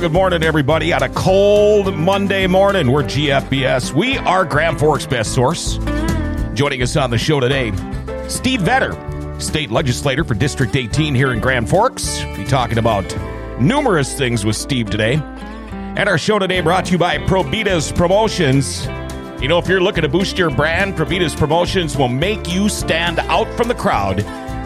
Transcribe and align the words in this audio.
Well, 0.00 0.08
good 0.08 0.14
morning, 0.14 0.42
everybody. 0.42 0.94
On 0.94 1.02
a 1.02 1.10
cold 1.10 1.94
Monday 1.94 2.46
morning, 2.46 2.90
we're 2.90 3.02
GFBS. 3.02 3.92
We 3.92 4.16
are 4.16 4.46
Grand 4.46 4.80
Forks' 4.80 5.04
best 5.04 5.34
source. 5.34 5.76
Joining 6.54 6.80
us 6.80 6.96
on 6.96 7.10
the 7.10 7.18
show 7.18 7.38
today, 7.38 7.70
Steve 8.26 8.60
Vetter, 8.60 9.42
state 9.42 9.70
legislator 9.70 10.24
for 10.24 10.32
District 10.32 10.74
18 10.74 11.14
here 11.14 11.34
in 11.34 11.38
Grand 11.38 11.68
Forks. 11.68 12.22
Be 12.34 12.46
talking 12.46 12.78
about 12.78 13.04
numerous 13.60 14.16
things 14.16 14.42
with 14.42 14.56
Steve 14.56 14.88
today. 14.88 15.16
And 15.16 16.08
our 16.08 16.16
show 16.16 16.38
today 16.38 16.62
brought 16.62 16.86
to 16.86 16.92
you 16.92 16.98
by 16.98 17.18
Probitas 17.18 17.94
Promotions. 17.94 18.86
You 19.42 19.48
know, 19.48 19.58
if 19.58 19.68
you're 19.68 19.82
looking 19.82 20.00
to 20.00 20.08
boost 20.08 20.38
your 20.38 20.48
brand, 20.48 20.96
Probitas 20.96 21.36
Promotions 21.36 21.98
will 21.98 22.08
make 22.08 22.50
you 22.50 22.70
stand 22.70 23.18
out 23.18 23.52
from 23.54 23.68
the 23.68 23.74
crowd. 23.74 24.20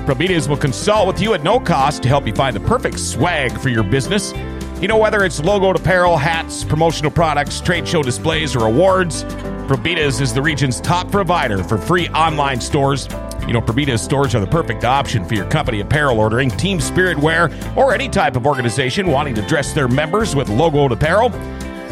Probitas 0.07 0.47
will 0.47 0.59
consult 0.59 1.09
with 1.09 1.21
you 1.21 1.35
at 1.35 1.43
no 1.43 1.59
cost 1.59 2.05
to 2.05 2.09
help 2.09 2.25
you 2.25 2.35
find 2.35 2.55
the 2.55 2.61
perfect 2.61 3.01
swag 3.01 3.59
for 3.59 3.69
your 3.69 3.83
business. 3.83 4.33
You 4.81 4.89
know, 4.89 4.99
whether 4.99 5.25
it's 5.25 5.41
logoed 5.41 5.77
apparel, 5.77 6.17
hats, 6.17 6.65
promotional 6.65 7.11
products, 7.11 7.61
trade 7.61 7.89
show 7.89 8.03
displays, 8.03 8.55
or 8.55 8.67
awards, 8.67 9.25
Probitas 9.67 10.21
is 10.21 10.35
the 10.35 10.43
region's 10.43 10.81
top 10.81 11.11
provider 11.11 11.65
for 11.65 11.79
free 11.79 12.09
online 12.09 12.61
stores. 12.61 13.09
You 13.47 13.55
know, 13.55 13.63
Probitas 13.63 14.01
stores 14.01 14.35
are 14.35 14.41
the 14.41 14.47
perfect 14.47 14.85
option 14.85 15.25
for 15.25 15.35
your 15.35 15.47
company 15.47 15.81
apparel 15.81 16.21
ordering, 16.21 16.51
team 16.51 16.81
spirit 16.81 17.19
wear, 17.19 17.51
or 17.77 17.95
any 17.95 18.11
type 18.11 18.37
of 18.37 18.47
organization 18.47 19.07
wanting 19.07 19.35
to 19.37 19.43
dress 19.43 19.73
their 19.73 19.89
members 19.89 20.37
with 20.37 20.49
logoed 20.49 20.91
apparel. 20.91 21.31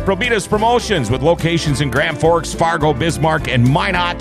Probitas 0.05 0.47
Promotions 0.47 1.11
with 1.11 1.23
locations 1.23 1.81
in 1.81 1.91
Grand 1.91 2.21
Forks, 2.21 2.53
Fargo, 2.53 2.93
Bismarck, 2.93 3.49
and 3.49 3.65
Minot. 3.65 4.21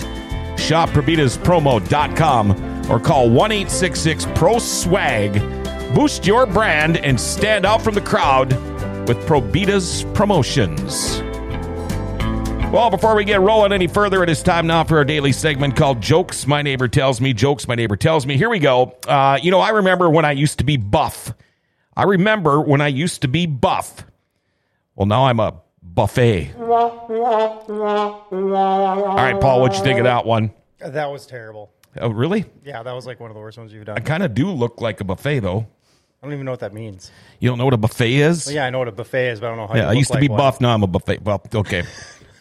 Shop 0.57 0.87
probitaspromo.com 0.89 2.91
or 2.91 2.99
call 2.99 3.29
1 3.29 3.51
866 3.51 4.27
Pro 4.35 4.59
Swag. 4.59 5.60
Boost 5.93 6.25
your 6.25 6.45
brand 6.45 6.95
and 6.97 7.19
stand 7.19 7.65
out 7.65 7.81
from 7.81 7.95
the 7.95 8.01
crowd 8.01 8.53
with 9.09 9.17
Probitas 9.27 10.05
Promotions. 10.13 11.21
Well, 12.71 12.89
before 12.89 13.13
we 13.13 13.25
get 13.25 13.41
rolling 13.41 13.73
any 13.73 13.87
further, 13.87 14.23
it 14.23 14.29
is 14.29 14.41
time 14.41 14.67
now 14.67 14.85
for 14.85 14.95
our 14.97 15.03
daily 15.03 15.33
segment 15.33 15.75
called 15.75 15.99
Jokes 15.99 16.47
My 16.47 16.61
Neighbor 16.61 16.87
Tells 16.87 17.19
Me. 17.19 17.33
Jokes 17.33 17.67
My 17.67 17.75
Neighbor 17.75 17.97
Tells 17.97 18.25
Me. 18.25 18.37
Here 18.37 18.49
we 18.49 18.59
go. 18.59 18.97
Uh, 19.05 19.37
you 19.43 19.51
know, 19.51 19.59
I 19.59 19.71
remember 19.71 20.09
when 20.09 20.23
I 20.23 20.31
used 20.31 20.59
to 20.59 20.63
be 20.63 20.77
buff. 20.77 21.33
I 21.97 22.03
remember 22.03 22.61
when 22.61 22.79
I 22.79 22.87
used 22.87 23.23
to 23.23 23.27
be 23.27 23.45
buff. 23.45 24.05
Well, 24.95 25.07
now 25.07 25.25
I'm 25.25 25.41
a 25.41 25.55
buffet. 25.83 26.55
All 26.57 26.99
right, 29.17 29.41
Paul, 29.41 29.59
what'd 29.59 29.77
you 29.77 29.83
think 29.83 29.99
of 29.99 30.05
that 30.05 30.25
one? 30.25 30.53
That 30.79 31.11
was 31.11 31.25
terrible. 31.25 31.73
Oh, 31.99 32.09
really? 32.09 32.45
Yeah, 32.63 32.81
that 32.83 32.93
was 32.93 33.05
like 33.05 33.19
one 33.19 33.29
of 33.29 33.35
the 33.35 33.41
worst 33.41 33.57
ones 33.57 33.73
you've 33.73 33.83
done. 33.83 33.97
I 33.97 33.99
kind 33.99 34.23
of 34.23 34.33
do 34.33 34.49
look 34.49 34.79
like 34.79 35.01
a 35.01 35.03
buffet, 35.03 35.39
though. 35.39 35.67
I 36.21 36.27
don't 36.27 36.33
even 36.33 36.45
know 36.45 36.51
what 36.51 36.59
that 36.59 36.71
means. 36.73 37.09
You 37.39 37.49
don't 37.49 37.57
know 37.57 37.65
what 37.65 37.73
a 37.73 37.77
buffet 37.77 38.13
is? 38.13 38.45
Well, 38.45 38.53
yeah, 38.53 38.65
I 38.65 38.69
know 38.69 38.77
what 38.77 38.87
a 38.87 38.91
buffet 38.91 39.29
is, 39.29 39.39
but 39.39 39.47
I 39.47 39.49
don't 39.49 39.57
know 39.57 39.65
how. 39.65 39.73
Yeah, 39.73 39.81
you 39.81 39.85
I 39.85 39.89
look 39.89 39.97
used 39.97 40.09
to 40.09 40.13
like 40.13 40.21
be 40.21 40.29
one. 40.29 40.37
buff. 40.37 40.61
Now 40.61 40.71
I'm 40.71 40.83
a 40.83 40.87
buffet. 40.87 41.23
Well, 41.23 41.41
okay. 41.55 41.83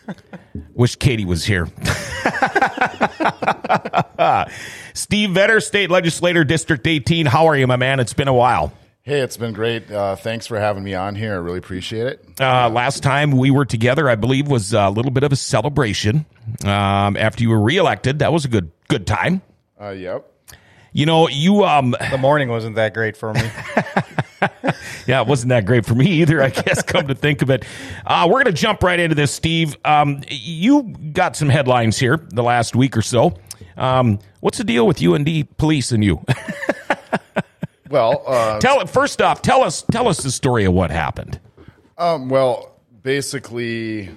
Wish 0.74 0.96
Katie 0.96 1.24
was 1.24 1.46
here. 1.46 1.64
Steve 4.92 5.30
Vetter, 5.30 5.62
state 5.62 5.90
legislator, 5.90 6.44
District 6.44 6.86
18. 6.86 7.24
How 7.24 7.46
are 7.46 7.56
you, 7.56 7.66
my 7.66 7.76
man? 7.76 8.00
It's 8.00 8.12
been 8.12 8.28
a 8.28 8.34
while. 8.34 8.70
Hey, 9.02 9.20
it's 9.20 9.38
been 9.38 9.54
great. 9.54 9.90
Uh, 9.90 10.14
thanks 10.14 10.46
for 10.46 10.60
having 10.60 10.84
me 10.84 10.92
on 10.92 11.14
here. 11.14 11.32
I 11.32 11.36
really 11.36 11.56
appreciate 11.58 12.06
it. 12.06 12.24
Uh, 12.38 12.69
last 12.69 13.02
time 13.02 13.30
we 13.30 13.50
were 13.50 13.64
together, 13.64 14.10
I 14.10 14.14
believe, 14.14 14.46
was 14.46 14.74
a 14.74 14.90
little 14.90 15.10
bit 15.10 15.22
of 15.24 15.32
a 15.32 15.36
celebration 15.36 16.26
um, 16.66 17.16
after 17.16 17.42
you 17.42 17.48
were 17.48 17.62
reelected. 17.62 18.19
That 18.19 18.30
was 18.30 18.44
a 18.44 18.48
good 18.48 18.72
good 18.88 19.06
time. 19.06 19.40
Uh, 19.80 19.88
yep. 19.90 20.29
You 20.92 21.06
know, 21.06 21.28
you 21.28 21.64
um, 21.64 21.94
The 22.10 22.18
morning 22.18 22.48
wasn't 22.48 22.76
that 22.76 22.94
great 22.94 23.16
for 23.16 23.32
me. 23.32 23.42
Yeah, 25.06 25.22
it 25.22 25.26
wasn't 25.26 25.48
that 25.50 25.66
great 25.66 25.84
for 25.84 25.94
me 25.94 26.06
either, 26.06 26.40
I 26.42 26.50
guess, 26.50 26.82
come 26.82 27.08
to 27.08 27.14
think 27.14 27.42
of 27.42 27.50
it. 27.50 27.64
Uh, 28.06 28.26
we're 28.28 28.42
going 28.42 28.46
to 28.46 28.52
jump 28.52 28.82
right 28.82 28.98
into 29.00 29.14
this, 29.14 29.32
Steve. 29.32 29.76
Um, 29.84 30.22
you 30.28 30.82
got 31.12 31.36
some 31.36 31.48
headlines 31.48 31.98
here 31.98 32.16
the 32.30 32.42
last 32.42 32.76
week 32.76 32.96
or 32.96 33.02
so. 33.02 33.34
Um, 33.76 34.20
what's 34.40 34.58
the 34.58 34.64
deal 34.64 34.86
with 34.86 35.02
UND 35.02 35.56
police 35.56 35.90
and 35.92 36.04
you? 36.04 36.24
Well, 37.90 38.22
uh, 38.24 38.60
tell 38.60 38.80
it 38.80 38.88
first 38.88 39.20
off. 39.20 39.42
Tell 39.42 39.62
us 39.64 39.82
tell 39.90 40.06
us 40.06 40.22
the 40.22 40.30
story 40.30 40.64
of 40.64 40.72
what 40.72 40.92
happened. 40.92 41.40
um, 41.98 42.28
well, 42.28 42.76
basically, 43.02 44.10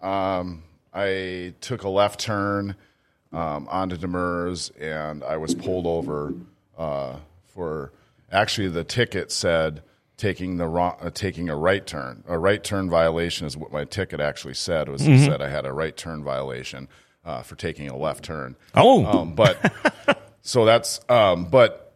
um, 0.00 0.62
I 0.94 1.54
took 1.60 1.82
a 1.82 1.88
left 1.88 2.20
turn 2.20 2.76
um, 3.36 3.68
onto 3.68 3.96
Demers, 3.96 4.70
and 4.80 5.22
I 5.22 5.36
was 5.36 5.54
pulled 5.54 5.86
over 5.86 6.34
uh, 6.78 7.16
for. 7.46 7.92
Actually, 8.32 8.68
the 8.68 8.82
ticket 8.82 9.30
said 9.30 9.82
taking 10.16 10.56
the 10.56 10.66
wrong, 10.66 10.96
uh, 11.00 11.10
taking 11.10 11.48
a 11.48 11.56
right 11.56 11.86
turn. 11.86 12.24
A 12.26 12.38
right 12.38 12.62
turn 12.62 12.90
violation 12.90 13.46
is 13.46 13.56
what 13.56 13.70
my 13.70 13.84
ticket 13.84 14.20
actually 14.20 14.54
said. 14.54 14.88
Was 14.88 15.06
it 15.06 15.24
said 15.24 15.40
I 15.42 15.48
had 15.48 15.66
a 15.66 15.72
right 15.72 15.96
turn 15.96 16.24
violation 16.24 16.88
uh, 17.24 17.42
for 17.42 17.56
taking 17.56 17.88
a 17.88 17.96
left 17.96 18.24
turn. 18.24 18.56
Oh, 18.74 19.04
Um, 19.04 19.34
but 19.34 19.72
so 20.42 20.64
that's 20.64 21.00
um, 21.08 21.44
but 21.44 21.94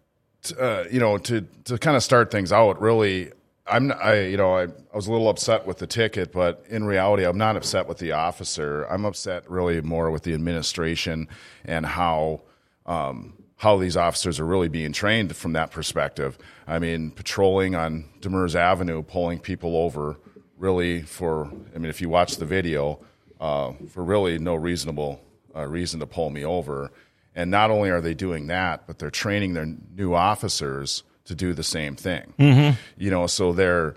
uh, 0.58 0.84
you 0.90 1.00
know 1.00 1.18
to 1.18 1.42
to 1.64 1.78
kind 1.78 1.96
of 1.96 2.02
start 2.02 2.30
things 2.30 2.52
out, 2.52 2.80
really, 2.80 3.32
I'm 3.70 3.92
I 3.92 4.20
you 4.22 4.36
know 4.36 4.56
I, 4.56 4.64
I 4.64 4.96
was 4.96 5.06
a 5.06 5.12
little 5.12 5.28
upset 5.28 5.66
with 5.66 5.78
the 5.78 5.86
ticket, 5.86 6.32
but 6.32 6.64
in 6.68 6.84
reality, 6.84 7.24
I'm 7.24 7.38
not 7.38 7.56
upset 7.56 7.86
with 7.86 7.98
the 7.98 8.12
officer. 8.12 8.84
I'm 8.84 9.04
upset 9.04 9.48
really 9.50 9.80
more 9.80 10.10
with 10.10 10.22
the 10.22 10.34
administration 10.34 11.28
and 11.64 11.86
how. 11.86 12.42
Um, 12.86 13.34
how 13.56 13.76
these 13.76 13.94
officers 13.94 14.40
are 14.40 14.46
really 14.46 14.68
being 14.68 14.90
trained 14.90 15.36
from 15.36 15.52
that 15.52 15.70
perspective. 15.70 16.38
I 16.66 16.78
mean, 16.78 17.10
patrolling 17.10 17.74
on 17.74 18.06
Demers 18.20 18.54
Avenue, 18.54 19.02
pulling 19.02 19.38
people 19.38 19.76
over, 19.76 20.16
really 20.56 21.02
for. 21.02 21.52
I 21.74 21.78
mean, 21.78 21.90
if 21.90 22.00
you 22.00 22.08
watch 22.08 22.38
the 22.38 22.46
video, 22.46 23.00
uh, 23.40 23.72
for 23.88 24.04
really 24.04 24.38
no 24.38 24.54
reasonable 24.54 25.20
uh, 25.56 25.66
reason 25.66 26.00
to 26.00 26.06
pull 26.06 26.30
me 26.30 26.44
over. 26.44 26.92
And 27.34 27.50
not 27.50 27.70
only 27.70 27.90
are 27.90 28.00
they 28.00 28.14
doing 28.14 28.48
that, 28.48 28.86
but 28.86 28.98
they're 28.98 29.10
training 29.10 29.54
their 29.54 29.66
new 29.66 30.14
officers 30.14 31.02
to 31.24 31.34
do 31.34 31.52
the 31.54 31.62
same 31.62 31.96
thing. 31.96 32.76
You 32.96 33.10
know, 33.10 33.26
so 33.26 33.52
they're 33.52 33.96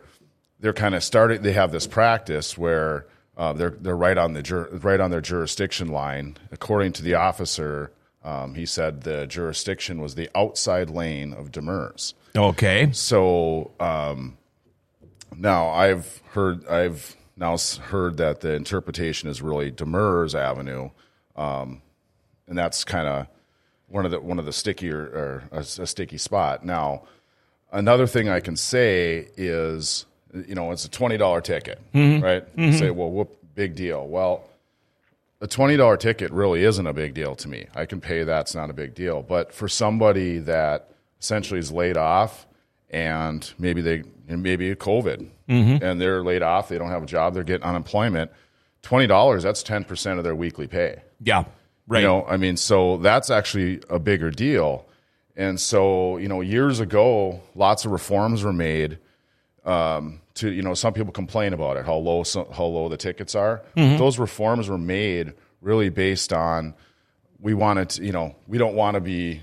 they're 0.59 0.73
kind 0.73 0.95
of 0.95 1.03
starting. 1.03 1.41
They 1.41 1.53
have 1.53 1.71
this 1.71 1.87
practice 1.87 2.57
where 2.57 3.05
uh, 3.37 3.53
they're 3.53 3.71
they're 3.79 3.97
right 3.97 4.17
on 4.17 4.33
the 4.33 4.41
jur- 4.43 4.69
right 4.71 4.99
on 4.99 5.11
their 5.11 5.21
jurisdiction 5.21 5.87
line. 5.89 6.37
According 6.51 6.93
to 6.93 7.03
the 7.03 7.15
officer, 7.15 7.91
um, 8.23 8.55
he 8.55 8.65
said 8.65 9.01
the 9.01 9.27
jurisdiction 9.27 10.01
was 10.01 10.15
the 10.15 10.29
outside 10.35 10.89
lane 10.89 11.33
of 11.33 11.51
Demers. 11.51 12.13
okay. 12.35 12.89
So 12.93 13.71
um, 13.79 14.37
now 15.35 15.69
I've 15.69 16.21
heard 16.31 16.65
I've 16.67 17.15
now 17.35 17.57
heard 17.57 18.17
that 18.17 18.41
the 18.41 18.53
interpretation 18.53 19.29
is 19.29 19.41
really 19.41 19.71
Demers 19.71 20.35
Avenue, 20.35 20.91
um, 21.35 21.81
and 22.47 22.57
that's 22.57 22.83
kind 22.83 23.07
of 23.07 23.27
one 23.93 24.05
of 24.05 24.11
the 24.11 24.19
one 24.19 24.39
of 24.39 24.45
the 24.45 24.51
stickier 24.51 24.99
or 24.99 25.43
a, 25.51 25.59
a 25.59 25.87
sticky 25.87 26.17
spot. 26.17 26.65
Now, 26.65 27.03
another 27.71 28.07
thing 28.07 28.27
I 28.27 28.39
can 28.39 28.55
say 28.55 29.27
is 29.37 30.05
you 30.33 30.55
know 30.55 30.71
it's 30.71 30.85
a 30.85 30.89
twenty 30.89 31.17
dollar 31.17 31.41
ticket, 31.41 31.79
mm-hmm. 31.93 32.23
right? 32.23 32.43
You 32.57 32.69
mm-hmm. 32.69 32.77
say, 32.79 32.89
well, 32.89 33.11
whoop, 33.11 33.37
big 33.53 33.75
deal. 33.75 34.07
Well, 34.07 34.49
a 35.41 35.47
twenty 35.47 35.77
dollar 35.77 35.97
ticket 35.97 36.31
really 36.31 36.63
isn't 36.63 36.87
a 36.87 36.93
big 36.93 37.13
deal 37.13 37.35
to 37.35 37.47
me. 37.47 37.67
I 37.75 37.85
can 37.85 38.01
pay 38.01 38.23
that; 38.23 38.41
it's 38.41 38.55
not 38.55 38.71
a 38.71 38.73
big 38.73 38.95
deal. 38.95 39.21
But 39.21 39.53
for 39.53 39.69
somebody 39.69 40.39
that 40.39 40.89
essentially 41.21 41.59
is 41.59 41.71
laid 41.71 41.95
off 41.95 42.47
and 42.89 43.53
maybe 43.59 43.81
they 43.81 44.03
and 44.27 44.41
maybe 44.41 44.71
a 44.71 44.75
COVID 44.75 45.27
mm-hmm. 45.47 45.83
and 45.83 46.01
they're 46.01 46.23
laid 46.23 46.41
off, 46.41 46.67
they 46.67 46.79
don't 46.79 46.89
have 46.89 47.03
a 47.03 47.07
job, 47.07 47.35
they're 47.35 47.43
getting 47.43 47.65
unemployment. 47.65 48.31
Twenty 48.81 49.05
dollars 49.05 49.43
that's 49.43 49.61
ten 49.61 49.83
percent 49.83 50.17
of 50.17 50.23
their 50.23 50.35
weekly 50.35 50.65
pay. 50.65 51.03
Yeah. 51.21 51.43
Right. 51.87 52.01
You 52.01 52.07
know, 52.07 52.25
I 52.25 52.37
mean, 52.37 52.55
so 52.57 52.97
that's 52.97 53.29
actually 53.29 53.81
a 53.89 53.99
bigger 53.99 54.31
deal. 54.31 54.85
And 55.35 55.59
so, 55.59 56.17
you 56.17 56.27
know, 56.27 56.41
years 56.41 56.79
ago, 56.79 57.41
lots 57.55 57.85
of 57.85 57.91
reforms 57.91 58.43
were 58.43 58.53
made 58.53 58.99
um, 59.65 60.21
to 60.35 60.51
you 60.51 60.61
know 60.61 60.73
some 60.73 60.93
people 60.93 61.13
complain 61.13 61.53
about 61.53 61.77
it 61.77 61.85
how 61.85 61.95
low 61.95 62.23
so, 62.23 62.49
how 62.53 62.65
low 62.65 62.89
the 62.89 62.97
tickets 62.97 63.33
are. 63.35 63.61
Those 63.75 64.19
reforms 64.19 64.67
were 64.69 64.77
made 64.77 65.33
really 65.61 65.89
based 65.89 66.33
on 66.33 66.73
we 67.39 67.53
wanted 67.53 67.89
to, 67.91 68.03
you 68.05 68.11
know 68.11 68.35
we 68.47 68.57
don't 68.57 68.75
want 68.75 68.95
to 68.95 69.01
be 69.01 69.41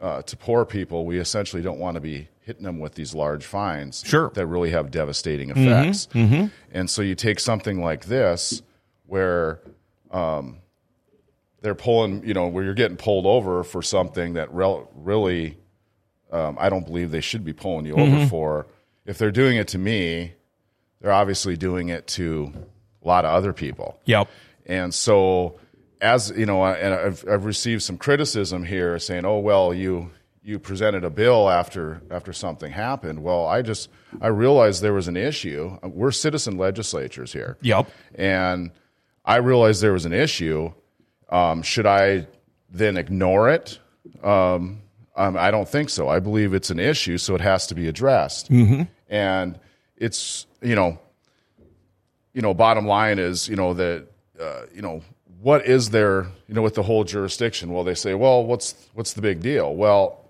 uh, 0.00 0.22
to 0.22 0.36
poor 0.36 0.64
people. 0.64 1.04
We 1.06 1.18
essentially 1.18 1.60
don't 1.62 1.78
want 1.80 1.96
to 1.96 2.00
be 2.00 2.28
hitting 2.42 2.62
them 2.62 2.78
with 2.78 2.94
these 2.94 3.14
large 3.14 3.44
fines 3.44 4.02
Sure. 4.06 4.30
that 4.34 4.46
really 4.46 4.70
have 4.70 4.90
devastating 4.90 5.50
effects. 5.50 6.08
And 6.72 6.88
so 6.88 7.02
you 7.02 7.14
take 7.14 7.40
something 7.40 7.82
like 7.82 8.04
this 8.06 8.62
where 9.06 9.60
um, 10.12 10.58
they're 11.60 11.74
pulling, 11.74 12.26
you 12.26 12.34
know, 12.34 12.46
where 12.48 12.64
you're 12.64 12.74
getting 12.74 12.96
pulled 12.96 13.26
over 13.26 13.64
for 13.64 13.82
something 13.82 14.34
that 14.34 14.52
rel- 14.52 14.90
really, 14.94 15.56
um, 16.30 16.56
I 16.60 16.68
don't 16.68 16.86
believe 16.86 17.10
they 17.10 17.20
should 17.20 17.44
be 17.44 17.52
pulling 17.52 17.86
you 17.86 17.94
over 17.96 18.26
for. 18.26 18.66
If 19.06 19.18
they're 19.18 19.32
doing 19.32 19.56
it 19.56 19.68
to 19.68 19.78
me, 19.78 20.34
they're 21.00 21.12
obviously 21.12 21.56
doing 21.56 21.88
it 21.88 22.06
to 22.08 22.52
a 23.02 23.08
lot 23.08 23.24
of 23.24 23.32
other 23.32 23.52
people. 23.52 23.98
Yep. 24.04 24.28
And 24.66 24.92
so, 24.92 25.58
as 26.00 26.30
you 26.36 26.46
know, 26.46 26.64
and 26.64 26.94
I've, 26.94 27.24
I've 27.28 27.44
received 27.44 27.82
some 27.82 27.96
criticism 27.96 28.64
here 28.64 28.98
saying, 28.98 29.24
"Oh, 29.24 29.38
well, 29.38 29.72
you 29.72 30.10
you 30.42 30.58
presented 30.58 31.04
a 31.04 31.10
bill 31.10 31.48
after 31.48 32.02
after 32.10 32.32
something 32.32 32.70
happened." 32.70 33.22
Well, 33.22 33.46
I 33.46 33.62
just 33.62 33.88
I 34.20 34.28
realized 34.28 34.82
there 34.82 34.92
was 34.92 35.08
an 35.08 35.16
issue. 35.16 35.78
We're 35.82 36.10
citizen 36.12 36.58
legislatures 36.58 37.32
here. 37.32 37.56
Yep. 37.62 37.90
And 38.14 38.70
I 39.24 39.36
realized 39.36 39.82
there 39.82 39.92
was 39.92 40.04
an 40.04 40.12
issue. 40.12 40.72
Um, 41.28 41.62
should 41.62 41.86
I 41.86 42.26
then 42.70 42.96
ignore 42.96 43.50
it? 43.50 43.78
Um, 44.22 44.82
um, 45.16 45.36
I 45.36 45.50
don't 45.50 45.68
think 45.68 45.90
so. 45.90 46.08
I 46.08 46.20
believe 46.20 46.54
it's 46.54 46.70
an 46.70 46.78
issue, 46.78 47.18
so 47.18 47.34
it 47.34 47.40
has 47.40 47.66
to 47.66 47.74
be 47.74 47.88
addressed. 47.88 48.50
Mm-hmm. 48.50 48.82
And 49.08 49.58
it's 49.96 50.46
you 50.62 50.74
know, 50.74 50.98
you 52.32 52.40
know, 52.40 52.54
bottom 52.54 52.86
line 52.86 53.18
is 53.18 53.48
you 53.48 53.56
know 53.56 53.74
that 53.74 54.06
uh, 54.40 54.62
you 54.72 54.80
know 54.80 55.02
what 55.40 55.66
is 55.66 55.90
there 55.90 56.26
you 56.46 56.54
know 56.54 56.62
with 56.62 56.74
the 56.74 56.82
whole 56.82 57.04
jurisdiction? 57.04 57.72
Well, 57.72 57.84
they 57.84 57.94
say, 57.94 58.14
well, 58.14 58.44
what's 58.44 58.74
what's 58.94 59.12
the 59.12 59.22
big 59.22 59.40
deal? 59.40 59.74
Well, 59.74 60.24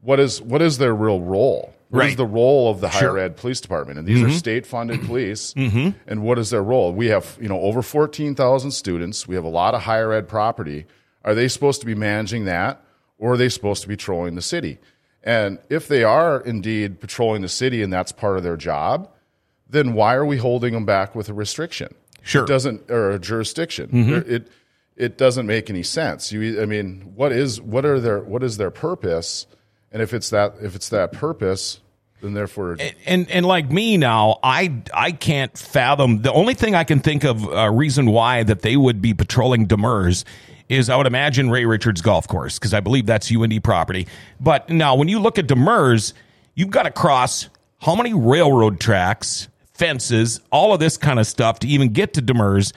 what 0.00 0.20
is 0.20 0.40
what 0.40 0.62
is 0.62 0.78
their 0.78 0.94
real 0.94 1.20
role? 1.20 1.74
What 1.90 2.04
is 2.04 2.08
Right. 2.10 2.16
the 2.18 2.26
role 2.26 2.70
of 2.70 2.80
the 2.80 2.88
higher 2.88 3.00
Sure. 3.00 3.18
ed 3.18 3.36
police 3.36 3.60
department? 3.60 3.98
And 3.98 4.06
these 4.06 4.22
are 4.22 4.26
mm-hmm. 4.26 4.36
state 4.36 4.66
funded 4.66 5.02
police. 5.06 5.54
Mm-hmm. 5.56 5.90
And 6.06 6.22
what 6.22 6.38
is 6.38 6.50
their 6.50 6.62
role? 6.62 6.92
We 6.92 7.06
have 7.08 7.38
you 7.40 7.48
know 7.48 7.60
over 7.60 7.82
fourteen 7.82 8.34
thousand 8.34 8.72
students. 8.72 9.26
We 9.26 9.34
have 9.34 9.44
a 9.44 9.48
lot 9.50 9.74
of 9.74 9.82
higher 9.82 10.12
ed 10.12 10.28
property. 10.28 10.86
Are 11.24 11.34
they 11.34 11.48
supposed 11.48 11.80
to 11.80 11.86
be 11.86 11.94
managing 11.94 12.44
that, 12.44 12.82
or 13.18 13.32
are 13.32 13.36
they 13.36 13.48
supposed 13.48 13.82
to 13.82 13.88
be 13.88 13.96
patrolling 13.96 14.34
the 14.34 14.42
city? 14.42 14.78
And 15.24 15.58
if 15.68 15.88
they 15.88 16.04
are 16.04 16.40
indeed 16.40 17.00
patrolling 17.00 17.42
the 17.42 17.48
city, 17.48 17.82
and 17.82 17.92
that's 17.92 18.12
part 18.12 18.36
of 18.36 18.42
their 18.44 18.56
job, 18.56 19.10
then 19.68 19.92
why 19.94 20.14
are 20.14 20.24
we 20.24 20.36
holding 20.38 20.72
them 20.74 20.84
back 20.86 21.14
with 21.14 21.28
a 21.28 21.34
restriction? 21.34 21.94
Sure. 22.22 22.44
It 22.44 22.48
doesn't 22.48 22.90
or 22.90 23.10
a 23.10 23.18
jurisdiction. 23.18 23.88
Mm-hmm. 23.88 24.10
There- 24.10 24.24
It 24.36 24.48
it 24.96 25.16
doesn't 25.16 25.46
make 25.46 25.70
any 25.70 25.82
sense. 25.84 26.32
You 26.32 26.60
I 26.60 26.66
mean, 26.66 27.12
what 27.14 27.30
is 27.32 27.60
what 27.60 27.84
are 27.84 28.00
their 28.00 28.20
what 28.20 28.42
is 28.42 28.56
their 28.56 28.70
purpose? 28.70 29.46
And 29.92 30.02
if 30.02 30.12
it's 30.12 30.30
that 30.30 30.54
if 30.60 30.74
it's 30.74 30.90
that 30.90 31.12
purpose, 31.12 31.80
then 32.20 32.34
therefore 32.34 32.76
and 33.06 33.30
and 33.30 33.46
like 33.46 33.70
me 33.70 33.96
now, 33.96 34.38
I 34.42 34.82
I 34.92 35.12
can't 35.12 35.56
fathom. 35.56 36.22
The 36.22 36.32
only 36.32 36.54
thing 36.54 36.74
I 36.74 36.84
can 36.84 37.00
think 37.00 37.24
of 37.24 37.44
a 37.44 37.70
reason 37.70 38.10
why 38.10 38.42
that 38.42 38.62
they 38.62 38.76
would 38.76 39.00
be 39.00 39.14
patrolling 39.14 39.66
Demers 39.66 40.24
is 40.68 40.90
I 40.90 40.96
would 40.96 41.06
imagine 41.06 41.50
Ray 41.50 41.64
Richards 41.64 42.02
Golf 42.02 42.28
Course 42.28 42.58
because 42.58 42.74
I 42.74 42.80
believe 42.80 43.06
that's 43.06 43.32
UND 43.34 43.64
property. 43.64 44.06
But 44.38 44.68
now 44.68 44.94
when 44.96 45.08
you 45.08 45.18
look 45.18 45.38
at 45.38 45.46
Demers, 45.46 46.12
you've 46.54 46.70
got 46.70 46.82
to 46.82 46.90
cross 46.90 47.48
how 47.80 47.94
many 47.94 48.12
railroad 48.12 48.80
tracks, 48.80 49.48
fences, 49.72 50.40
all 50.50 50.74
of 50.74 50.80
this 50.80 50.96
kind 50.96 51.18
of 51.18 51.26
stuff 51.26 51.60
to 51.60 51.68
even 51.68 51.92
get 51.92 52.14
to 52.14 52.22
Demers. 52.22 52.72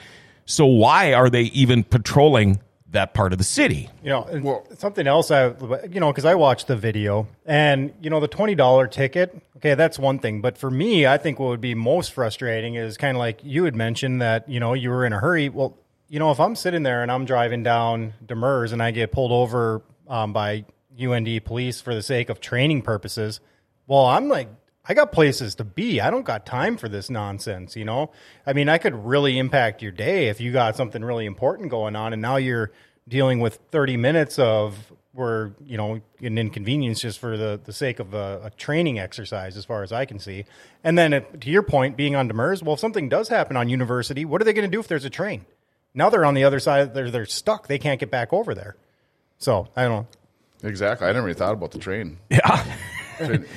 So 0.46 0.66
why 0.66 1.12
are 1.12 1.28
they 1.28 1.42
even 1.42 1.84
patrolling 1.84 2.60
that 2.92 3.14
part 3.14 3.32
of 3.32 3.38
the 3.38 3.44
city? 3.44 3.90
You 4.02 4.10
know, 4.10 4.24
and 4.24 4.78
something 4.78 5.06
else 5.06 5.30
I, 5.30 5.48
you 5.90 6.00
know, 6.00 6.10
because 6.10 6.24
I 6.24 6.34
watched 6.34 6.66
the 6.66 6.76
video 6.76 7.26
and, 7.44 7.92
you 8.00 8.10
know, 8.10 8.20
the 8.20 8.28
$20 8.28 8.90
ticket, 8.90 9.36
okay, 9.56 9.74
that's 9.74 9.98
one 9.98 10.18
thing. 10.18 10.40
But 10.40 10.56
for 10.56 10.70
me, 10.70 11.06
I 11.06 11.18
think 11.18 11.38
what 11.38 11.48
would 11.48 11.60
be 11.60 11.74
most 11.74 12.12
frustrating 12.12 12.76
is 12.76 12.96
kind 12.96 13.16
of 13.16 13.18
like 13.18 13.40
you 13.42 13.64
had 13.64 13.74
mentioned 13.74 14.22
that, 14.22 14.48
you 14.48 14.60
know, 14.60 14.74
you 14.74 14.90
were 14.90 15.04
in 15.04 15.12
a 15.12 15.18
hurry. 15.18 15.48
Well, 15.48 15.76
you 16.08 16.18
know, 16.18 16.30
if 16.30 16.40
I'm 16.40 16.54
sitting 16.54 16.82
there 16.82 17.02
and 17.02 17.10
I'm 17.10 17.24
driving 17.24 17.62
down 17.62 18.14
Demers 18.24 18.72
and 18.72 18.82
I 18.82 18.90
get 18.90 19.12
pulled 19.12 19.32
over 19.32 19.82
um, 20.08 20.32
by 20.32 20.64
UND 21.00 21.44
police 21.44 21.80
for 21.80 21.94
the 21.94 22.02
sake 22.02 22.28
of 22.28 22.40
training 22.40 22.82
purposes, 22.82 23.40
well, 23.86 24.06
I'm 24.06 24.28
like, 24.28 24.48
I 24.84 24.94
got 24.94 25.12
places 25.12 25.54
to 25.56 25.64
be. 25.64 26.00
I 26.00 26.10
don't 26.10 26.24
got 26.24 26.44
time 26.44 26.76
for 26.76 26.88
this 26.88 27.08
nonsense, 27.08 27.76
you 27.76 27.84
know? 27.84 28.10
I 28.46 28.52
mean, 28.52 28.68
I 28.68 28.78
could 28.78 28.94
really 28.94 29.38
impact 29.38 29.80
your 29.80 29.92
day 29.92 30.28
if 30.28 30.40
you 30.40 30.52
got 30.52 30.76
something 30.76 31.04
really 31.04 31.24
important 31.26 31.70
going 31.70 31.94
on 31.94 32.12
and 32.12 32.20
now 32.20 32.36
you're 32.36 32.72
dealing 33.06 33.38
with 33.38 33.60
30 33.70 33.96
minutes 33.96 34.38
of 34.38 34.92
where, 35.12 35.52
you 35.64 35.76
know, 35.76 36.00
an 36.20 36.38
inconvenience 36.38 37.00
just 37.00 37.18
for 37.18 37.36
the, 37.36 37.60
the 37.62 37.72
sake 37.72 38.00
of 38.00 38.14
a, 38.14 38.40
a 38.44 38.50
training 38.50 38.98
exercise 38.98 39.56
as 39.56 39.64
far 39.64 39.82
as 39.82 39.92
I 39.92 40.04
can 40.04 40.18
see. 40.18 40.46
And 40.82 40.98
then 40.98 41.12
it, 41.12 41.40
to 41.42 41.50
your 41.50 41.62
point, 41.62 41.96
being 41.96 42.16
on 42.16 42.28
Demers, 42.28 42.62
well, 42.62 42.74
if 42.74 42.80
something 42.80 43.08
does 43.08 43.28
happen 43.28 43.56
on 43.56 43.68
university, 43.68 44.24
what 44.24 44.40
are 44.40 44.44
they 44.44 44.52
going 44.52 44.68
to 44.68 44.74
do 44.74 44.80
if 44.80 44.88
there's 44.88 45.04
a 45.04 45.10
train? 45.10 45.44
Now 45.94 46.10
they're 46.10 46.24
on 46.24 46.34
the 46.34 46.44
other 46.44 46.58
side. 46.58 46.94
They're, 46.94 47.10
they're 47.10 47.26
stuck. 47.26 47.68
They 47.68 47.78
can't 47.78 48.00
get 48.00 48.10
back 48.10 48.32
over 48.32 48.54
there. 48.54 48.76
So 49.38 49.68
I 49.76 49.82
don't 49.82 50.06
know. 50.62 50.68
exactly. 50.68 51.06
I 51.06 51.12
never 51.12 51.26
really 51.26 51.38
thought 51.38 51.52
about 51.52 51.72
the 51.72 51.78
train. 51.78 52.18
Yeah. 52.30 52.64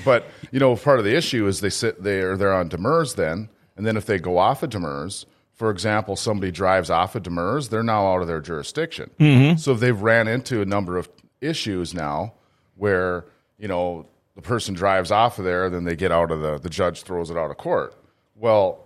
But 0.03 0.27
you 0.51 0.59
know, 0.59 0.75
part 0.75 0.99
of 0.99 1.05
the 1.05 1.15
issue 1.15 1.47
is 1.47 1.61
they 1.61 1.69
sit 1.69 2.03
there. 2.03 2.37
They're 2.37 2.53
on 2.53 2.69
Demers 2.69 3.15
then, 3.15 3.49
and 3.75 3.85
then 3.85 3.97
if 3.97 4.05
they 4.05 4.19
go 4.19 4.37
off 4.37 4.63
of 4.63 4.69
Demers, 4.69 5.25
for 5.53 5.69
example, 5.69 6.15
somebody 6.15 6.51
drives 6.51 6.89
off 6.89 7.15
of 7.15 7.23
Demers, 7.23 7.69
they're 7.69 7.83
now 7.83 8.13
out 8.13 8.21
of 8.21 8.27
their 8.27 8.41
jurisdiction. 8.41 9.09
Mm-hmm. 9.19 9.57
So 9.57 9.73
if 9.73 9.79
they've 9.79 9.99
ran 9.99 10.27
into 10.27 10.61
a 10.61 10.65
number 10.65 10.97
of 10.97 11.09
issues 11.41 11.93
now 11.93 12.33
where 12.75 13.25
you 13.57 13.67
know 13.67 14.07
the 14.35 14.41
person 14.41 14.73
drives 14.73 15.11
off 15.11 15.39
of 15.39 15.45
there, 15.45 15.69
then 15.69 15.85
they 15.85 15.95
get 15.95 16.11
out 16.11 16.31
of 16.31 16.41
the 16.41 16.57
the 16.57 16.69
judge 16.69 17.03
throws 17.03 17.29
it 17.29 17.37
out 17.37 17.51
of 17.51 17.57
court. 17.57 17.95
Well, 18.35 18.84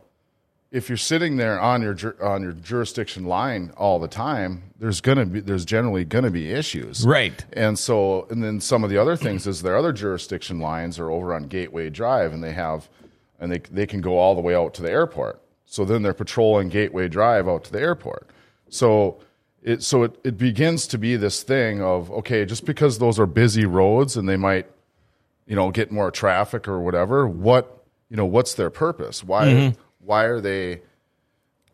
if 0.72 0.88
you're 0.88 0.98
sitting 0.98 1.38
there 1.38 1.60
on 1.60 1.82
your 1.82 1.98
on 2.22 2.44
your 2.44 2.52
jurisdiction 2.52 3.26
line 3.26 3.72
all 3.76 3.98
the 3.98 4.08
time, 4.08 4.64
there's 4.78 5.02
gonna 5.02 5.26
be 5.26 5.40
there's 5.40 5.66
generally 5.66 6.06
gonna 6.06 6.30
be 6.30 6.52
issues, 6.52 7.06
Right. 7.06 7.44
And 7.54 7.78
so, 7.78 8.28
and 8.30 8.44
then 8.44 8.62
some 8.62 8.84
of 8.84 8.90
the 8.90 8.98
other 8.98 9.16
things 9.16 9.48
is 9.48 9.62
their 9.62 9.78
other 9.78 9.92
jurisdiction 9.92 10.60
lines 10.60 11.00
are 11.00 11.10
over 11.10 11.34
on 11.34 11.48
Gateway 11.48 11.90
Drive, 11.90 12.34
and 12.34 12.44
they 12.44 12.54
have, 12.54 12.88
and 13.40 13.52
they 13.52 13.60
they 13.72 13.88
can 13.88 14.02
go 14.02 14.18
all 14.18 14.36
the 14.36 14.42
way 14.42 14.54
out 14.54 14.74
to 14.76 14.84
the 14.84 14.92
airport. 14.92 15.42
So 15.66 15.86
then 15.86 16.04
they're 16.04 16.14
patrolling 16.14 16.70
Gateway 16.70 17.08
Drive 17.08 17.48
out 17.48 17.64
to 17.66 17.72
the 17.72 17.80
airport. 17.80 18.30
So 18.70 19.20
it 19.64 19.82
so 19.82 20.04
it, 20.04 20.20
it 20.24 20.38
begins 20.38 20.86
to 20.88 21.00
be 21.00 21.16
this 21.16 21.42
thing 21.42 21.82
of 21.82 22.12
okay, 22.12 22.46
just 22.46 22.66
because 22.66 23.00
those 23.00 23.20
are 23.20 23.26
busy 23.26 23.66
roads 23.66 24.16
and 24.16 24.30
they 24.30 24.38
might, 24.38 24.68
you 25.48 25.56
know, 25.56 25.72
get 25.72 25.92
more 25.92 26.12
traffic 26.12 26.68
or 26.68 26.80
whatever. 26.80 27.28
What 27.28 27.84
you 28.10 28.18
know, 28.18 28.26
what's 28.26 28.54
their 28.54 28.70
purpose? 28.70 29.24
Why 29.24 29.46
mm-hmm. 29.48 29.82
Why 30.00 30.26
are 30.26 30.42
they? 30.42 30.82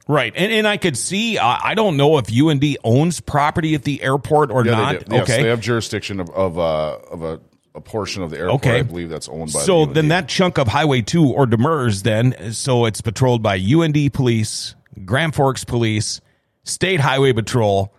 Right. 0.08 0.34
And 0.36 0.52
and 0.52 0.68
I 0.68 0.78
could 0.78 0.96
see 0.98 1.38
I, 1.40 1.72
I 1.72 1.74
don't 1.74 1.98
know 1.98 2.18
if 2.20 2.32
UND 2.32 2.64
owns 2.84 3.22
property 3.22 3.74
at 3.74 3.84
the 3.84 4.04
airport 4.04 4.52
or 4.52 4.64
Yeah, 4.66 4.72
not. 4.72 5.06
they. 5.06 5.16
Yes, 5.16 5.24
okay. 5.30 5.44
they 5.44 5.50
have 5.50 5.62
jurisdiction 5.62 6.20
of 6.20 6.30
of, 6.30 6.60
uh, 6.60 6.98
of 7.12 7.24
a, 7.24 7.40
a 7.74 7.82
portion 7.82 8.22
of 8.22 8.30
the 8.30 8.38
airport. 8.38 8.66
Okay. 8.66 8.80
I 8.80 8.84
believe 8.84 9.10
that's 9.10 9.28
owned 9.28 9.52
by. 9.52 9.60
so 9.62 9.86
the 9.86 9.94
then 9.94 10.10
that 10.10 10.28
chunk 10.28 10.58
of 10.60 10.68
Highway 10.68 11.02
2 11.02 11.34
or 11.34 11.48
Demers 11.48 12.04
then 12.04 12.54
so 12.54 12.86
it's 12.86 13.02
patrolled 13.02 13.42
by 13.42 13.58
UND 13.58 14.14
Police, 14.14 14.76
Grand 15.06 15.34
Forks 15.34 15.64
Police, 15.66 16.22
State 16.64 17.00
Highway 17.00 17.34
Patrol 17.34 17.92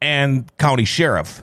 and 0.00 0.50
County 0.56 0.84
Sheriff. 0.86 1.42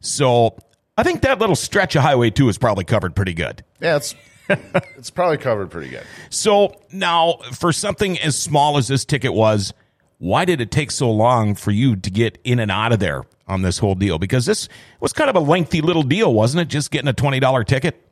So 0.00 0.58
I 0.98 1.02
think 1.02 1.22
that 1.22 1.38
little 1.38 1.56
stretch 1.56 1.96
of 1.96 2.02
Highway 2.02 2.28
2 2.30 2.48
is 2.50 2.58
probably 2.58 2.84
covered 2.84 3.16
pretty 3.16 3.32
good. 3.34 3.64
yeah, 3.80 3.96
it's 3.96 4.14
it's 4.96 5.10
probably 5.10 5.38
covered 5.38 5.70
pretty 5.70 5.90
good. 5.90 6.04
So 6.30 6.80
now, 6.92 7.38
for 7.52 7.72
something 7.72 8.18
as 8.20 8.38
small 8.38 8.76
as 8.76 8.88
this 8.88 9.04
ticket 9.04 9.34
was, 9.34 9.72
why 10.18 10.44
did 10.44 10.60
it 10.60 10.70
take 10.70 10.90
so 10.90 11.10
long 11.10 11.54
for 11.54 11.70
you 11.70 11.96
to 11.96 12.10
get 12.10 12.38
in 12.44 12.58
and 12.58 12.70
out 12.70 12.92
of 12.92 12.98
there 12.98 13.24
on 13.46 13.62
this 13.62 13.78
whole 13.78 13.94
deal? 13.94 14.18
Because 14.18 14.46
this 14.46 14.68
was 15.00 15.12
kind 15.12 15.28
of 15.28 15.36
a 15.36 15.40
lengthy 15.40 15.80
little 15.80 16.02
deal, 16.02 16.32
wasn't 16.32 16.62
it? 16.62 16.68
Just 16.68 16.90
getting 16.90 17.08
a 17.08 17.12
twenty 17.12 17.40
dollar 17.40 17.64
ticket. 17.64 18.02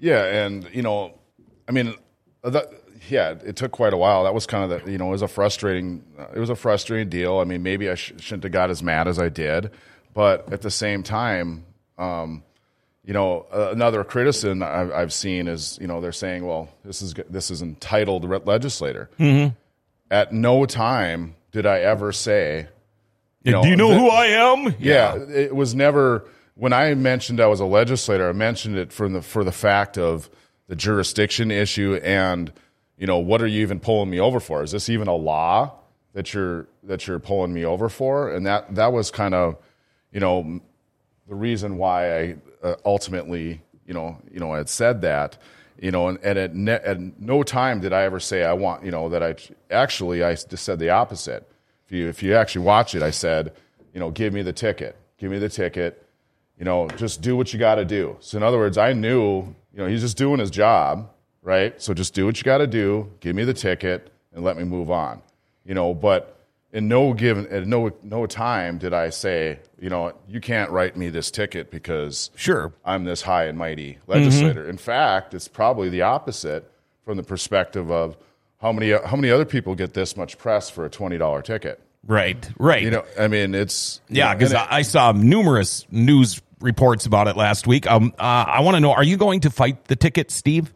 Yeah, 0.00 0.44
and 0.44 0.68
you 0.72 0.82
know, 0.82 1.18
I 1.68 1.72
mean, 1.72 1.94
uh, 2.44 2.50
that, 2.50 2.70
yeah, 3.08 3.34
it 3.44 3.56
took 3.56 3.72
quite 3.72 3.92
a 3.92 3.96
while. 3.96 4.24
That 4.24 4.34
was 4.34 4.46
kind 4.46 4.70
of 4.70 4.84
the 4.84 4.90
you 4.90 4.98
know, 4.98 5.08
it 5.08 5.12
was 5.12 5.22
a 5.22 5.28
frustrating, 5.28 6.04
uh, 6.18 6.26
it 6.34 6.38
was 6.38 6.50
a 6.50 6.56
frustrating 6.56 7.08
deal. 7.08 7.38
I 7.38 7.44
mean, 7.44 7.62
maybe 7.62 7.88
I 7.88 7.94
sh- 7.94 8.12
shouldn't 8.18 8.44
have 8.44 8.52
got 8.52 8.70
as 8.70 8.82
mad 8.82 9.08
as 9.08 9.18
I 9.18 9.28
did, 9.28 9.70
but 10.14 10.52
at 10.52 10.62
the 10.62 10.70
same 10.70 11.02
time, 11.02 11.64
um, 11.96 12.42
you 13.08 13.14
know, 13.14 13.46
uh, 13.50 13.70
another 13.72 14.04
criticism 14.04 14.62
I've, 14.62 14.92
I've 14.92 15.12
seen 15.14 15.48
is 15.48 15.78
you 15.80 15.86
know 15.86 16.02
they're 16.02 16.12
saying, 16.12 16.46
well, 16.46 16.68
this 16.84 17.00
is 17.00 17.14
this 17.30 17.50
is 17.50 17.62
entitled 17.62 18.24
legislator. 18.46 19.08
At 20.10 20.32
no 20.34 20.66
time 20.66 21.34
did 21.50 21.64
I 21.64 21.80
ever 21.80 22.12
say, 22.12 22.68
you 23.42 23.52
know, 23.52 23.62
Do 23.62 23.68
you 23.70 23.76
know 23.76 23.88
the- 23.88 23.98
who 23.98 24.08
I 24.10 24.26
am? 24.26 24.74
yeah, 24.78 25.16
it 25.16 25.56
was 25.56 25.74
never 25.74 26.26
when 26.54 26.74
I 26.74 26.92
mentioned 26.92 27.40
I 27.40 27.46
was 27.46 27.60
a 27.60 27.64
legislator. 27.64 28.28
I 28.28 28.32
mentioned 28.32 28.76
it 28.76 28.92
for 28.92 29.08
the 29.08 29.22
for 29.22 29.42
the 29.42 29.52
fact 29.52 29.96
of 29.96 30.28
the 30.66 30.76
jurisdiction 30.76 31.50
issue 31.50 31.98
and 32.04 32.52
you 32.98 33.06
know 33.06 33.20
what 33.20 33.40
are 33.40 33.46
you 33.46 33.62
even 33.62 33.80
pulling 33.80 34.10
me 34.10 34.20
over 34.20 34.38
for? 34.38 34.62
Is 34.62 34.72
this 34.72 34.90
even 34.90 35.08
a 35.08 35.14
law 35.16 35.72
that 36.12 36.34
you're 36.34 36.66
that 36.82 37.06
you're 37.06 37.20
pulling 37.20 37.54
me 37.54 37.64
over 37.64 37.88
for? 37.88 38.30
And 38.30 38.44
that 38.44 38.74
that 38.74 38.92
was 38.92 39.10
kind 39.10 39.32
of 39.32 39.56
you 40.12 40.20
know 40.20 40.60
the 41.26 41.34
reason 41.34 41.78
why 41.78 42.18
I 42.20 42.36
uh, 42.62 42.74
ultimately 42.84 43.60
you 43.86 43.94
know 43.94 44.18
you 44.30 44.40
know 44.40 44.52
had 44.54 44.68
said 44.68 45.00
that 45.02 45.38
you 45.80 45.90
know 45.90 46.08
and, 46.08 46.18
and 46.22 46.38
at, 46.38 46.54
ne- 46.54 46.72
at 46.72 47.20
no 47.20 47.42
time 47.42 47.80
did 47.80 47.92
I 47.92 48.02
ever 48.02 48.20
say 48.20 48.44
I 48.44 48.52
want 48.52 48.84
you 48.84 48.90
know 48.90 49.08
that 49.08 49.22
I 49.22 49.34
actually 49.70 50.22
I 50.22 50.34
just 50.34 50.64
said 50.64 50.78
the 50.78 50.90
opposite. 50.90 51.48
If 51.86 51.92
you 51.92 52.08
if 52.08 52.22
you 52.22 52.34
actually 52.34 52.64
watch 52.64 52.94
it, 52.94 53.02
I 53.02 53.10
said 53.10 53.52
you 53.94 54.00
know 54.00 54.10
give 54.10 54.32
me 54.32 54.42
the 54.42 54.52
ticket, 54.52 54.96
give 55.18 55.30
me 55.30 55.38
the 55.38 55.48
ticket 55.48 56.04
you 56.58 56.64
know, 56.64 56.88
just 56.96 57.22
do 57.22 57.36
what 57.36 57.52
you 57.52 57.58
got 57.58 57.76
to 57.76 57.84
do. 57.84 58.16
So 58.20 58.36
in 58.36 58.42
other 58.42 58.58
words, 58.58 58.76
I 58.76 58.92
knew, 58.92 59.54
you 59.72 59.78
know, 59.78 59.86
he's 59.86 60.00
just 60.00 60.16
doing 60.16 60.40
his 60.40 60.50
job, 60.50 61.08
right? 61.42 61.80
So 61.80 61.94
just 61.94 62.14
do 62.14 62.26
what 62.26 62.36
you 62.36 62.42
got 62.42 62.58
to 62.58 62.66
do, 62.66 63.10
give 63.20 63.36
me 63.36 63.44
the 63.44 63.54
ticket, 63.54 64.12
and 64.32 64.44
let 64.44 64.56
me 64.56 64.64
move 64.64 64.90
on. 64.90 65.22
You 65.64 65.74
know, 65.74 65.94
but 65.94 66.37
in 66.72 66.88
no 66.88 67.12
given 67.14 67.46
at 67.48 67.66
no 67.66 67.90
no 68.02 68.26
time 68.26 68.78
did 68.78 68.92
I 68.92 69.10
say, 69.10 69.60
you 69.80 69.88
know, 69.88 70.12
you 70.28 70.40
can't 70.40 70.70
write 70.70 70.96
me 70.96 71.08
this 71.08 71.30
ticket 71.30 71.70
because 71.70 72.30
Sure. 72.36 72.72
I'm 72.84 73.04
this 73.04 73.22
high 73.22 73.44
and 73.44 73.56
mighty 73.56 73.98
legislator. 74.06 74.68
In 74.68 74.76
fact, 74.76 75.34
it's 75.34 75.48
probably 75.48 75.88
the 75.88 76.02
opposite 76.02 76.70
from 77.04 77.16
the 77.16 77.22
perspective 77.22 77.90
of 77.90 78.16
how 78.60 78.72
many 78.72 78.90
how 78.92 79.16
many 79.16 79.30
other 79.30 79.44
people 79.44 79.74
get 79.74 79.94
this 79.94 80.16
much 80.16 80.36
press 80.38 80.68
for 80.68 80.84
a 80.84 80.90
twenty 80.90 81.16
dollar 81.16 81.42
ticket. 81.42 81.80
Right. 82.06 82.48
Right. 82.58 82.82
You 82.82 82.90
know, 82.90 83.04
I 83.18 83.28
mean, 83.28 83.54
it's 83.54 84.00
yeah, 84.08 84.34
because 84.34 84.52
it- 84.52 84.58
I, 84.58 84.82
saw 84.82 85.12
numerous 85.12 85.86
news 85.90 86.40
reports 86.60 87.06
about 87.06 87.28
it 87.28 87.36
last 87.36 87.66
week. 87.66 87.86
Um, 87.90 88.12
uh, 88.18 88.22
I 88.22 88.60
want 88.60 88.76
to 88.76 88.80
know: 88.80 88.92
Are 88.92 89.04
you 89.04 89.16
going 89.16 89.40
to 89.40 89.50
fight 89.50 89.84
the 89.86 89.96
ticket, 89.96 90.30
Steve, 90.30 90.72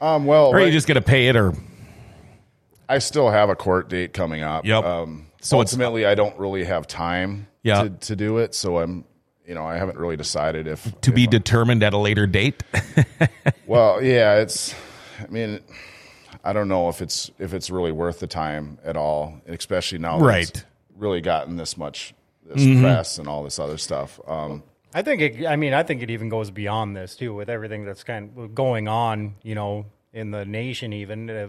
um, 0.00 0.26
well, 0.26 0.48
or 0.48 0.58
are 0.58 0.66
you 0.66 0.72
just 0.72 0.86
going 0.86 0.96
to 0.96 1.06
pay 1.06 1.28
it? 1.28 1.36
Or 1.36 1.54
I 2.88 2.98
still 2.98 3.30
have 3.30 3.48
a 3.50 3.56
court 3.56 3.88
date 3.88 4.12
coming 4.12 4.42
up. 4.42 4.64
Yep. 4.64 4.84
Um, 4.84 5.26
So 5.40 5.56
so 5.56 5.58
ultimately, 5.60 6.06
I 6.06 6.14
don't 6.14 6.38
really 6.38 6.64
have 6.64 6.86
time 6.86 7.48
Yeah. 7.62 7.84
to, 7.84 7.90
to 7.90 8.16
do 8.16 8.38
it. 8.38 8.54
So 8.54 8.78
I'm, 8.78 9.04
you 9.46 9.54
know, 9.54 9.64
I 9.66 9.76
haven't 9.76 9.98
really 9.98 10.16
decided 10.16 10.66
if 10.66 10.82
to 11.02 11.10
if 11.10 11.14
be 11.14 11.22
I'm- 11.22 11.30
determined 11.30 11.82
at 11.82 11.92
a 11.94 11.98
later 11.98 12.26
date? 12.26 12.62
well, 13.66 14.02
yeah, 14.02 14.36
it's. 14.36 14.74
I 15.22 15.26
mean, 15.28 15.60
I 16.44 16.52
don't 16.52 16.68
know 16.68 16.88
if 16.88 17.00
it's 17.00 17.30
if 17.38 17.54
it's 17.54 17.70
really 17.70 17.92
worth 17.92 18.20
the 18.20 18.26
time 18.26 18.78
at 18.84 18.96
all, 18.96 19.40
especially 19.46 19.98
now. 19.98 20.18
that 20.18 20.24
Right. 20.24 20.48
it's 20.48 20.64
really 20.96 21.20
gotten 21.20 21.56
this 21.56 21.76
much 21.76 22.14
this 22.44 22.62
Mm-hmm. 22.62 22.82
press 22.82 23.18
and 23.18 23.28
all 23.28 23.42
this 23.42 23.58
other 23.58 23.78
stuff. 23.78 24.20
Um, 24.28 24.62
I 24.94 25.02
think 25.02 25.20
it. 25.22 25.46
I 25.46 25.56
mean, 25.56 25.74
I 25.74 25.82
think 25.82 26.02
it 26.02 26.10
even 26.10 26.28
goes 26.28 26.50
beyond 26.50 26.96
this 26.96 27.16
too, 27.16 27.34
with 27.34 27.48
everything 27.48 27.84
that's 27.84 28.04
kind 28.04 28.30
of 28.36 28.54
going 28.54 28.86
on, 28.88 29.34
you 29.42 29.54
know, 29.54 29.86
in 30.12 30.30
the 30.30 30.44
nation. 30.44 30.92
Even, 30.92 31.28
uh, 31.30 31.48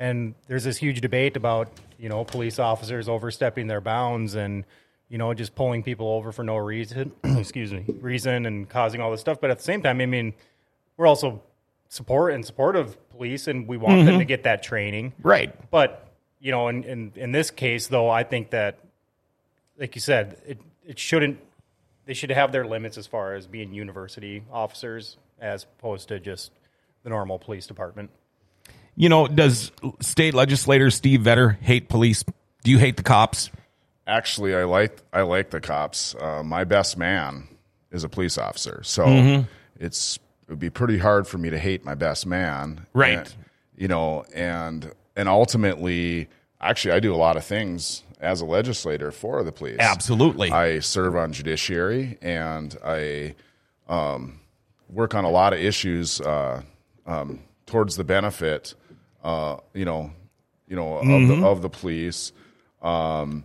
and 0.00 0.34
there's 0.48 0.64
this 0.64 0.78
huge 0.78 1.00
debate 1.00 1.36
about 1.36 1.70
you 1.98 2.08
know 2.08 2.24
police 2.24 2.58
officers 2.58 3.08
overstepping 3.08 3.68
their 3.68 3.82
bounds 3.82 4.34
and 4.34 4.64
you 5.08 5.18
know 5.18 5.32
just 5.34 5.54
pulling 5.54 5.84
people 5.84 6.08
over 6.08 6.32
for 6.32 6.42
no 6.42 6.56
reason. 6.56 7.12
excuse 7.24 7.72
me, 7.72 7.84
reason 8.00 8.46
and 8.46 8.68
causing 8.68 9.00
all 9.00 9.12
this 9.12 9.20
stuff. 9.20 9.40
But 9.40 9.50
at 9.50 9.58
the 9.58 9.64
same 9.64 9.82
time, 9.82 10.00
I 10.00 10.06
mean, 10.06 10.32
we're 10.96 11.06
also 11.06 11.42
support 11.88 12.32
and 12.32 12.44
support 12.44 12.74
of 12.74 12.96
police, 13.10 13.46
and 13.46 13.68
we 13.68 13.76
want 13.76 13.98
them 13.98 14.06
to 14.06 14.12
mm-hmm. 14.12 14.22
get 14.22 14.44
that 14.44 14.62
training. 14.62 15.12
right. 15.22 15.54
But 15.70 16.08
you 16.40 16.50
know, 16.50 16.68
in, 16.68 16.82
in 16.84 17.12
in 17.14 17.32
this 17.32 17.50
case, 17.50 17.86
though, 17.86 18.08
I 18.08 18.24
think 18.24 18.50
that, 18.50 18.78
like 19.78 19.94
you 19.94 20.00
said, 20.00 20.38
it 20.46 20.58
it 20.86 20.98
shouldn't. 20.98 21.38
They 22.06 22.14
should 22.14 22.30
have 22.30 22.50
their 22.50 22.66
limits 22.66 22.98
as 22.98 23.06
far 23.06 23.34
as 23.34 23.46
being 23.46 23.72
university 23.72 24.42
officers, 24.50 25.18
as 25.38 25.64
opposed 25.64 26.08
to 26.08 26.18
just 26.18 26.50
the 27.04 27.10
normal 27.10 27.38
police 27.38 27.66
department. 27.66 28.10
You 29.00 29.08
know, 29.08 29.26
does 29.26 29.72
state 30.00 30.34
legislator 30.34 30.90
Steve 30.90 31.20
Vetter 31.20 31.58
hate 31.60 31.88
police? 31.88 32.22
Do 32.64 32.70
you 32.70 32.78
hate 32.78 32.96
the 32.98 33.02
cops? 33.02 33.50
actually, 34.06 34.54
I 34.56 34.64
like 34.64 34.98
I 35.12 35.22
like 35.22 35.50
the 35.50 35.60
cops. 35.60 36.14
Uh, 36.16 36.42
my 36.42 36.64
best 36.64 36.96
man 36.98 37.46
is 37.92 38.02
a 38.04 38.08
police 38.08 38.36
officer, 38.38 38.82
so 38.82 39.06
Mm-hmm. 39.06 39.42
it's 39.78 40.16
it 40.16 40.50
would 40.50 40.58
be 40.58 40.68
pretty 40.70 40.98
hard 40.98 41.26
for 41.28 41.38
me 41.38 41.48
to 41.50 41.58
hate 41.58 41.84
my 41.84 41.94
best 41.94 42.26
man, 42.26 42.86
Right. 42.92 43.18
And, 43.18 43.34
you 43.76 43.88
know, 43.88 44.24
and 44.34 44.92
and 45.16 45.28
ultimately, 45.28 46.28
actually, 46.60 46.92
I 46.92 47.00
do 47.00 47.14
a 47.14 47.16
lot 47.16 47.36
of 47.36 47.44
things 47.44 48.02
as 48.20 48.40
a 48.42 48.44
legislator 48.44 49.10
for 49.12 49.42
the 49.44 49.52
police. 49.52 49.78
Absolutely. 49.78 50.50
I 50.50 50.80
serve 50.80 51.16
on 51.16 51.32
judiciary, 51.32 52.18
and 52.20 52.76
I 52.84 53.34
um, 53.88 54.40
work 54.90 55.14
on 55.14 55.24
a 55.24 55.30
lot 55.30 55.52
of 55.54 55.60
issues 55.60 56.20
uh, 56.20 56.62
um, 57.06 57.38
towards 57.66 57.96
the 57.96 58.04
benefit, 58.04 58.74
uh, 59.22 59.56
you 59.74 59.84
know, 59.84 60.12
you 60.68 60.76
know, 60.76 60.98
of, 60.98 61.28
the, 61.28 61.46
of 61.46 61.62
the 61.62 61.68
police. 61.68 62.32
Um, 62.82 63.44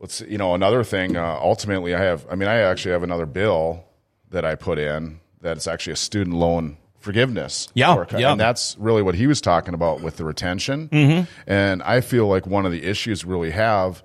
let's 0.00 0.14
see, 0.14 0.26
you 0.28 0.38
know 0.38 0.54
another 0.54 0.84
thing. 0.84 1.16
Uh, 1.16 1.38
ultimately, 1.40 1.94
I 1.94 2.00
have. 2.00 2.26
I 2.30 2.34
mean, 2.34 2.48
I 2.48 2.58
actually 2.58 2.92
have 2.92 3.02
another 3.02 3.26
bill 3.26 3.84
that 4.30 4.44
I 4.44 4.54
put 4.54 4.78
in 4.78 5.20
that's 5.40 5.66
actually 5.66 5.92
a 5.92 5.96
student 5.96 6.36
loan 6.36 6.76
forgiveness. 6.98 7.68
Yeah, 7.74 7.94
work. 7.94 8.12
yeah. 8.12 8.32
and 8.32 8.40
that's 8.40 8.76
really 8.78 9.02
what 9.02 9.14
he 9.14 9.26
was 9.26 9.40
talking 9.40 9.74
about 9.74 10.00
with 10.00 10.16
the 10.16 10.24
retention. 10.24 10.88
Mm-hmm. 10.88 11.30
And 11.46 11.82
I 11.82 12.00
feel 12.00 12.26
like 12.26 12.46
one 12.46 12.66
of 12.66 12.72
the 12.72 12.82
issues 12.82 13.24
we 13.24 13.32
really 13.32 13.50
have 13.50 14.02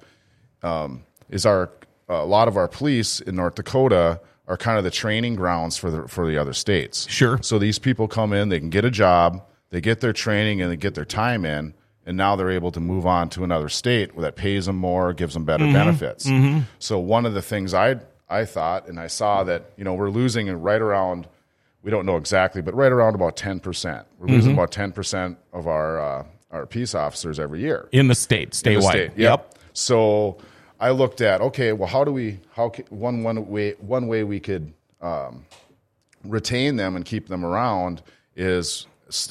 um, 0.61 1.03
is 1.29 1.45
our 1.45 1.71
a 2.09 2.25
lot 2.25 2.47
of 2.47 2.57
our 2.57 2.67
police 2.67 3.21
in 3.21 3.35
North 3.35 3.55
Dakota 3.55 4.19
are 4.47 4.57
kind 4.57 4.77
of 4.77 4.83
the 4.83 4.91
training 4.91 5.35
grounds 5.35 5.77
for 5.77 5.89
the 5.89 6.07
for 6.07 6.27
the 6.27 6.38
other 6.38 6.53
states. 6.53 7.07
Sure. 7.09 7.39
So 7.41 7.57
these 7.59 7.79
people 7.79 8.07
come 8.07 8.33
in, 8.33 8.49
they 8.49 8.59
can 8.59 8.69
get 8.69 8.83
a 8.83 8.91
job, 8.91 9.43
they 9.69 9.81
get 9.81 9.99
their 10.01 10.13
training, 10.13 10.61
and 10.61 10.71
they 10.71 10.75
get 10.77 10.95
their 10.95 11.05
time 11.05 11.45
in, 11.45 11.73
and 12.05 12.17
now 12.17 12.35
they're 12.35 12.49
able 12.51 12.71
to 12.71 12.79
move 12.79 13.05
on 13.05 13.29
to 13.29 13.43
another 13.43 13.69
state 13.69 14.15
that 14.17 14.35
pays 14.35 14.65
them 14.65 14.75
more, 14.77 15.13
gives 15.13 15.33
them 15.35 15.45
better 15.45 15.65
benefits. 15.71 16.29
So 16.79 16.99
one 16.99 17.25
of 17.25 17.33
the 17.33 17.41
things 17.41 17.73
I 17.73 17.97
I 18.29 18.45
thought, 18.45 18.88
and 18.88 18.99
I 18.99 19.07
saw 19.07 19.43
that 19.45 19.71
you 19.77 19.83
know 19.83 19.93
we're 19.93 20.09
losing 20.09 20.49
right 20.61 20.81
around. 20.81 21.27
We 21.81 21.91
don't 21.91 22.05
know 22.05 22.17
exactly, 22.17 22.61
but 22.61 22.73
right 22.75 22.91
around 22.91 23.15
about 23.15 23.38
ten 23.38 23.59
percent. 23.59 24.05
We're 24.17 24.27
losing 24.27 24.53
about 24.53 24.71
ten 24.71 24.91
percent 24.91 25.38
of 25.53 25.67
our 25.67 25.99
uh, 26.01 26.23
our 26.51 26.65
peace 26.65 26.93
officers 26.95 27.39
every 27.39 27.61
year 27.61 27.88
In 27.91 28.07
the 28.07 28.15
state, 28.15 28.51
statewide. 28.51 28.67
in 28.67 28.75
the 28.75 28.81
state. 28.89 29.11
Yep. 29.17 29.55
So 29.73 30.38
I 30.79 30.89
looked 30.91 31.21
at 31.21 31.41
okay, 31.41 31.73
well, 31.73 31.88
how 31.88 32.03
do 32.03 32.11
we 32.11 32.39
how 32.53 32.69
ca- 32.69 32.83
one 32.89 33.23
one 33.23 33.47
way 33.47 33.75
one 33.79 34.07
way 34.07 34.23
we 34.23 34.39
could 34.39 34.73
um, 35.01 35.45
retain 36.25 36.75
them 36.75 36.95
and 36.95 37.05
keep 37.05 37.27
them 37.27 37.45
around 37.45 38.01
is 38.35 38.88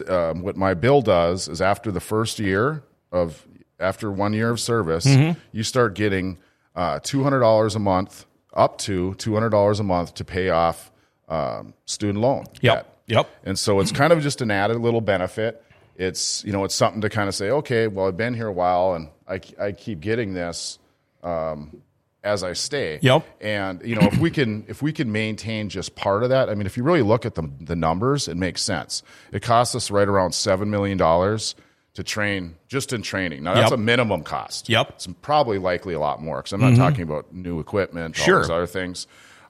um, 0.09 0.43
what 0.43 0.57
my 0.57 0.75
bill 0.75 1.03
does 1.03 1.49
is 1.49 1.61
after 1.61 1.91
the 1.91 2.01
first 2.01 2.39
year 2.39 2.83
of 3.13 3.47
after 3.81 4.11
one 4.11 4.33
year 4.33 4.51
of 4.51 4.59
service, 4.61 5.07
Mm-hmm. 5.07 5.39
you 5.53 5.63
start 5.63 5.95
getting 5.95 6.39
uh, 6.75 6.99
two 7.03 7.23
hundred 7.23 7.41
dollars 7.41 7.75
a 7.75 7.79
month, 7.79 8.27
up 8.55 8.79
to 8.79 9.15
two 9.15 9.35
hundred 9.35 9.51
dollars 9.51 9.81
a 9.81 9.85
month 9.85 10.15
to 10.15 10.25
pay 10.25 10.51
off 10.51 10.91
um, 11.29 11.75
student 11.85 12.19
loan. 12.21 12.45
Yep. 12.61 12.75
debt. 12.75 12.95
Yep. 13.07 13.29
And 13.45 13.59
so 13.59 13.81
it's 13.81 13.93
kind 13.93 14.13
of 14.13 14.21
just 14.23 14.41
an 14.43 14.51
added 14.51 14.79
little 14.79 15.01
benefit. 15.01 15.63
It's 15.97 16.45
you 16.45 16.53
know 16.53 16.65
it's 16.65 16.75
something 16.75 17.01
to 17.03 17.09
kind 17.09 17.29
of 17.29 17.35
say, 17.35 17.51
okay, 17.51 17.87
well 17.89 18.07
I've 18.07 18.17
been 18.17 18.35
here 18.35 18.47
a 18.49 18.53
while 18.53 18.95
and 18.95 19.09
I, 19.29 19.41
I 19.61 19.73
keep 19.73 20.01
getting 20.01 20.35
this 20.35 20.79
um, 21.23 21.83
as 22.29 22.45
I 22.45 22.53
stay. 22.53 22.99
Yep. 23.03 23.27
And 23.41 23.83
you 23.83 23.95
know 23.97 24.07
if 24.07 24.19
we 24.19 24.31
can 24.31 24.65
if 24.69 24.83
we 24.83 24.93
can 24.93 25.11
maintain 25.11 25.69
just 25.69 25.95
part 25.97 26.23
of 26.23 26.29
that, 26.29 26.49
I 26.51 26.55
mean 26.55 26.67
if 26.67 26.77
you 26.77 26.83
really 26.83 27.03
look 27.03 27.25
at 27.27 27.35
the 27.35 27.51
the 27.61 27.75
numbers, 27.77 28.29
it 28.29 28.37
makes 28.37 28.63
sense. 28.63 29.03
It 29.33 29.43
costs 29.43 29.75
us 29.75 29.91
right 29.91 30.07
around 30.09 30.33
seven 30.33 30.71
million 30.71 30.99
dollars 30.99 31.55
to 31.95 32.05
train 32.05 32.55
just 32.69 32.93
in 32.93 33.03
training. 33.03 33.43
Now 33.43 33.55
that's 33.55 33.71
Yep. 33.71 33.79
a 33.81 33.83
minimum 33.83 34.23
cost. 34.23 34.69
Yep. 34.69 34.91
It's 34.91 35.09
probably 35.23 35.59
likely 35.59 35.95
a 35.95 35.99
lot 36.01 36.23
more 36.23 36.37
because 36.39 36.53
I'm 36.53 36.61
not 36.61 36.77
talking 36.77 37.03
about 37.03 37.33
new 37.35 37.59
equipment, 37.59 38.19
all 38.19 38.25
Sure. 38.25 38.41
those 38.43 38.51
other 38.51 38.67
things. 38.67 39.07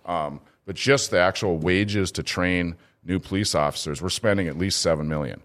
Um, 0.07 0.41
but 0.65 0.75
just 0.77 1.11
the 1.11 1.19
actual 1.21 1.59
wages 1.59 2.13
to 2.13 2.23
train 2.23 2.77
new 3.05 3.19
police 3.19 3.55
officers, 3.55 4.01
we're 4.01 4.09
spending 4.09 4.49
at 4.49 4.57
least 4.57 4.81
seven 4.81 5.09
million. 5.09 5.43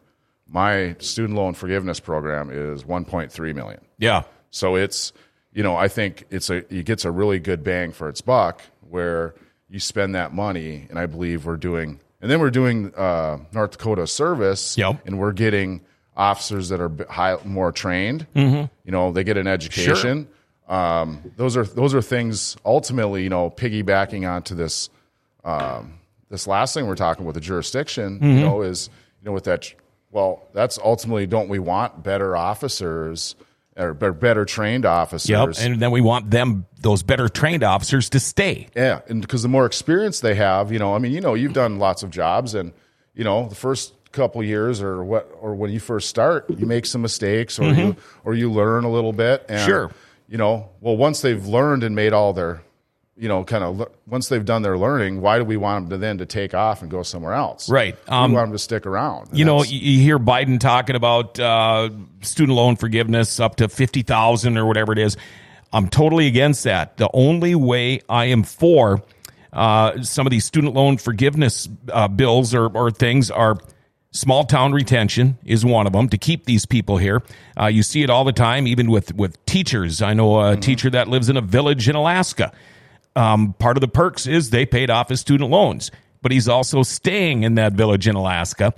My 0.48 0.96
student 1.00 1.36
loan 1.38 1.54
forgiveness 1.56 2.00
program 2.00 2.50
is 2.52 2.84
1.3 2.84 3.54
million. 3.54 3.82
Yeah. 3.98 4.24
So 4.52 4.76
it's, 4.76 5.12
you 5.54 5.64
know, 5.64 5.76
I 5.76 5.88
think 5.88 6.26
it's 6.30 6.50
a 6.50 6.58
it 6.74 6.86
gets 6.86 7.06
a 7.06 7.12
really 7.12 7.40
good 7.40 7.64
bang 7.64 7.92
for 7.92 8.10
its 8.10 8.22
buck 8.22 8.62
where 8.90 9.36
you 9.70 9.80
spend 9.80 10.16
that 10.16 10.34
money, 10.34 10.88
and 10.90 11.00
I 11.00 11.06
believe 11.06 11.46
we're 11.46 11.58
doing, 11.58 12.00
and 12.22 12.30
then 12.30 12.40
we're 12.40 12.52
doing 12.52 12.94
uh, 12.96 13.40
North 13.54 13.72
Dakota 13.72 14.08
service, 14.08 14.78
Yep. 14.78 15.06
and 15.06 15.18
we're 15.20 15.32
getting 15.32 15.82
officers 16.16 16.70
that 16.70 16.80
are 16.80 16.92
high, 17.10 17.38
more 17.44 17.72
trained. 17.72 18.28
Mm-hmm. 18.36 18.66
You 18.86 18.92
know, 18.92 19.12
they 19.12 19.24
get 19.24 19.38
an 19.38 19.48
education. 19.48 20.28
Um, 20.68 21.32
those 21.38 21.58
are 21.58 21.66
those 21.66 21.94
are 21.94 22.02
things 22.02 22.56
ultimately, 22.66 23.24
you 23.24 23.30
know, 23.30 23.50
piggybacking 23.50 24.30
onto 24.30 24.56
this 24.56 24.90
um, 25.44 26.00
this 26.30 26.48
last 26.48 26.74
thing 26.74 26.88
we're 26.88 26.96
talking 26.96 27.24
about 27.26 27.34
the 27.34 27.42
jurisdiction. 27.42 28.16
Mm-hmm. 28.16 28.26
You 28.28 28.42
know, 28.42 28.62
is 28.62 28.90
you 29.22 29.26
know 29.26 29.34
with 29.34 29.44
that. 29.46 29.74
Well, 30.12 30.44
that's 30.54 30.78
ultimately 30.78 31.26
don't 31.26 31.50
we 31.50 31.58
want 31.58 32.04
better 32.04 32.36
officers 32.38 33.36
or 33.78 33.94
better 33.94 34.46
trained 34.46 34.86
officers? 34.86 35.30
Yep. 35.30 35.56
And 35.60 35.82
then 35.82 35.92
we 35.92 36.02
want 36.02 36.32
them, 36.32 36.66
those 36.82 37.04
better 37.04 37.30
trained 37.30 37.64
officers, 37.64 38.10
to 38.10 38.20
stay. 38.20 38.68
Yeah, 38.76 39.02
and 39.08 39.22
because 39.22 39.44
the 39.44 39.50
more 39.50 39.66
experience 39.66 40.20
they 40.20 40.36
have, 40.36 40.72
you 40.72 40.80
know, 40.80 40.96
I 40.96 41.00
mean, 41.00 41.12
you 41.12 41.22
know, 41.22 41.34
you've 41.34 41.54
done 41.54 41.80
lots 41.80 42.04
of 42.04 42.10
jobs, 42.10 42.54
and 42.54 42.74
you 43.14 43.24
know, 43.24 43.48
the 43.48 43.56
first 43.56 43.94
couple 44.14 44.44
years 44.44 44.82
or 44.82 45.04
what, 45.04 45.30
or 45.42 45.56
when 45.56 45.72
you 45.72 45.80
first 45.80 46.08
start, 46.08 46.50
you 46.50 46.66
make 46.66 46.86
some 46.86 47.02
mistakes 47.02 47.60
or 47.60 47.66
you, 47.66 47.74
mm-hmm. 47.74 48.28
or 48.30 48.34
you 48.34 48.50
learn 48.52 48.86
a 48.86 48.92
little 48.92 49.12
bit. 49.12 49.46
And, 49.50 49.60
Sure. 49.66 49.92
You 50.30 50.38
know, 50.38 50.70
well, 50.80 50.96
once 50.96 51.22
they've 51.22 51.46
learned 51.46 51.84
and 51.84 51.96
made 51.96 52.14
all 52.14 52.32
their, 52.32 52.64
you 53.16 53.28
know, 53.28 53.44
kind 53.44 53.64
of 53.64 53.88
once 54.08 54.28
they've 54.30 54.44
done 54.44 54.64
their 54.64 54.78
learning, 54.78 55.22
why 55.22 55.38
do 55.38 55.44
we 55.44 55.56
want 55.56 55.86
them 55.86 55.90
to 55.92 55.98
then 55.98 56.18
to 56.18 56.26
take 56.26 56.54
off 56.54 56.82
and 56.82 56.90
go 56.90 57.04
somewhere 57.04 57.34
else? 57.34 57.70
Right. 57.70 57.96
we 58.08 58.14
Um, 58.14 58.34
want 58.34 58.48
them 58.48 58.54
to 58.54 58.60
stick 58.60 58.86
around. 58.86 59.30
You 59.34 59.46
know, 59.46 59.64
you 59.64 60.00
hear 60.00 60.18
Biden 60.18 60.60
talking 60.60 60.96
about 60.96 61.40
uh, 61.40 61.90
student 62.22 62.56
loan 62.56 62.76
forgiveness 62.76 63.40
up 63.40 63.58
to 63.58 63.70
fifty 63.70 64.02
thousand 64.02 64.58
or 64.58 64.66
whatever 64.66 64.94
it 64.94 65.00
is. 65.00 65.16
I'm 65.72 65.90
totally 65.90 66.28
against 66.28 66.64
that. 66.66 66.98
The 66.98 67.10
only 67.14 67.56
way 67.56 68.02
I 68.10 68.26
am 68.26 68.44
for 68.44 69.04
uh, 69.52 70.02
some 70.02 70.26
of 70.28 70.32
these 70.32 70.46
student 70.46 70.74
loan 70.74 70.98
forgiveness 70.98 71.70
uh, 71.92 72.08
bills 72.08 72.54
or, 72.54 72.68
or 72.68 72.90
things 72.92 73.30
are 73.32 73.58
small 74.12 74.44
town 74.44 74.72
retention 74.72 75.38
is 75.44 75.66
one 75.66 75.88
of 75.88 75.94
them 75.94 76.10
to 76.10 76.18
keep 76.18 76.46
these 76.46 76.66
people 76.68 76.98
here. 76.98 77.24
Uh, 77.60 77.66
you 77.66 77.82
see 77.82 78.04
it 78.04 78.10
all 78.12 78.24
the 78.24 78.34
time, 78.34 78.68
even 78.68 78.90
with 78.90 79.14
with 79.16 79.44
teachers. 79.46 80.02
I 80.02 80.14
know 80.16 80.42
a 80.42 80.58
teacher 80.58 80.90
that 80.92 81.08
lives 81.08 81.30
in 81.30 81.38
a 81.38 81.42
village 81.42 81.88
in 81.90 81.96
Alaska 81.96 82.52
um, 83.16 83.54
part 83.54 83.78
of 83.78 83.82
the 83.82 83.88
perks 83.88 84.28
is 84.28 84.50
they 84.50 84.66
paid 84.66 84.90
off 84.90 85.10
his 85.10 85.20
student 85.20 85.50
loans, 85.50 85.92
but 86.22 86.32
he's 86.32 86.48
also 86.48 86.84
staying 86.84 87.44
in 87.44 87.56
that 87.56 87.74
village 87.74 88.08
in 88.08 88.16
Alaska. 88.16 88.74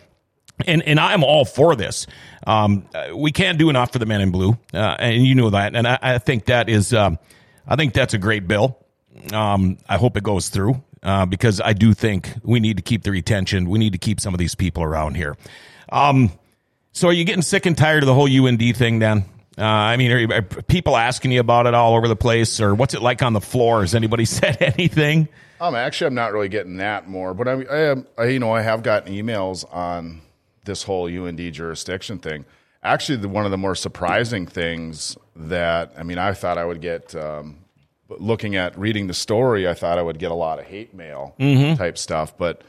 And 0.66 0.82
and 0.84 1.00
I'm 1.02 1.24
all 1.24 1.44
for 1.44 1.76
this. 1.76 2.08
Um, 2.48 2.88
uh, 2.94 3.10
we 3.16 3.32
can't 3.34 3.58
do 3.58 3.70
enough 3.70 3.92
for 3.92 4.00
the 4.00 4.06
men 4.06 4.22
in 4.22 4.32
blue, 4.32 4.58
uh, 4.74 4.96
and 5.00 5.26
you 5.26 5.36
know 5.36 5.50
that. 5.50 5.76
And 5.76 5.86
I, 5.86 6.00
I 6.02 6.18
think 6.18 6.46
that 6.46 6.70
is, 6.70 6.94
um, 6.94 7.20
I 7.68 7.76
think 7.76 7.94
that's 7.94 8.14
a 8.14 8.18
great 8.18 8.48
bill. 8.48 8.78
Um, 9.34 9.78
I 9.90 9.98
hope 9.98 10.16
it 10.16 10.24
goes 10.24 10.48
through 10.48 10.82
uh, 11.04 11.26
because 11.26 11.60
I 11.60 11.74
do 11.74 11.94
think 11.94 12.34
we 12.44 12.62
need 12.62 12.78
to 12.78 12.84
keep 12.84 13.04
the 13.04 13.12
retention. 13.12 13.70
We 13.70 13.80
need 13.80 13.94
to 13.94 14.00
keep 14.00 14.22
some 14.22 14.34
of 14.34 14.38
these 14.38 14.56
people 14.56 14.84
around 14.84 15.16
here. 15.16 15.36
Um, 15.92 16.32
so 16.94 17.10
are 17.10 17.14
you 17.14 17.26
getting 17.26 17.42
sick 17.42 17.66
and 17.66 17.78
tired 17.78 18.04
of 18.04 18.08
the 18.08 18.14
whole 18.14 18.30
UND 18.30 18.78
thing 18.78 19.00
then? 19.00 19.26
Uh, 19.58 19.64
I 19.64 19.98
mean, 19.98 20.12
are, 20.12 20.18
you, 20.18 20.28
are 20.32 20.42
people 20.42 20.98
asking 20.98 21.32
you 21.32 21.40
about 21.40 21.66
it 21.66 21.74
all 21.74 21.96
over 21.96 22.08
the 22.08 22.16
place, 22.16 22.60
or 22.60 22.76
what's 22.76 22.94
it 22.94 23.02
like 23.02 23.22
on 23.24 23.34
the 23.34 23.42
floor? 23.42 23.82
Has 23.82 23.96
anybody 23.96 24.26
said 24.26 24.58
anything? 24.62 25.30
Um, 25.62 25.76
actually, 25.76 26.08
I'm 26.08 26.16
not 26.16 26.34
really 26.34 26.50
getting 26.50 26.78
that 26.78 27.08
more, 27.08 27.34
but 27.34 27.48
I, 27.48 27.52
I, 27.64 27.80
am, 27.92 28.08
I, 28.18 28.26
you 28.26 28.40
know, 28.40 28.52
I 28.52 28.62
have 28.62 28.84
gotten 28.84 29.14
emails 29.14 29.64
on 29.74 30.22
this 30.66 30.84
whole 30.84 31.08
UND 31.08 31.54
jurisdiction 31.54 32.20
thing. 32.20 32.44
Actually, 32.84 33.18
the, 33.18 33.30
one 33.30 33.46
of 33.46 33.52
the 33.52 33.58
more 33.58 33.76
surprising 33.76 34.46
things 34.46 35.18
that 35.36 35.94
I 35.98 36.04
mean, 36.04 36.18
I 36.18 36.34
thought 36.34 36.58
I 36.58 36.66
would 36.66 36.82
get. 36.82 37.16
Um, 37.16 37.60
but 38.08 38.22
looking 38.22 38.56
at 38.56 38.78
reading 38.78 39.08
the 39.08 39.16
story, 39.16 39.68
I 39.68 39.74
thought 39.74 39.98
I 39.98 40.02
would 40.02 40.20
get 40.20 40.30
a 40.30 40.36
lot 40.36 40.60
of 40.60 40.66
hate 40.66 40.94
mail 40.94 41.34
type 41.76 41.98
stuff, 41.98 42.38
but 42.38 42.62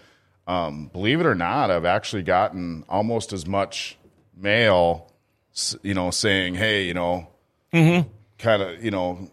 um, 0.47 0.89
believe 0.93 1.21
it 1.21 1.27
or 1.27 1.35
not, 1.35 1.71
I've 1.71 1.85
actually 1.85 2.23
gotten 2.23 2.85
almost 2.89 3.33
as 3.33 3.47
much 3.47 3.99
mail, 4.37 5.11
you 5.83 5.95
know, 5.95 6.11
saying, 6.11 6.55
"Hey, 6.55 6.85
you 6.87 6.95
know, 6.95 7.29
kind 8.39 8.63
of, 8.63 8.85
you 8.85 8.91
know, 8.91 9.31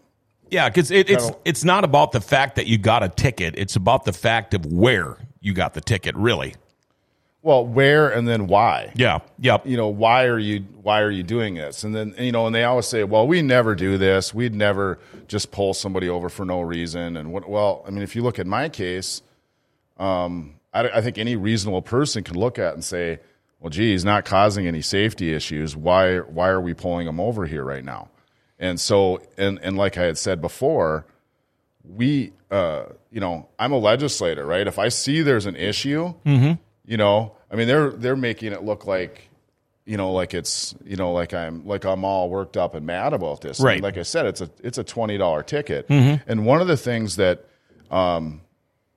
Yeah, 0.50 0.68
because 0.68 0.90
it, 0.90 1.10
it's 1.10 1.24
Kinda- 1.24 1.38
it's 1.44 1.64
not 1.64 1.84
about 1.84 2.12
the 2.12 2.20
fact 2.20 2.56
that 2.56 2.66
you 2.66 2.78
got 2.78 3.02
a 3.02 3.08
ticket; 3.08 3.54
it's 3.56 3.76
about 3.76 4.04
the 4.04 4.12
fact 4.12 4.54
of 4.54 4.64
where 4.66 5.16
you 5.40 5.52
got 5.52 5.74
the 5.74 5.80
ticket. 5.80 6.14
Really? 6.16 6.54
well, 7.42 7.66
where 7.66 8.08
and 8.08 8.26
then 8.26 8.46
why." 8.46 8.90
Yeah. 8.94 9.18
Yep. 9.38 9.66
you 9.66 9.76
know 9.76 9.88
why 9.88 10.24
are 10.24 10.38
you 10.38 10.64
why 10.82 11.02
are 11.02 11.10
you 11.10 11.22
doing 11.22 11.54
this 11.56 11.84
and 11.84 11.94
then 11.94 12.14
you 12.18 12.32
know 12.32 12.46
and 12.46 12.54
they 12.54 12.64
always 12.64 12.86
say 12.86 13.04
well 13.04 13.26
we 13.26 13.42
never 13.42 13.74
do 13.74 13.98
this 13.98 14.32
we'd 14.34 14.54
never 14.54 14.98
just 15.28 15.50
pull 15.50 15.72
somebody 15.74 16.08
over 16.08 16.28
for 16.30 16.44
no 16.46 16.60
reason 16.62 17.16
and 17.18 17.32
what 17.32 17.48
well 17.48 17.82
i 17.86 17.90
mean 17.90 18.02
if 18.02 18.14
you 18.16 18.22
look 18.22 18.38
at 18.38 18.46
my 18.46 18.68
case 18.68 19.20
um, 19.98 20.54
I, 20.72 20.88
I 20.88 21.00
think 21.02 21.18
any 21.18 21.36
reasonable 21.36 21.82
person 21.82 22.22
can 22.24 22.36
look 22.36 22.58
at 22.58 22.74
and 22.74 22.82
say 22.84 23.18
well 23.64 23.70
gee 23.70 23.92
he's 23.92 24.04
not 24.04 24.26
causing 24.26 24.66
any 24.66 24.82
safety 24.82 25.32
issues. 25.32 25.74
Why 25.74 26.18
why 26.18 26.50
are 26.50 26.60
we 26.60 26.74
pulling 26.74 27.08
him 27.08 27.18
over 27.18 27.46
here 27.46 27.64
right 27.64 27.82
now? 27.82 28.10
And 28.58 28.78
so 28.78 29.22
and 29.38 29.58
and 29.62 29.78
like 29.78 29.96
i 29.96 30.02
had 30.02 30.18
said 30.18 30.42
before 30.42 31.06
we 31.82 32.34
uh, 32.50 32.84
you 33.10 33.20
know 33.20 33.48
i'm 33.58 33.72
a 33.72 33.78
legislator 33.78 34.44
right? 34.44 34.66
If 34.66 34.78
i 34.78 34.90
see 34.90 35.22
there's 35.22 35.46
an 35.46 35.56
issue 35.56 36.12
you 36.84 36.96
know 36.98 37.34
i 37.50 37.56
mean 37.56 37.66
they're 37.66 37.90
they're 37.90 38.16
making 38.16 38.52
it 38.52 38.62
look 38.62 38.86
like 38.86 39.30
you 39.86 39.96
know 39.96 40.12
like 40.12 40.34
it's 40.34 40.74
you 40.84 40.96
know 40.96 41.12
like 41.12 41.32
i'm 41.32 41.66
like 41.66 41.84
i'm 41.86 42.04
all 42.04 42.28
worked 42.28 42.58
up 42.58 42.74
and 42.74 42.84
mad 42.84 43.14
about 43.14 43.40
this. 43.40 43.60
Right. 43.60 43.74
And 43.76 43.82
like 43.82 43.96
i 43.96 44.02
said 44.02 44.26
it's 44.26 44.42
a 44.42 44.50
it's 44.62 44.76
a 44.76 44.84
$20 44.84 45.46
ticket. 45.46 45.86
And 45.88 46.44
one 46.44 46.60
of 46.60 46.66
the 46.66 46.76
things 46.76 47.16
that 47.16 47.46
um 47.90 48.42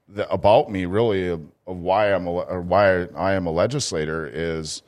that 0.09 0.27
about 0.29 0.69
me 0.69 0.85
really 0.85 1.39
of, 1.67 1.77
why 1.77 2.11
i'm 2.13 2.25
a, 2.27 2.31
or 2.31 2.61
why 2.61 3.03
i 3.15 3.33
am 3.33 3.45
a 3.45 3.51
legislator 3.51 4.25
is 4.31 4.81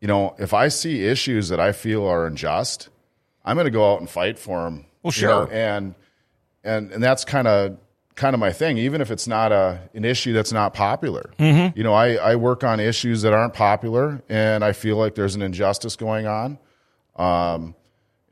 you 0.00 0.08
know 0.08 0.34
if 0.38 0.52
i 0.52 0.68
see 0.68 1.04
issues 1.06 1.48
that 1.48 1.60
i 1.60 1.72
feel 1.72 2.04
are 2.06 2.26
unjust 2.26 2.88
i'm 3.44 3.56
going 3.56 3.64
to 3.64 3.70
go 3.70 3.92
out 3.92 4.00
and 4.00 4.10
fight 4.10 4.38
for 4.38 4.64
them 4.64 4.84
Well, 5.02 5.10
sure. 5.12 5.48
and 5.52 5.94
and 6.62 6.90
and 6.92 7.02
that's 7.02 7.24
kind 7.24 7.46
of 7.48 7.78
kind 8.16 8.32
of 8.34 8.38
my 8.40 8.52
thing 8.52 8.78
even 8.78 9.00
if 9.00 9.10
it's 9.10 9.26
not 9.26 9.50
a 9.52 9.80
an 9.94 10.04
issue 10.04 10.32
that's 10.32 10.52
not 10.52 10.72
popular 10.74 11.30
Mm-hmm. 11.38 11.76
you 11.76 11.82
know 11.84 11.94
I, 11.94 12.14
I 12.14 12.36
work 12.36 12.62
on 12.64 12.78
issues 12.80 13.22
that 13.22 13.32
aren't 13.32 13.54
popular 13.54 14.22
and 14.28 14.62
i 14.64 14.72
feel 14.72 14.96
like 14.96 15.14
there's 15.14 15.34
an 15.34 15.42
injustice 15.42 15.96
going 15.96 16.26
on 16.26 16.58
um, 17.16 17.74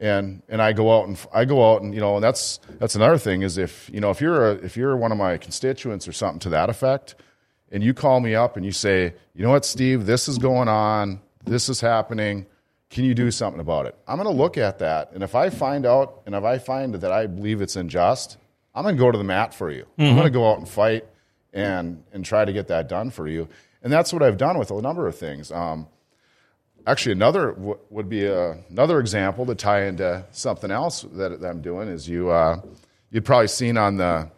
and 0.01 0.43
and 0.49 0.61
i 0.63 0.73
go 0.73 0.97
out 0.97 1.09
and 1.09 1.19
i 1.35 1.45
go 1.45 1.73
out 1.73 1.83
and 1.83 1.95
you 1.95 2.01
know 2.01 2.15
and 2.17 2.25
that's 2.25 2.59
that's 2.79 2.95
another 2.95 3.19
thing 3.19 3.43
is 3.43 3.59
if 3.59 3.91
you 3.93 4.01
know 4.01 4.11
if 4.11 4.21
you're 4.21 4.51
a, 4.53 4.55
if 4.57 4.77
you're 4.77 4.97
one 4.97 5.13
of 5.13 5.19
my 5.19 5.37
constituents 5.37 6.07
or 6.09 6.13
something 6.13 6.39
to 6.41 6.49
that 6.51 6.69
effect 6.71 7.15
and 7.73 7.83
you 7.83 7.93
call 7.95 8.21
me 8.21 8.37
up 8.37 8.57
and 8.57 8.65
you 8.65 8.71
say 8.71 9.15
you 9.35 9.43
know 9.43 9.51
what 9.51 9.65
steve? 9.65 10.07
This 10.07 10.29
is 10.29 10.39
going 10.39 10.69
on. 10.69 11.21
This 11.45 11.69
is 11.69 11.81
happening. 11.81 12.47
Can 12.91 13.05
you 13.05 13.15
do 13.15 13.31
something 13.31 13.61
about 13.61 13.87
it? 13.87 13.97
I'm 14.07 14.17
going 14.19 14.29
to 14.29 14.43
look 14.43 14.57
at 14.59 14.79
that 14.79 15.11
and 15.13 15.23
if 15.25 15.35
i 15.35 15.51
find 15.51 15.85
out 15.87 16.23
and 16.27 16.35
if 16.35 16.45
i 16.45 16.59
find 16.59 16.95
that 16.95 17.11
i 17.11 17.27
believe 17.27 17.61
it's 17.63 17.75
unjust 17.75 18.37
i'm 18.75 18.85
going 18.85 18.95
to 18.97 19.01
go 19.01 19.11
to 19.11 19.19
the 19.19 19.25
mat 19.25 19.53
for 19.55 19.71
you. 19.71 19.87
I'm 19.99 20.15
going 20.15 20.25
to 20.25 20.31
go 20.31 20.49
out 20.51 20.59
and 20.59 20.69
fight 20.69 21.05
and 21.53 22.05
and 22.13 22.25
try 22.25 22.45
to 22.45 22.53
get 22.53 22.69
that 22.69 22.89
done 22.89 23.11
for 23.11 23.27
you. 23.27 23.49
And 23.83 23.93
that's 23.93 24.13
what 24.13 24.23
i've 24.23 24.37
done 24.37 24.59
with 24.59 24.71
a 24.71 24.81
number 24.81 25.07
of 25.09 25.17
things. 25.17 25.51
Um, 25.51 25.89
actually 26.87 27.13
another 27.13 27.53
w- 27.53 27.79
would 27.91 28.09
be 28.09 28.27
a, 28.27 28.53
another 28.71 28.99
example 29.01 29.47
to 29.47 29.55
tie 29.55 29.85
into 29.85 30.25
something 30.33 30.71
else 30.71 31.03
that, 31.13 31.41
that 31.41 31.49
i'm 31.49 31.61
doing 31.63 31.89
is 31.89 32.09
you 32.09 32.29
uh, 32.31 32.61
you've 33.11 33.25
probably 33.25 33.47
seen 33.49 33.77
on 33.79 33.97
the 33.97 34.29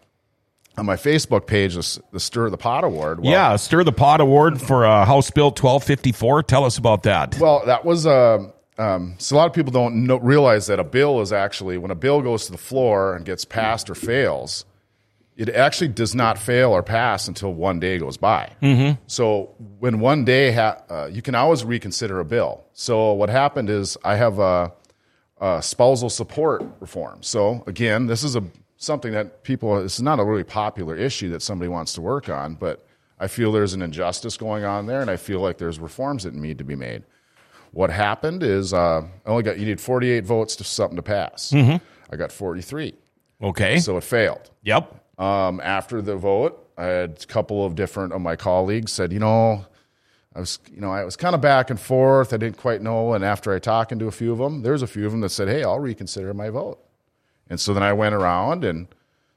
on 0.76 0.86
my 0.86 0.96
facebook 0.96 1.46
page 1.46 1.74
the, 1.74 2.02
the 2.12 2.20
stir 2.20 2.50
the 2.50 2.56
pot 2.56 2.84
award 2.84 3.20
well, 3.20 3.30
yeah. 3.30 3.56
Stir 3.56 3.84
the 3.84 3.92
pot 3.92 4.20
award 4.20 4.60
for 4.60 4.84
uh, 4.84 5.04
House 5.04 5.30
Bill 5.30 5.50
twelve 5.50 5.84
fifty 5.84 6.12
four. 6.12 6.42
Tell 6.42 6.64
us 6.64 6.78
about 6.78 7.04
that. 7.04 7.38
Well, 7.38 7.62
that 7.66 7.84
was 7.84 8.06
uh, 8.06 8.50
um, 8.76 9.14
so 9.18 9.36
a 9.36 9.38
lot 9.38 9.46
of 9.46 9.52
people 9.52 9.72
don't 9.72 10.06
know, 10.06 10.16
realize 10.16 10.66
that 10.66 10.80
a 10.80 10.84
bill 10.84 11.20
is 11.20 11.32
actually 11.32 11.78
when 11.78 11.90
a 11.90 11.94
bill 11.94 12.20
goes 12.22 12.46
to 12.46 12.52
the 12.52 12.58
floor 12.58 13.14
and 13.14 13.24
gets 13.24 13.44
passed 13.44 13.88
or 13.88 13.94
fails, 13.94 14.64
it 15.36 15.48
actually 15.48 15.88
does 15.88 16.14
not 16.14 16.38
fail 16.38 16.72
or 16.72 16.82
pass 16.82 17.28
until 17.28 17.52
one 17.54 17.78
day 17.80 17.98
goes 17.98 18.16
by. 18.16 18.50
Mm-hmm. 18.62 19.00
So 19.06 19.54
when 19.78 20.00
one 20.00 20.24
day 20.24 20.52
ha- 20.52 20.82
uh, 20.88 21.08
you 21.10 21.22
can 21.22 21.34
always 21.34 21.64
reconsider 21.64 22.20
a 22.20 22.24
bill. 22.24 22.64
So 22.72 23.12
what 23.12 23.30
happened 23.30 23.70
is 23.70 23.96
I 24.04 24.16
have 24.16 24.38
a, 24.38 24.72
a 25.40 25.62
spousal 25.62 26.10
support 26.10 26.64
reform. 26.80 27.22
So 27.22 27.62
again, 27.66 28.06
this 28.06 28.24
is 28.24 28.36
a 28.36 28.44
something 28.84 29.12
that 29.12 29.42
people 29.42 29.82
this 29.82 29.94
is 29.96 30.02
not 30.02 30.20
a 30.20 30.24
really 30.24 30.44
popular 30.44 30.96
issue 30.96 31.30
that 31.30 31.42
somebody 31.42 31.68
wants 31.68 31.92
to 31.94 32.00
work 32.02 32.28
on, 32.28 32.54
but 32.54 32.86
I 33.18 33.26
feel 33.28 33.52
there's 33.52 33.74
an 33.74 33.82
injustice 33.82 34.36
going 34.36 34.64
on 34.64 34.86
there, 34.86 35.00
and 35.00 35.10
I 35.10 35.16
feel 35.16 35.40
like 35.40 35.58
there's 35.58 35.78
reforms 35.80 36.24
that 36.24 36.34
need 36.34 36.58
to 36.58 36.64
be 36.64 36.74
made. 36.76 37.04
What 37.72 37.90
happened 37.90 38.42
is 38.42 38.72
uh, 38.72 39.02
I 39.26 39.28
only 39.28 39.42
got 39.42 39.58
you 39.58 39.66
need 39.66 39.80
48 39.80 40.24
votes 40.24 40.56
to 40.56 40.64
something 40.64 40.96
to 40.96 41.02
pass. 41.02 41.52
I 41.52 42.16
got 42.16 42.30
43, 42.30 42.94
Okay. 43.42 43.78
so 43.78 43.96
it 43.96 44.04
failed. 44.04 44.50
yep. 44.62 45.00
Um, 45.18 45.60
after 45.62 46.02
the 46.02 46.16
vote, 46.16 46.68
I 46.76 46.84
had 46.86 47.18
a 47.22 47.26
couple 47.26 47.64
of 47.64 47.74
different 47.76 48.12
of 48.12 48.20
my 48.20 48.34
colleagues 48.36 48.92
said, 48.92 49.12
you 49.12 49.20
know, 49.20 49.64
I 50.34 50.40
was, 50.40 50.58
you 50.72 50.80
know, 50.80 50.90
I 50.90 51.04
was 51.04 51.14
kind 51.16 51.36
of 51.36 51.40
back 51.40 51.70
and 51.70 51.78
forth. 51.78 52.32
I 52.32 52.36
didn't 52.36 52.56
quite 52.56 52.82
know. 52.82 53.14
And 53.14 53.24
after 53.24 53.54
I 53.54 53.60
talking 53.60 54.00
to 54.00 54.06
a 54.08 54.10
few 54.10 54.32
of 54.32 54.38
them, 54.38 54.62
there's 54.62 54.82
a 54.82 54.88
few 54.88 55.06
of 55.06 55.12
them 55.12 55.20
that 55.20 55.28
said, 55.28 55.46
hey, 55.46 55.62
I'll 55.62 55.78
reconsider 55.78 56.34
my 56.34 56.50
vote. 56.50 56.83
And 57.48 57.60
so 57.60 57.74
then 57.74 57.82
I 57.82 57.92
went 57.92 58.14
around 58.14 58.64
and 58.64 58.88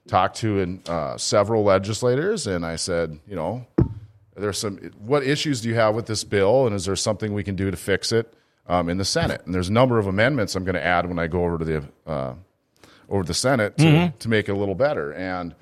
talked 0.08 0.38
to 0.38 0.80
uh, 0.88 1.18
several 1.18 1.64
legislators, 1.64 2.48
and 2.48 2.66
I 2.66 2.78
said, 2.78 3.20
you 3.28 3.36
know, 3.36 3.66
there's 4.36 4.58
some. 4.58 4.78
What 5.00 5.24
issues 5.24 5.62
do 5.62 5.70
you 5.70 5.76
have 5.76 5.96
with 5.96 6.06
this 6.06 6.24
bill, 6.24 6.66
and 6.66 6.76
is 6.76 6.86
there 6.86 6.96
something 6.96 7.34
we 7.34 7.44
can 7.44 7.56
do 7.56 7.70
to 7.72 7.78
fix 7.78 8.12
it 8.12 8.34
um, 8.68 8.90
in 8.90 8.98
the 8.98 9.06
Senate? 9.06 9.42
And 9.46 9.54
there's 9.54 9.70
a 9.70 9.74
number 9.74 9.98
of 10.00 10.08
amendments 10.08 10.56
I'm 10.56 10.64
going 10.64 10.76
to 10.76 10.86
add 10.86 11.08
when 11.08 11.20
I 11.20 11.28
go 11.28 11.44
over 11.44 11.58
to 11.58 11.66
the 11.66 11.84
uh, 12.06 12.34
over 13.10 13.24
the 13.24 13.34
Senate 13.34 13.78
to, 13.78 13.86
to 14.20 14.30
make 14.30 14.48
it 14.50 14.52
a 14.52 14.56
little 14.56 14.76
better. 14.76 15.14
And 15.14 15.56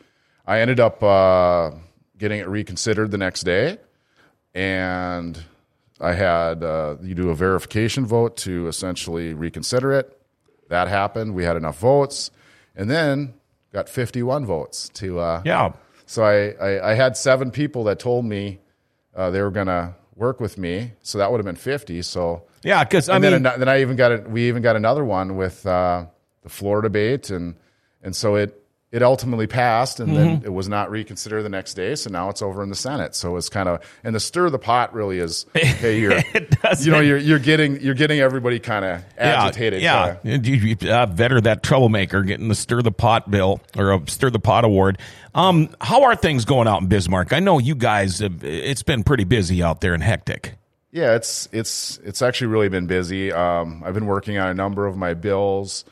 I 0.46 0.60
ended 0.60 0.80
up 0.80 1.02
uh, 1.02 1.72
getting 2.18 2.40
it 2.40 2.48
reconsidered 2.48 3.12
the 3.12 3.18
next 3.18 3.44
day, 3.44 3.78
and 4.54 5.42
I 6.00 6.14
had 6.14 6.64
uh, 6.64 6.98
you 7.02 7.16
do 7.16 7.30
a 7.30 7.36
verification 7.36 8.06
vote 8.06 8.38
to 8.38 8.68
essentially 8.68 9.34
reconsider 9.34 9.94
it. 9.94 10.22
That 10.70 10.88
happened. 10.88 11.36
We 11.36 11.44
had 11.44 11.58
enough 11.58 11.80
votes, 11.80 12.32
and 12.76 12.90
then 12.90 13.34
got 13.74 13.88
51 13.90 14.46
votes 14.46 14.90
to. 14.96 15.20
Uh, 15.20 15.42
Yeah. 15.46 15.74
So 16.08 16.24
I, 16.24 16.50
I, 16.64 16.92
I 16.92 16.94
had 16.94 17.18
seven 17.18 17.50
people 17.52 17.84
that 17.86 17.98
told 18.00 18.26
me 18.26 18.60
uh, 19.16 19.32
they 19.32 19.42
were 19.42 19.50
going 19.52 19.68
to 19.68 19.96
work 20.16 20.40
with 20.40 20.58
me, 20.58 20.92
so 21.02 21.18
that 21.18 21.32
would 21.32 21.40
have 21.40 21.46
been 21.46 21.56
fifty. 21.56 22.02
So 22.02 22.44
Yeah, 22.64 22.84
because 22.84 23.10
I 23.10 23.14
mean, 23.14 23.32
then, 23.32 23.46
ano- 23.46 23.58
then 23.58 23.70
I 23.70 23.82
even 23.82 23.96
got 23.96 24.12
it. 24.12 24.30
We 24.30 24.48
even 24.48 24.62
got 24.62 24.76
another 24.76 25.04
one 25.04 25.36
with 25.36 25.66
uh, 25.66 26.06
the 26.44 26.50
floor 26.50 26.82
debate, 26.82 27.30
and 27.32 27.56
and 28.04 28.16
so 28.16 28.36
it 28.36 28.64
it 28.96 29.04
ultimately 29.04 29.46
passed, 29.48 30.00
and 30.00 30.10
Mm-hmm. 30.10 30.18
then 30.18 30.42
it 30.46 30.54
was 30.54 30.70
not 30.70 30.90
reconsidered 30.90 31.44
the 31.44 31.50
next 31.50 31.74
day. 31.74 31.96
So 31.96 32.10
now 32.10 32.30
it's 32.30 32.42
over 32.42 32.64
in 32.64 32.70
the 32.70 32.76
Senate. 32.76 33.14
So 33.16 33.36
it's 33.38 33.50
kind 33.50 33.68
of 33.68 33.82
and 34.04 34.16
the 34.16 34.20
stir 34.20 34.46
of 34.46 34.52
the 34.54 34.60
pot 34.60 34.94
really 34.94 35.20
is 35.20 35.46
hey, 35.54 36.00
you're 36.00 36.18
you 36.80 36.92
know 36.92 37.00
you're 37.02 37.18
you're 37.18 37.40
getting 37.40 37.82
you're 37.82 37.94
getting 37.96 38.20
everybody 38.22 38.60
kind 38.60 38.86
of 38.86 39.04
agitated. 39.18 39.82
Yeah, 39.82 40.18
yeah. 40.24 40.38
You- 40.42 40.54
you- 40.56 40.90
Uh, 40.90 41.06
Vetter, 41.08 41.44
that 41.44 41.62
troublemaker, 41.64 42.24
getting 42.24 42.48
the 42.48 42.56
stir 42.56 42.82
the 42.82 42.92
pot 42.92 43.30
bill 43.30 43.60
or 43.78 43.94
a 43.94 44.02
stir 44.10 44.30
the 44.30 44.40
pot 44.40 44.64
award. 44.66 44.98
Um, 45.34 45.70
how 45.82 46.04
are 46.04 46.16
things 46.16 46.46
going 46.46 46.68
out 46.68 46.82
in 46.82 46.88
Bismarck? 46.88 47.34
I 47.34 47.40
know 47.40 47.60
you 47.60 47.76
guys. 47.76 48.20
Have, 48.20 48.44
it's 48.44 48.84
been 48.84 49.04
pretty 49.04 49.26
busy 49.26 49.62
out 49.62 49.82
there 49.82 49.94
and 49.94 50.02
hectic. 50.02 50.56
Yeah, 50.92 51.16
it's 51.16 51.50
it's 51.52 52.00
it's 52.06 52.22
actually 52.22 52.48
really 52.48 52.70
been 52.70 52.88
busy. 52.88 53.34
Um, 53.34 53.84
I've 53.86 53.94
been 53.94 54.06
working 54.06 54.38
on 54.38 54.48
a 54.48 54.54
number 54.54 54.86
of 54.88 54.96
my 54.96 55.14
bills. 55.14 55.84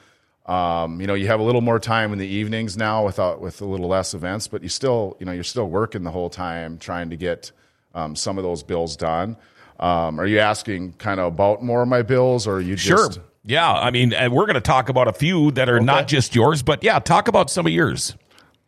Um, 0.45 0.99
you 0.99 1.07
know, 1.07 1.13
you 1.13 1.27
have 1.27 1.39
a 1.39 1.43
little 1.43 1.61
more 1.61 1.79
time 1.79 2.11
in 2.11 2.19
the 2.19 2.27
evenings 2.27 2.75
now 2.75 3.05
without 3.05 3.39
with 3.39 3.61
a 3.61 3.65
little 3.65 3.87
less 3.87 4.13
events, 4.13 4.47
but 4.47 4.61
you 4.61 4.69
still 4.69 5.15
you 5.19 5.25
know 5.25 5.31
you're 5.31 5.43
still 5.43 5.67
working 5.69 6.03
the 6.03 6.11
whole 6.11 6.29
time 6.29 6.77
trying 6.77 7.09
to 7.11 7.15
get 7.15 7.51
um, 7.95 8.15
some 8.15 8.37
of 8.37 8.43
those 8.43 8.61
bills 8.63 8.97
done. 8.97 9.37
Um, 9.79 10.19
are 10.19 10.27
you 10.27 10.39
asking 10.39 10.93
kind 10.93 11.19
of 11.19 11.33
about 11.33 11.63
more 11.63 11.81
of 11.81 11.87
my 11.87 12.01
bills, 12.01 12.45
or 12.45 12.55
are 12.55 12.61
you 12.61 12.75
Sure. 12.75 13.07
just 13.07 13.19
Yeah, 13.45 13.71
I 13.71 13.89
mean, 13.91 14.13
and 14.13 14.33
we're 14.33 14.45
going 14.45 14.55
to 14.55 14.61
talk 14.61 14.89
about 14.89 15.07
a 15.07 15.13
few 15.13 15.51
that 15.51 15.69
are 15.69 15.79
not 15.79 16.07
just 16.07 16.35
yours, 16.35 16.61
but 16.61 16.83
yeah, 16.83 16.99
talk 16.99 17.27
about 17.27 17.49
some 17.49 17.65
of 17.65 17.71
yours. 17.71 18.15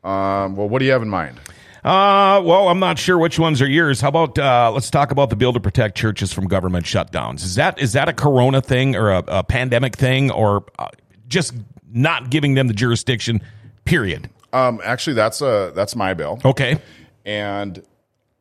um, 0.03 0.55
well? 0.55 0.69
What 0.69 0.79
do 0.79 0.85
you 0.85 0.91
have 0.91 1.01
in 1.01 1.09
mind? 1.09 1.39
Uh, 1.83 2.41
well, 2.43 2.67
I'm 2.67 2.79
not 2.79 2.97
sure 2.97 3.17
which 3.17 3.37
ones 3.37 3.61
are 3.61 3.69
yours. 3.69 4.01
How 4.01 4.07
about 4.07 4.39
uh, 4.39 4.71
let's 4.73 4.89
talk 4.89 5.11
about 5.11 5.29
the 5.29 5.35
bill 5.35 5.53
to 5.53 5.59
protect 5.59 5.95
churches 5.97 6.33
from 6.33 6.47
government 6.47 6.85
shutdowns. 6.85 7.43
Is 7.43 7.55
that 7.55 7.79
is 7.79 7.93
that 7.93 8.09
a 8.09 8.13
corona 8.13 8.61
thing 8.61 8.95
or 8.95 9.11
a, 9.11 9.23
a 9.27 9.43
pandemic 9.43 9.95
thing 9.95 10.31
or 10.31 10.65
uh, 10.79 10.87
just 11.27 11.53
not 11.91 12.29
giving 12.29 12.53
them 12.55 12.67
the 12.67 12.73
jurisdiction? 12.73 13.41
Period. 13.85 14.29
Um, 14.53 14.79
actually, 14.83 15.13
that's 15.15 15.41
a 15.41 15.71
that's 15.75 15.95
my 15.95 16.13
bill. 16.13 16.39
Okay. 16.45 16.77
and 17.25 17.81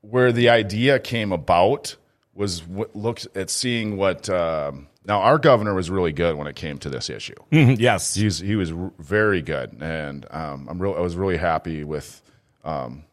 where 0.03 0.33
the 0.33 0.51
idea 0.51 0.99
came 0.99 1.33
about 1.33 1.97
was 2.35 2.61
w- 2.61 2.89
look 2.95 3.21
at 3.35 3.49
seeing 3.51 3.97
what 3.97 4.29
um, 4.29 4.87
now 5.07 5.21
our 5.21 5.39
governor 5.39 5.75
was 5.75 5.89
really 5.91 6.13
good 6.13 6.37
when 6.37 6.47
it 6.47 6.57
came 6.57 6.79
to 6.79 6.91
this 6.91 7.09
issue. 7.11 7.35
Mhm, 7.51 7.79
yes. 7.79 8.15
He's 8.15 8.39
he 8.39 8.55
was 8.57 8.71
r- 8.73 8.93
very 8.99 9.41
good, 9.43 9.77
and 9.81 10.27
um, 10.31 10.67
I'm 10.71 10.81
real. 10.81 10.95
I 10.95 11.01
was 11.01 11.17
really 11.17 11.37
happy 11.37 11.85
with 11.85 12.23
um, 12.65 13.05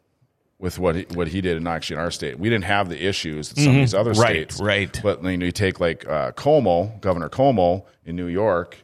with 0.59 0.77
what 0.79 0.95
he, 0.95 1.03
what 1.13 1.27
he 1.27 1.41
did, 1.41 1.57
and 1.57 1.67
actually 1.67 1.95
in 1.95 2.01
our 2.01 2.11
state, 2.11 2.37
we 2.39 2.49
didn't 2.49 2.65
have 2.65 2.87
the 2.89 3.03
issues 3.03 3.49
that 3.49 3.59
some 3.61 3.69
of 3.69 3.75
these 3.75 3.93
other 3.93 4.11
Mm-hmm. 4.11 4.21
Right, 4.21 4.51
states. 4.51 4.61
right. 4.61 4.99
But 5.03 5.23
you, 5.23 5.37
know, 5.37 5.45
you 5.45 5.51
take 5.51 5.79
like 5.79 6.07
uh, 6.07 6.31
Cuomo, 6.33 6.99
Governor 7.01 7.29
Cuomo 7.29 7.83
in 8.05 8.15
New 8.15 8.27
York. 8.27 8.77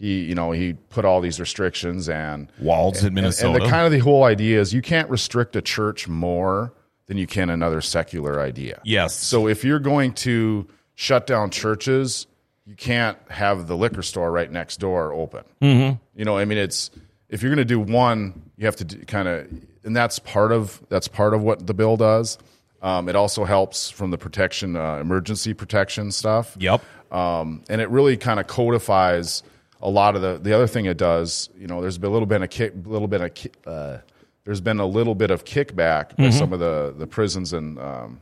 He, 0.00 0.24
you 0.24 0.34
know, 0.34 0.50
he 0.50 0.72
put 0.72 1.04
all 1.04 1.20
these 1.20 1.38
restrictions 1.38 2.08
and 2.08 2.50
Walz 2.58 3.04
in 3.04 3.12
Minnesota. 3.12 3.54
And 3.54 3.62
the 3.62 3.68
kind 3.68 3.84
of 3.84 3.92
the 3.92 3.98
whole 3.98 4.24
idea 4.24 4.58
is 4.58 4.72
you 4.72 4.80
can't 4.80 5.10
restrict 5.10 5.54
a 5.56 5.62
church 5.62 6.08
more 6.08 6.72
than 7.06 7.18
you 7.18 7.26
can 7.26 7.50
another 7.50 7.82
secular 7.82 8.40
idea. 8.40 8.80
Yes. 8.82 9.14
So 9.14 9.46
if 9.46 9.62
you're 9.62 9.78
going 9.78 10.14
to 10.14 10.66
shut 10.94 11.26
down 11.26 11.50
churches, 11.50 12.26
you 12.64 12.76
can't 12.76 13.18
have 13.28 13.66
the 13.66 13.76
liquor 13.76 14.02
store 14.02 14.32
right 14.32 14.50
next 14.50 14.78
door 14.78 15.12
open. 15.12 15.44
Mm-hmm. 15.60 15.96
You 16.18 16.24
know, 16.24 16.38
I 16.38 16.46
mean, 16.46 16.56
it's 16.56 16.90
if 17.28 17.42
you're 17.42 17.50
going 17.54 17.58
to 17.58 17.64
do 17.66 17.80
one, 17.80 18.50
you 18.56 18.64
have 18.64 18.76
to 18.76 18.84
kind 19.04 19.28
of, 19.28 19.48
and 19.84 19.94
that's 19.94 20.18
part 20.18 20.50
of 20.50 20.80
that's 20.88 21.08
part 21.08 21.34
of 21.34 21.42
what 21.42 21.66
the 21.66 21.74
bill 21.74 21.98
does. 21.98 22.38
Um, 22.80 23.10
it 23.10 23.16
also 23.16 23.44
helps 23.44 23.90
from 23.90 24.10
the 24.10 24.16
protection, 24.18 24.76
uh, 24.76 24.96
emergency 24.96 25.52
protection 25.52 26.10
stuff 26.10 26.56
Yep. 26.58 26.82
um, 27.12 27.62
and 27.68 27.82
it 27.82 27.90
really 27.90 28.16
kind 28.16 28.40
of 28.40 28.46
codifies 28.46 29.42
a 29.82 29.88
lot 29.90 30.16
of 30.16 30.22
the 30.22 30.38
the 30.38 30.52
other 30.54 30.66
thing 30.66 30.86
it 30.86 30.96
does. 30.96 31.48
You 31.56 31.66
know, 31.66 31.80
there's 31.80 31.98
been 31.98 32.10
a 32.10 32.12
little 32.12 32.26
bit 32.26 32.42
of 32.42 32.50
kick, 32.50 32.72
little 32.84 33.08
bit 33.08 33.20
of 33.20 33.34
ki- 33.34 33.50
uh, 33.66 33.98
there's 34.44 34.60
been 34.60 34.80
a 34.80 34.86
little 34.86 35.14
bit 35.14 35.30
of 35.30 35.44
kickback 35.44 36.16
by 36.16 36.30
some 36.30 36.52
of 36.52 36.60
the 36.60 36.94
the 36.96 37.06
prisons 37.06 37.52
and 37.52 37.78
um, 37.78 38.20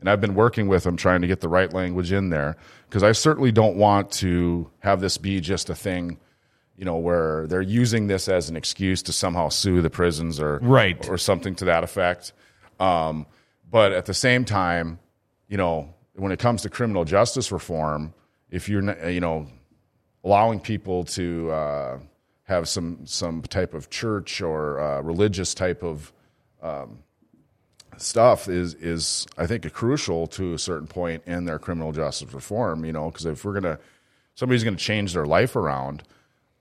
and 0.00 0.10
I've 0.10 0.20
been 0.20 0.34
working 0.34 0.68
with 0.68 0.84
them 0.84 0.96
trying 0.96 1.22
to 1.22 1.26
get 1.26 1.40
the 1.40 1.48
right 1.48 1.72
language 1.72 2.12
in 2.12 2.28
there 2.30 2.56
because 2.88 3.02
I 3.02 3.12
certainly 3.12 3.50
don't 3.52 3.76
want 3.76 4.10
to 4.12 4.70
have 4.80 5.00
this 5.00 5.16
be 5.18 5.40
just 5.40 5.70
a 5.70 5.74
thing. 5.74 6.18
You 6.78 6.84
know, 6.84 6.96
where 6.98 7.46
they're 7.46 7.62
using 7.62 8.06
this 8.06 8.28
as 8.28 8.50
an 8.50 8.56
excuse 8.56 9.02
to 9.04 9.12
somehow 9.12 9.48
sue 9.48 9.80
the 9.80 9.88
prisons 9.88 10.38
or 10.38 10.58
Right. 10.62 11.08
or 11.08 11.16
something 11.16 11.54
to 11.56 11.64
that 11.66 11.82
effect. 11.84 12.34
Um, 12.78 13.24
but 13.70 13.92
at 13.92 14.04
the 14.04 14.12
same 14.12 14.44
time, 14.44 14.98
you 15.48 15.56
know, 15.56 15.94
when 16.16 16.32
it 16.32 16.38
comes 16.38 16.60
to 16.62 16.68
criminal 16.68 17.06
justice 17.06 17.50
reform, 17.50 18.12
if 18.50 18.68
you're, 18.68 19.08
you 19.08 19.20
know, 19.20 19.46
allowing 20.26 20.58
people 20.58 21.04
to 21.04 21.48
uh, 21.52 21.98
have 22.42 22.68
some 22.68 23.06
some 23.06 23.40
type 23.42 23.72
of 23.74 23.88
church 23.88 24.42
or 24.42 24.80
uh, 24.80 25.00
religious 25.00 25.54
type 25.54 25.82
of 25.84 26.12
um, 26.60 26.98
stuff 27.96 28.48
is 28.48 28.74
is 28.74 29.26
I 29.38 29.46
think 29.46 29.64
a 29.64 29.70
crucial 29.70 30.26
to 30.28 30.52
a 30.54 30.58
certain 30.58 30.88
point 30.88 31.22
in 31.26 31.44
their 31.44 31.58
criminal 31.60 31.92
justice 31.92 32.34
reform. 32.34 32.84
You 32.84 32.92
know, 32.92 33.10
because 33.10 33.24
if 33.24 33.44
we're 33.44 33.54
gonna 33.54 33.78
somebody's 34.34 34.64
gonna 34.64 34.76
change 34.76 35.14
their 35.14 35.26
life 35.26 35.54
around, 35.54 36.02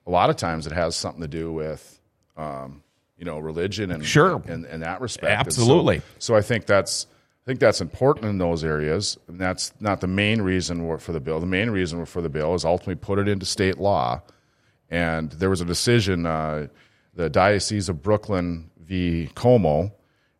a 0.05 0.11
lot 0.11 0.29
of 0.29 0.35
times 0.37 0.67
it 0.67 0.73
has 0.73 0.95
something 0.95 1.21
to 1.21 1.27
do 1.27 1.51
with. 1.51 1.99
Um, 2.37 2.83
you 3.17 3.23
know, 3.23 3.39
religion 3.39 3.91
and 3.91 4.05
Sure. 4.05 4.43
and, 4.45 4.65
and 4.65 4.83
that 4.83 4.99
respect. 4.99 5.45
And 5.45 5.53
so- 5.53 5.61
Absolutely. 5.61 6.01
so 6.19 6.35
I 6.35 6.41
think 6.41 6.65
that's 6.65 7.07
I 7.45 7.51
think 7.51 7.59
that's 7.59 7.79
important 7.79 8.25
in 8.25 8.39
those 8.39 8.63
areas, 8.63 9.19
and 9.27 9.39
that's 9.39 9.71
not 9.79 10.01
the 10.01 10.07
main 10.07 10.41
reason 10.41 10.97
for 10.97 11.11
the 11.11 11.19
bill. 11.19 11.39
The 11.39 11.45
main 11.45 11.69
reason 11.69 12.03
for 12.05 12.23
the 12.23 12.29
bill 12.29 12.55
is 12.55 12.65
ultimately 12.65 12.95
put 12.95 13.19
it 13.19 13.27
into 13.27 13.45
state 13.45 13.77
law. 13.77 14.23
And 14.89 15.31
there 15.33 15.51
was 15.51 15.61
a 15.61 15.65
decision, 15.65 16.25
uh, 16.25 16.67
the 17.13 17.29
Diocese 17.29 17.87
of 17.87 18.01
Brooklyn 18.01 18.71
v. 18.79 19.29
Cuomo, 19.35 19.91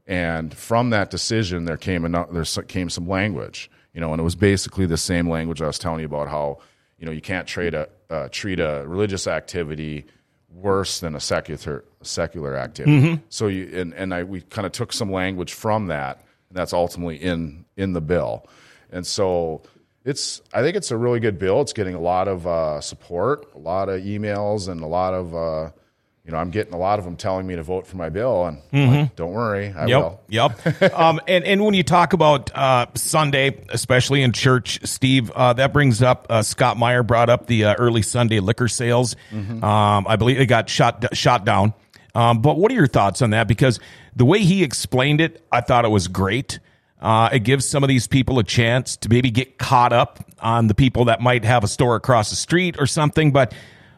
and 0.08 0.52
from 0.54 0.90
that 0.92 1.12
decision 1.12 1.66
there 1.66 1.78
came 1.78 2.06
ano- 2.06 2.28
there 2.32 2.44
came 2.64 2.90
some 2.90 3.08
language, 3.08 3.70
you 3.94 4.02
know, 4.02 4.12
and 4.12 4.20
it 4.20 4.24
was 4.24 4.36
basically 4.36 4.88
the 4.88 4.98
same 4.98 5.30
language 5.30 5.62
I 5.62 5.68
was 5.68 5.80
telling 5.80 6.00
you 6.00 6.06
about 6.08 6.28
how 6.28 6.60
you 6.98 7.06
know 7.06 7.12
you 7.12 7.22
can't 7.22 7.48
trade 7.48 7.74
a 7.76 7.88
uh, 8.10 8.30
treat 8.32 8.60
a 8.60 8.84
religious 8.88 9.28
activity 9.28 10.06
worse 10.52 11.00
than 11.00 11.16
a 11.16 11.20
secular 11.20 11.84
secular 12.02 12.56
activity. 12.56 13.00
So 13.30 13.48
you 13.48 13.70
and, 13.80 13.94
and 13.94 14.14
I 14.14 14.24
we 14.24 14.42
kind 14.42 14.66
of 14.66 14.72
took 14.72 14.94
some 14.94 15.12
language 15.12 15.54
from 15.54 15.88
that, 15.88 16.22
that's 16.56 16.74
ultimately 16.74 17.18
in 17.18 17.66
in 17.78 17.94
the 17.94 18.02
bill. 18.02 18.48
And 18.92 19.06
so 19.06 19.64
it's 20.06 20.42
I 20.54 20.62
think 20.62 20.76
it's 20.76 20.92
a 20.92 20.98
really 20.98 21.20
good 21.20 21.40
bill. 21.40 21.62
It's 21.62 21.74
getting 21.74 21.96
a 21.96 22.00
lot 22.00 22.28
of 22.28 22.48
uh, 22.48 22.80
support, 22.82 23.48
a 23.56 23.60
lot 23.60 23.90
of 23.90 24.02
emails, 24.02 24.70
and 24.70 24.82
a 24.82 24.88
lot 24.88 25.14
of 25.14 25.36
uh, 25.36 25.72
you 26.24 26.32
know 26.32 26.38
I'm 26.38 26.52
getting 26.52 26.74
a 26.74 26.78
lot 26.78 27.00
of 27.00 27.06
them 27.06 27.16
telling 27.18 27.48
me 27.48 27.56
to 27.56 27.64
vote 27.64 27.88
for 27.88 27.98
my 27.98 28.10
bill, 28.10 28.46
and 28.46 28.62
I'm 28.72 28.94
like, 29.02 29.16
don't 29.16 29.34
worry, 29.34 29.74
I 29.76 29.86
will. 29.88 30.22
Yep. 30.30 30.82
Yep. 30.82 30.94
um, 30.94 31.20
and, 31.28 31.44
and 31.44 31.66
when 31.66 31.74
you 31.74 31.84
talk 31.84 32.14
about 32.14 32.56
uh, 32.56 32.86
Sunday, 32.94 33.66
especially 33.70 34.22
in 34.22 34.32
church, 34.32 34.80
Steve, 34.84 35.32
uh, 35.32 35.54
that 35.54 35.74
brings 35.74 36.04
up 36.04 36.28
uh, 36.30 36.44
Scott 36.44 36.78
Meyer 36.78 37.02
brought 37.02 37.30
up 37.30 37.48
the 37.48 37.66
uh, 37.66 37.76
early 37.76 38.04
Sunday 38.04 38.40
liquor 38.40 38.68
sales. 38.68 39.16
Mm-hmm. 39.32 39.64
Um, 39.64 40.06
I 40.08 40.16
believe 40.18 40.40
it 40.40 40.46
got 40.46 40.70
shot 40.70 41.16
shot 41.18 41.46
down. 41.46 41.74
Um, 42.16 42.42
but 42.42 42.58
what 42.58 42.72
are 42.72 42.76
your 42.76 42.88
thoughts 42.88 43.22
on 43.22 43.32
that? 43.32 43.48
Because 43.48 43.80
the 44.16 44.26
way 44.26 44.40
he 44.40 44.64
explained 44.64 45.22
it, 45.22 45.46
I 45.52 45.62
thought 45.62 45.86
it 45.86 45.90
was 45.90 46.08
great. 46.08 46.60
Uh, 47.02 47.30
it 47.32 47.40
gives 47.40 47.68
some 47.68 47.84
of 47.84 47.90
these 47.90 48.08
people 48.08 48.40
a 48.40 48.44
chance 48.44 48.96
to 48.98 49.10
maybe 49.10 49.30
get 49.30 49.58
caught 49.58 49.92
up 49.92 50.26
on 50.40 50.68
the 50.68 50.74
people 50.74 51.06
that 51.06 51.22
might 51.22 51.44
have 51.44 51.64
a 51.64 51.68
store 51.68 51.96
across 51.96 52.30
the 52.30 52.36
street 52.36 52.78
or 52.80 52.88
something. 52.88 53.32
But 53.32 53.54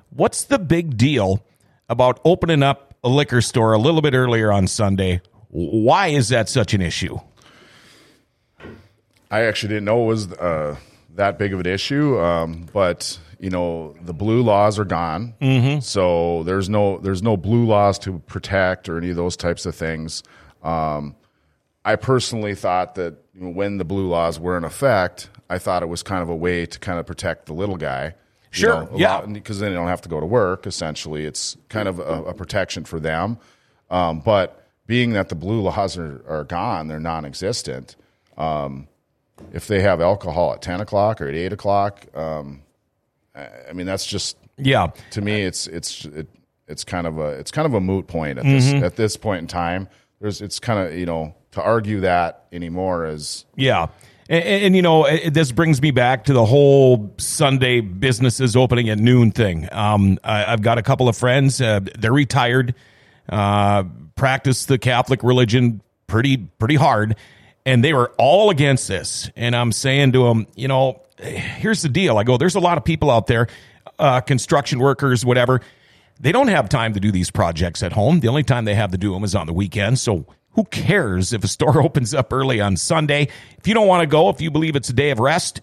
what's 0.10 0.46
the 0.46 0.58
big 0.58 0.98
deal 0.98 1.46
about 1.88 2.20
opening 2.26 2.64
up 2.64 2.96
a 3.04 3.10
liquor 3.10 3.42
store 3.42 3.74
a 3.74 3.78
little 3.78 4.02
bit 4.02 4.16
earlier 4.16 4.52
on 4.52 4.68
Sunday? 4.68 5.22
Why 5.50 6.08
is 6.08 6.30
that 6.30 6.50
such 6.50 6.74
an 6.74 6.82
issue? 6.82 7.20
I 9.30 9.42
actually 9.44 9.70
didn't 9.70 9.86
know 9.86 10.04
it 10.04 10.08
was 10.08 10.32
uh, 10.34 10.76
that 11.16 11.38
big 11.38 11.54
of 11.54 11.60
an 11.60 11.66
issue, 11.66 12.20
um, 12.20 12.68
but 12.74 13.20
you 13.40 13.50
know 13.50 13.96
the 14.02 14.14
blue 14.14 14.42
laws 14.42 14.80
are 14.80 14.86
gone, 14.86 15.34
mm-hmm. 15.42 15.80
so 15.80 16.44
there's 16.44 16.70
no 16.70 16.98
there's 17.00 17.22
no 17.22 17.38
blue 17.38 17.66
laws 17.66 18.00
to 18.00 18.20
protect 18.20 18.90
or 18.90 18.98
any 18.98 19.10
of 19.10 19.16
those 19.16 19.38
types 19.38 19.66
of 19.66 19.76
things. 19.76 20.24
Um, 20.64 21.16
I 21.86 21.96
personally 21.96 22.56
thought 22.56 22.96
that 22.96 23.16
you 23.34 23.42
know, 23.42 23.50
when 23.50 23.78
the 23.78 23.86
blue 23.86 24.08
laws 24.08 24.40
were 24.40 24.58
in 24.58 24.64
effect, 24.64 25.30
I 25.50 25.58
thought 25.58 25.84
it 25.84 25.88
was 25.88 26.04
kind 26.04 26.22
of 26.22 26.30
a 26.30 26.36
way 26.36 26.66
to 26.66 26.80
kind 26.80 27.00
of 27.00 27.06
protect 27.06 27.46
the 27.46 27.54
little 27.54 27.78
guy. 27.78 28.16
Sure, 28.50 28.84
know, 28.84 28.92
yeah. 28.96 29.22
because 29.22 29.60
then 29.60 29.72
they 29.72 29.76
don't 29.76 29.88
have 29.88 30.02
to 30.02 30.10
go 30.10 30.20
to 30.20 30.26
work. 30.26 30.66
Essentially, 30.66 31.26
it's 31.26 31.58
kind 31.70 31.88
of 31.88 32.00
a, 32.00 32.24
a 32.24 32.34
protection 32.34 32.86
for 32.86 33.00
them. 33.00 33.38
Um, 33.90 34.20
but 34.20 34.68
being 34.86 35.14
that 35.14 35.30
the 35.30 35.36
blue 35.36 35.62
laws 35.62 35.98
are, 35.98 36.24
are 36.28 36.44
gone, 36.44 36.88
they're 36.88 37.00
non-existent. 37.00 37.96
Um, 38.38 38.88
if 39.54 39.68
they 39.68 39.82
have 39.82 40.02
alcohol 40.02 40.54
at 40.54 40.62
ten 40.62 40.82
o'clock 40.82 41.22
or 41.22 41.28
at 41.28 41.36
eight 41.36 41.54
o'clock, 41.54 42.06
um, 42.16 42.64
I, 43.70 43.74
mean 43.74 43.86
that's 43.86 44.06
just 44.06 44.38
Yeah. 44.58 44.88
to 45.12 45.22
me 45.22 45.44
it's 45.44 45.68
it's 45.68 46.06
it, 46.06 46.28
it's 46.68 46.84
kind 46.84 47.08
of 47.08 47.18
a 47.20 47.30
it's 47.40 47.52
kind 47.52 47.66
of 47.66 47.74
a 47.74 47.82
moot 47.82 48.08
point 48.08 48.40
at 48.40 48.46
this 48.46 48.66
Mm-hmm. 48.66 48.84
at 48.84 48.96
this 48.96 49.18
point 49.18 49.42
in 49.42 49.48
time. 49.48 49.88
There's 50.20 50.42
it's 50.42 50.60
kind 50.60 50.80
of 50.88 50.98
you 50.98 51.06
know 51.06 51.36
to 51.52 51.62
argue 51.62 52.02
that 52.02 52.46
anymore 52.52 53.06
is 53.06 53.46
Yeah. 53.56 53.88
And, 54.30 54.44
and, 54.44 54.76
you 54.76 54.82
know, 54.82 55.06
it, 55.06 55.34
this 55.34 55.54
brings 55.54 55.82
me 55.82 55.92
back 55.92 56.26
to 56.26 56.34
the 56.34 56.44
whole 56.44 57.14
Sunday 57.18 57.80
businesses 57.80 58.58
opening 58.58 58.90
at 58.90 58.98
noon 59.00 59.32
thing. 59.32 59.70
Um, 59.72 60.20
I, 60.22 60.40
have 60.42 60.62
got 60.62 60.78
a 60.78 60.82
couple 60.82 61.08
of 61.08 61.16
friends, 61.16 61.62
uh, 61.62 61.80
they're 61.98 62.12
retired, 62.12 62.76
uh, 63.30 63.86
practice 64.18 64.66
the 64.66 64.78
Catholic 64.78 65.24
religion 65.24 65.82
pretty, 66.08 66.36
pretty 66.36 66.76
hard, 66.76 67.16
and 67.68 67.84
they 67.84 67.94
were 67.94 68.14
all 68.18 68.50
against 68.50 68.88
this. 68.88 69.30
And 69.36 69.54
I'm 69.54 69.74
saying 69.74 70.14
to 70.14 70.24
them, 70.24 70.48
you 70.56 70.70
know, 70.70 71.02
here's 71.20 71.82
the 71.82 71.90
deal. 71.90 72.18
I 72.18 72.24
go, 72.24 72.38
there's 72.38 72.56
a 72.56 72.62
lot 72.62 72.78
of 72.78 72.86
people 72.86 73.12
out 73.12 73.28
there, 73.28 73.48
uh, 74.00 74.22
construction 74.22 74.80
workers, 74.80 75.26
whatever. 75.26 75.60
They 76.18 76.32
don't 76.32 76.48
have 76.48 76.70
time 76.70 76.94
to 76.94 77.02
do 77.02 77.12
these 77.12 77.30
projects 77.30 77.84
at 77.84 77.92
home. 77.92 78.22
The 78.22 78.30
only 78.30 78.44
time 78.44 78.64
they 78.64 78.74
have 78.74 78.92
to 78.92 78.98
do 78.98 79.12
them 79.12 79.26
is 79.26 79.36
on 79.36 79.48
the 79.48 79.54
weekend. 79.54 80.00
So 80.00 80.26
who 80.52 80.64
cares 80.64 81.34
if 81.34 81.44
a 81.44 81.48
store 81.50 81.82
opens 81.84 82.14
up 82.14 82.32
early 82.32 82.62
on 82.62 82.78
Sunday? 82.78 83.28
If 83.58 83.68
you 83.68 83.74
don't 83.74 83.88
want 83.88 84.02
to 84.02 84.08
go, 84.08 84.30
if 84.30 84.40
you 84.40 84.50
believe 84.50 84.78
it's 84.78 84.88
a 84.88 84.94
day 84.94 85.12
of 85.12 85.20
rest, 85.20 85.60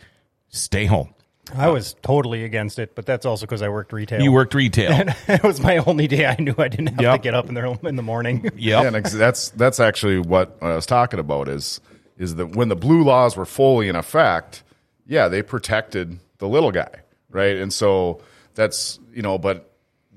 stay 0.50 0.84
home. 0.84 1.14
I 1.54 1.68
was 1.68 1.94
totally 2.02 2.44
against 2.44 2.78
it, 2.78 2.94
but 2.94 3.06
that's 3.06 3.26
also 3.26 3.46
because 3.46 3.62
I 3.62 3.68
worked 3.68 3.92
retail. 3.92 4.20
You 4.20 4.32
worked 4.32 4.54
retail. 4.54 4.92
And 4.92 5.14
it 5.28 5.42
was 5.42 5.60
my 5.60 5.78
only 5.78 6.06
day 6.06 6.26
I 6.26 6.36
knew 6.38 6.54
I 6.58 6.68
didn't 6.68 6.88
have 6.88 7.00
yep. 7.00 7.16
to 7.16 7.22
get 7.22 7.34
up 7.34 7.48
in 7.48 7.54
the 7.54 7.78
in 7.84 7.96
the 7.96 8.02
morning. 8.02 8.42
Yep. 8.44 8.54
Yeah, 8.56 8.82
and 8.82 9.04
that's 9.04 9.50
that's 9.50 9.80
actually 9.80 10.18
what 10.18 10.56
I 10.60 10.74
was 10.74 10.86
talking 10.86 11.20
about 11.20 11.48
is 11.48 11.80
is 12.16 12.36
that 12.36 12.54
when 12.56 12.68
the 12.68 12.76
blue 12.76 13.02
laws 13.02 13.36
were 13.36 13.46
fully 13.46 13.88
in 13.88 13.96
effect, 13.96 14.62
yeah, 15.06 15.28
they 15.28 15.42
protected 15.42 16.18
the 16.38 16.48
little 16.48 16.72
guy, 16.72 17.02
right? 17.30 17.56
And 17.56 17.72
so 17.72 18.22
that's 18.54 18.98
you 19.12 19.22
know, 19.22 19.38
but 19.38 19.70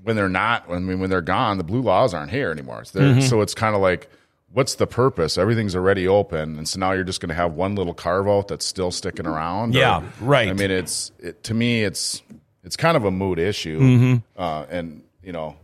when 0.03 0.15
they're 0.15 0.29
not, 0.29 0.69
I 0.69 0.79
mean, 0.79 0.99
when 0.99 1.09
they're 1.09 1.21
gone, 1.21 1.57
the 1.57 1.63
blue 1.63 1.81
laws 1.81 2.13
aren't 2.13 2.31
here 2.31 2.51
anymore. 2.51 2.85
So, 2.85 2.99
mm-hmm. 2.99 3.21
so 3.21 3.41
it's 3.41 3.53
kind 3.53 3.75
of 3.75 3.81
like 3.81 4.09
what's 4.53 4.75
the 4.75 4.87
purpose? 4.87 5.37
Everything's 5.37 5.75
already 5.75 6.07
open, 6.07 6.57
and 6.57 6.67
so 6.67 6.79
now 6.79 6.91
you're 6.93 7.03
just 7.03 7.21
going 7.21 7.29
to 7.29 7.35
have 7.35 7.53
one 7.53 7.75
little 7.75 7.93
carve 7.93 8.27
out 8.27 8.47
that's 8.47 8.65
still 8.65 8.91
sticking 8.91 9.27
around. 9.27 9.73
Yeah, 9.73 9.99
or, 9.99 10.03
right. 10.21 10.49
I 10.49 10.53
mean, 10.53 10.71
it's 10.71 11.11
it, 11.19 11.43
to 11.43 11.53
me, 11.53 11.83
it's 11.83 12.21
it's 12.63 12.77
kind 12.77 12.97
of 12.97 13.05
a 13.05 13.11
mood 13.11 13.39
issue, 13.39 13.79
mm-hmm. 13.79 14.15
uh, 14.41 14.65
and 14.69 15.03
you 15.23 15.31
know. 15.31 15.55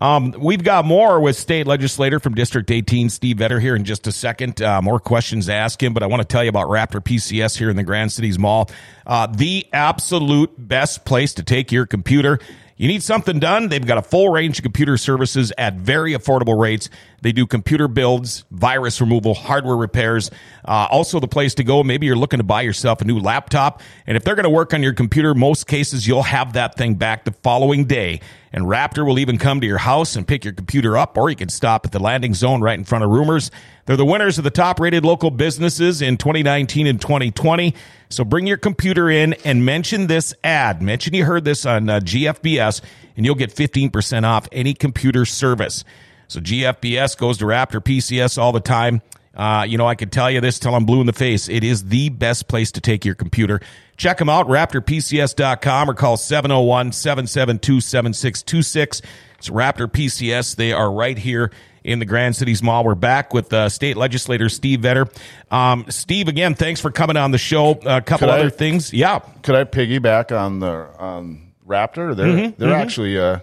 Um, 0.00 0.34
we've 0.38 0.62
got 0.62 0.84
more 0.84 1.20
with 1.20 1.36
state 1.36 1.66
legislator 1.66 2.18
from 2.18 2.34
District 2.34 2.70
18, 2.70 3.10
Steve 3.10 3.36
Vetter, 3.36 3.60
here 3.60 3.76
in 3.76 3.84
just 3.84 4.06
a 4.06 4.12
second. 4.12 4.60
Uh, 4.60 4.82
more 4.82 4.98
questions 4.98 5.46
to 5.46 5.54
ask 5.54 5.82
him, 5.82 5.94
but 5.94 6.02
I 6.02 6.06
want 6.06 6.22
to 6.22 6.28
tell 6.28 6.42
you 6.42 6.50
about 6.50 6.68
Raptor 6.68 7.00
PCS 7.00 7.56
here 7.56 7.70
in 7.70 7.76
the 7.76 7.84
Grand 7.84 8.12
Cities 8.12 8.38
Mall. 8.38 8.70
Uh, 9.06 9.26
the 9.26 9.66
absolute 9.72 10.52
best 10.56 11.04
place 11.04 11.34
to 11.34 11.42
take 11.42 11.70
your 11.70 11.86
computer. 11.86 12.38
You 12.76 12.88
need 12.88 13.04
something 13.04 13.38
done? 13.38 13.68
They've 13.68 13.86
got 13.86 13.98
a 13.98 14.02
full 14.02 14.30
range 14.30 14.58
of 14.58 14.64
computer 14.64 14.96
services 14.96 15.52
at 15.56 15.74
very 15.74 16.12
affordable 16.12 16.60
rates. 16.60 16.90
They 17.22 17.30
do 17.30 17.46
computer 17.46 17.86
builds, 17.86 18.44
virus 18.50 19.00
removal, 19.00 19.34
hardware 19.34 19.76
repairs. 19.76 20.30
Uh, 20.64 20.88
also, 20.90 21.20
the 21.20 21.28
place 21.28 21.54
to 21.54 21.64
go. 21.64 21.84
Maybe 21.84 22.06
you're 22.06 22.16
looking 22.16 22.38
to 22.38 22.44
buy 22.44 22.62
yourself 22.62 23.00
a 23.00 23.04
new 23.04 23.20
laptop. 23.20 23.80
And 24.08 24.16
if 24.16 24.24
they're 24.24 24.34
going 24.34 24.42
to 24.44 24.50
work 24.50 24.74
on 24.74 24.82
your 24.82 24.92
computer, 24.92 25.34
most 25.34 25.68
cases 25.68 26.06
you'll 26.06 26.24
have 26.24 26.54
that 26.54 26.74
thing 26.74 26.96
back 26.96 27.24
the 27.24 27.32
following 27.32 27.84
day. 27.84 28.20
And 28.54 28.66
Raptor 28.66 29.04
will 29.04 29.18
even 29.18 29.36
come 29.36 29.60
to 29.60 29.66
your 29.66 29.78
house 29.78 30.14
and 30.14 30.28
pick 30.28 30.44
your 30.44 30.54
computer 30.54 30.96
up, 30.96 31.18
or 31.18 31.28
you 31.28 31.34
can 31.34 31.48
stop 31.48 31.84
at 31.84 31.90
the 31.90 31.98
landing 31.98 32.34
zone 32.34 32.60
right 32.60 32.78
in 32.78 32.84
front 32.84 33.02
of 33.02 33.10
Rumors. 33.10 33.50
They're 33.84 33.96
the 33.96 34.04
winners 34.04 34.38
of 34.38 34.44
the 34.44 34.50
top 34.50 34.78
rated 34.78 35.04
local 35.04 35.32
businesses 35.32 36.00
in 36.00 36.16
2019 36.18 36.86
and 36.86 37.00
2020. 37.00 37.74
So 38.10 38.24
bring 38.24 38.46
your 38.46 38.56
computer 38.56 39.10
in 39.10 39.32
and 39.44 39.64
mention 39.64 40.06
this 40.06 40.32
ad. 40.44 40.80
Mention 40.80 41.14
you 41.14 41.24
heard 41.24 41.44
this 41.44 41.66
on 41.66 41.90
uh, 41.90 41.98
GFBS, 41.98 42.80
and 43.16 43.26
you'll 43.26 43.34
get 43.34 43.52
15% 43.52 44.22
off 44.22 44.48
any 44.52 44.72
computer 44.72 45.24
service. 45.24 45.82
So 46.28 46.38
GFBS 46.38 47.18
goes 47.18 47.38
to 47.38 47.46
Raptor 47.46 47.82
PCS 47.82 48.38
all 48.38 48.52
the 48.52 48.60
time. 48.60 49.02
Uh, 49.36 49.64
you 49.68 49.78
know, 49.78 49.86
I 49.86 49.94
could 49.94 50.12
tell 50.12 50.30
you 50.30 50.40
this 50.40 50.58
till 50.58 50.74
I'm 50.74 50.84
blue 50.84 51.00
in 51.00 51.06
the 51.06 51.12
face. 51.12 51.48
It 51.48 51.64
is 51.64 51.84
the 51.84 52.08
best 52.08 52.48
place 52.48 52.72
to 52.72 52.80
take 52.80 53.04
your 53.04 53.14
computer. 53.14 53.60
Check 53.96 54.18
them 54.18 54.28
out, 54.28 54.46
raptorpcs.com 54.46 55.90
or 55.90 55.94
call 55.94 56.16
701 56.16 56.92
772 56.92 57.80
7626. 57.80 59.02
It's 59.38 59.48
Raptor 59.50 59.88
PCS. 59.88 60.56
They 60.56 60.72
are 60.72 60.90
right 60.90 61.18
here 61.18 61.50
in 61.84 61.98
the 61.98 62.04
Grand 62.04 62.34
Cities 62.34 62.62
Mall. 62.62 62.84
We're 62.84 62.94
back 62.94 63.34
with 63.34 63.52
uh, 63.52 63.68
State 63.68 63.96
Legislator 63.96 64.48
Steve 64.48 64.80
Vetter. 64.80 65.10
Um, 65.52 65.84
Steve, 65.90 66.28
again, 66.28 66.54
thanks 66.54 66.80
for 66.80 66.90
coming 66.90 67.16
on 67.16 67.30
the 67.30 67.38
show. 67.38 67.72
A 67.72 68.00
couple 68.00 68.28
could 68.28 68.34
other 68.34 68.46
I, 68.46 68.50
things. 68.50 68.92
Yeah. 68.92 69.18
Could 69.42 69.54
I 69.54 69.64
piggyback 69.64 70.36
on 70.36 70.60
the 70.60 70.88
on 70.98 71.52
Raptor? 71.66 72.16
They're, 72.16 72.26
mm-hmm, 72.26 72.58
they're 72.58 72.70
mm-hmm. 72.70 72.80
actually, 72.80 73.18
uh, 73.18 73.40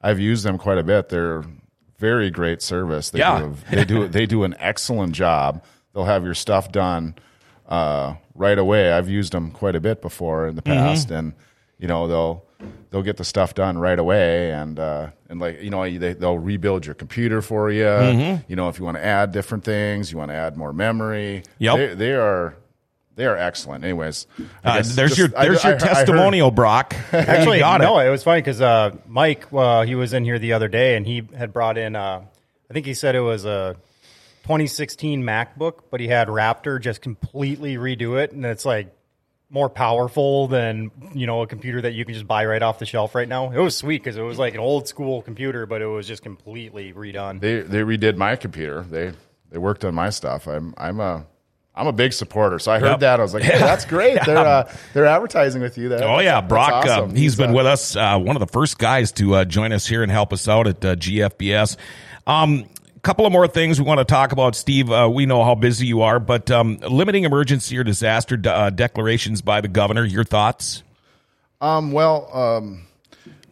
I've 0.00 0.20
used 0.20 0.44
them 0.44 0.58
quite 0.58 0.78
a 0.78 0.82
bit. 0.82 1.10
They're 1.10 1.44
very 2.02 2.30
great 2.30 2.60
service. 2.60 3.10
They 3.10 3.20
yeah. 3.20 3.38
do 3.38 3.44
a, 3.46 3.76
they 3.76 3.84
do 3.84 4.08
they 4.08 4.26
do 4.26 4.42
an 4.42 4.56
excellent 4.58 5.12
job. 5.12 5.64
They'll 5.94 6.04
have 6.04 6.24
your 6.24 6.34
stuff 6.34 6.72
done 6.72 7.14
uh, 7.68 8.16
right 8.34 8.58
away. 8.58 8.92
I've 8.92 9.08
used 9.08 9.32
them 9.32 9.52
quite 9.52 9.76
a 9.76 9.80
bit 9.80 10.02
before 10.02 10.48
in 10.48 10.56
the 10.56 10.62
mm-hmm. 10.62 10.78
past, 10.78 11.08
mm-hmm. 11.08 11.14
and 11.14 11.32
you 11.78 11.86
know 11.86 12.08
they'll 12.08 12.44
they'll 12.90 13.04
get 13.04 13.18
the 13.18 13.24
stuff 13.24 13.54
done 13.54 13.78
right 13.78 14.00
away, 14.00 14.50
and 14.50 14.80
uh, 14.80 15.10
and 15.28 15.38
like 15.38 15.62
you 15.62 15.70
know 15.70 15.84
they, 15.84 16.12
they'll 16.14 16.38
rebuild 16.38 16.84
your 16.84 16.96
computer 16.96 17.40
for 17.40 17.70
you. 17.70 17.84
Mm-hmm. 17.84 18.42
You 18.48 18.56
know 18.56 18.68
if 18.68 18.80
you 18.80 18.84
want 18.84 18.96
to 18.96 19.04
add 19.04 19.30
different 19.30 19.62
things, 19.62 20.10
you 20.10 20.18
want 20.18 20.32
to 20.32 20.36
add 20.36 20.56
more 20.56 20.72
memory. 20.72 21.44
Yep, 21.58 21.76
they, 21.76 21.94
they 21.94 22.12
are 22.14 22.56
they 23.14 23.26
are 23.26 23.36
excellent. 23.36 23.84
Anyways, 23.84 24.26
uh, 24.64 24.82
there's 24.82 24.94
just, 24.94 25.18
your 25.18 25.28
there's 25.28 25.64
I, 25.64 25.70
your 25.70 25.76
I, 25.76 25.80
testimonial, 25.80 26.48
I 26.48 26.50
Brock. 26.54 26.94
Actually, 27.12 27.60
no, 27.60 27.98
it. 27.98 28.06
it. 28.06 28.10
was 28.10 28.22
funny 28.22 28.40
because 28.40 28.60
uh, 28.60 28.96
Mike, 29.06 29.46
uh, 29.52 29.82
he 29.82 29.94
was 29.94 30.12
in 30.12 30.24
here 30.24 30.38
the 30.38 30.54
other 30.54 30.68
day, 30.68 30.96
and 30.96 31.06
he 31.06 31.22
had 31.36 31.52
brought 31.52 31.78
in. 31.78 31.96
Uh, 31.96 32.24
I 32.70 32.72
think 32.72 32.86
he 32.86 32.94
said 32.94 33.14
it 33.14 33.20
was 33.20 33.44
a 33.44 33.76
2016 34.44 35.22
MacBook, 35.22 35.84
but 35.90 36.00
he 36.00 36.08
had 36.08 36.28
Raptor 36.28 36.80
just 36.80 37.02
completely 37.02 37.76
redo 37.76 38.18
it, 38.18 38.32
and 38.32 38.46
it's 38.46 38.64
like 38.64 38.94
more 39.52 39.68
powerful 39.68 40.48
than 40.48 40.90
you 41.12 41.26
know 41.26 41.42
a 41.42 41.46
computer 41.46 41.82
that 41.82 41.92
you 41.92 42.06
can 42.06 42.14
just 42.14 42.26
buy 42.26 42.46
right 42.46 42.62
off 42.62 42.78
the 42.78 42.86
shelf 42.86 43.14
right 43.14 43.28
now. 43.28 43.52
It 43.52 43.58
was 43.58 43.76
sweet 43.76 44.02
because 44.02 44.16
it 44.16 44.22
was 44.22 44.38
like 44.38 44.54
an 44.54 44.60
old 44.60 44.88
school 44.88 45.20
computer, 45.20 45.66
but 45.66 45.82
it 45.82 45.86
was 45.86 46.08
just 46.08 46.22
completely 46.22 46.92
redone. 46.92 47.40
They 47.40 47.60
they 47.60 47.80
redid 47.80 48.16
my 48.16 48.36
computer. 48.36 48.82
They 48.82 49.12
they 49.50 49.58
worked 49.58 49.84
on 49.84 49.94
my 49.94 50.08
stuff. 50.08 50.48
I'm 50.48 50.74
I'm 50.78 50.98
a 51.00 51.26
I'm 51.74 51.86
a 51.86 51.92
big 51.92 52.12
supporter, 52.12 52.58
so 52.58 52.70
I 52.70 52.78
heard 52.78 52.90
yep. 52.90 53.00
that. 53.00 53.20
I 53.20 53.22
was 53.22 53.32
like, 53.32 53.44
"Hey, 53.44 53.58
that's 53.58 53.86
great! 53.86 54.18
They're 54.26 54.36
uh, 54.36 54.70
they're 54.92 55.06
advertising 55.06 55.62
with 55.62 55.78
you 55.78 55.88
there." 55.88 56.04
Oh 56.04 56.18
yeah, 56.18 56.40
Brock. 56.42 56.86
Uh, 56.86 56.90
awesome. 56.90 57.10
Uh, 57.10 57.14
he's, 57.14 57.34
been 57.34 57.54
with 57.54 57.66
us, 57.66 57.96
uh, 57.96 58.18
one 58.18 58.36
of 58.36 58.40
the 58.40 58.46
first 58.46 58.78
guys 58.78 59.10
to 59.12 59.36
uh, 59.36 59.44
join 59.46 59.72
us 59.72 59.86
here 59.86 60.02
and 60.02 60.12
help 60.12 60.32
us 60.32 60.48
out 60.48 60.66
at 60.66 60.84
uh, 60.84 60.96
GFBS. 60.96 61.76
Um, 62.26 62.66
couple 63.02 63.26
of 63.26 63.32
more 63.32 63.48
things 63.48 63.80
we 63.80 63.86
want 63.86 63.98
to 63.98 64.04
talk 64.04 64.30
about, 64.30 64.54
Steve. 64.54 64.88
we 65.10 65.26
know 65.26 65.42
how 65.42 65.56
busy 65.56 65.86
you 65.86 66.02
are, 66.02 66.20
but 66.20 66.52
um, 66.52 66.76
limiting 66.88 67.24
emergency 67.24 67.76
or 67.76 67.82
disaster 67.82 68.36
de- 68.36 68.70
declarations 68.70 69.42
by 69.42 69.60
the 69.60 69.66
governor. 69.66 70.04
Your 70.04 70.22
thoughts? 70.22 70.84
Um, 71.60 71.90
well, 71.90 72.28
um, 72.32 72.86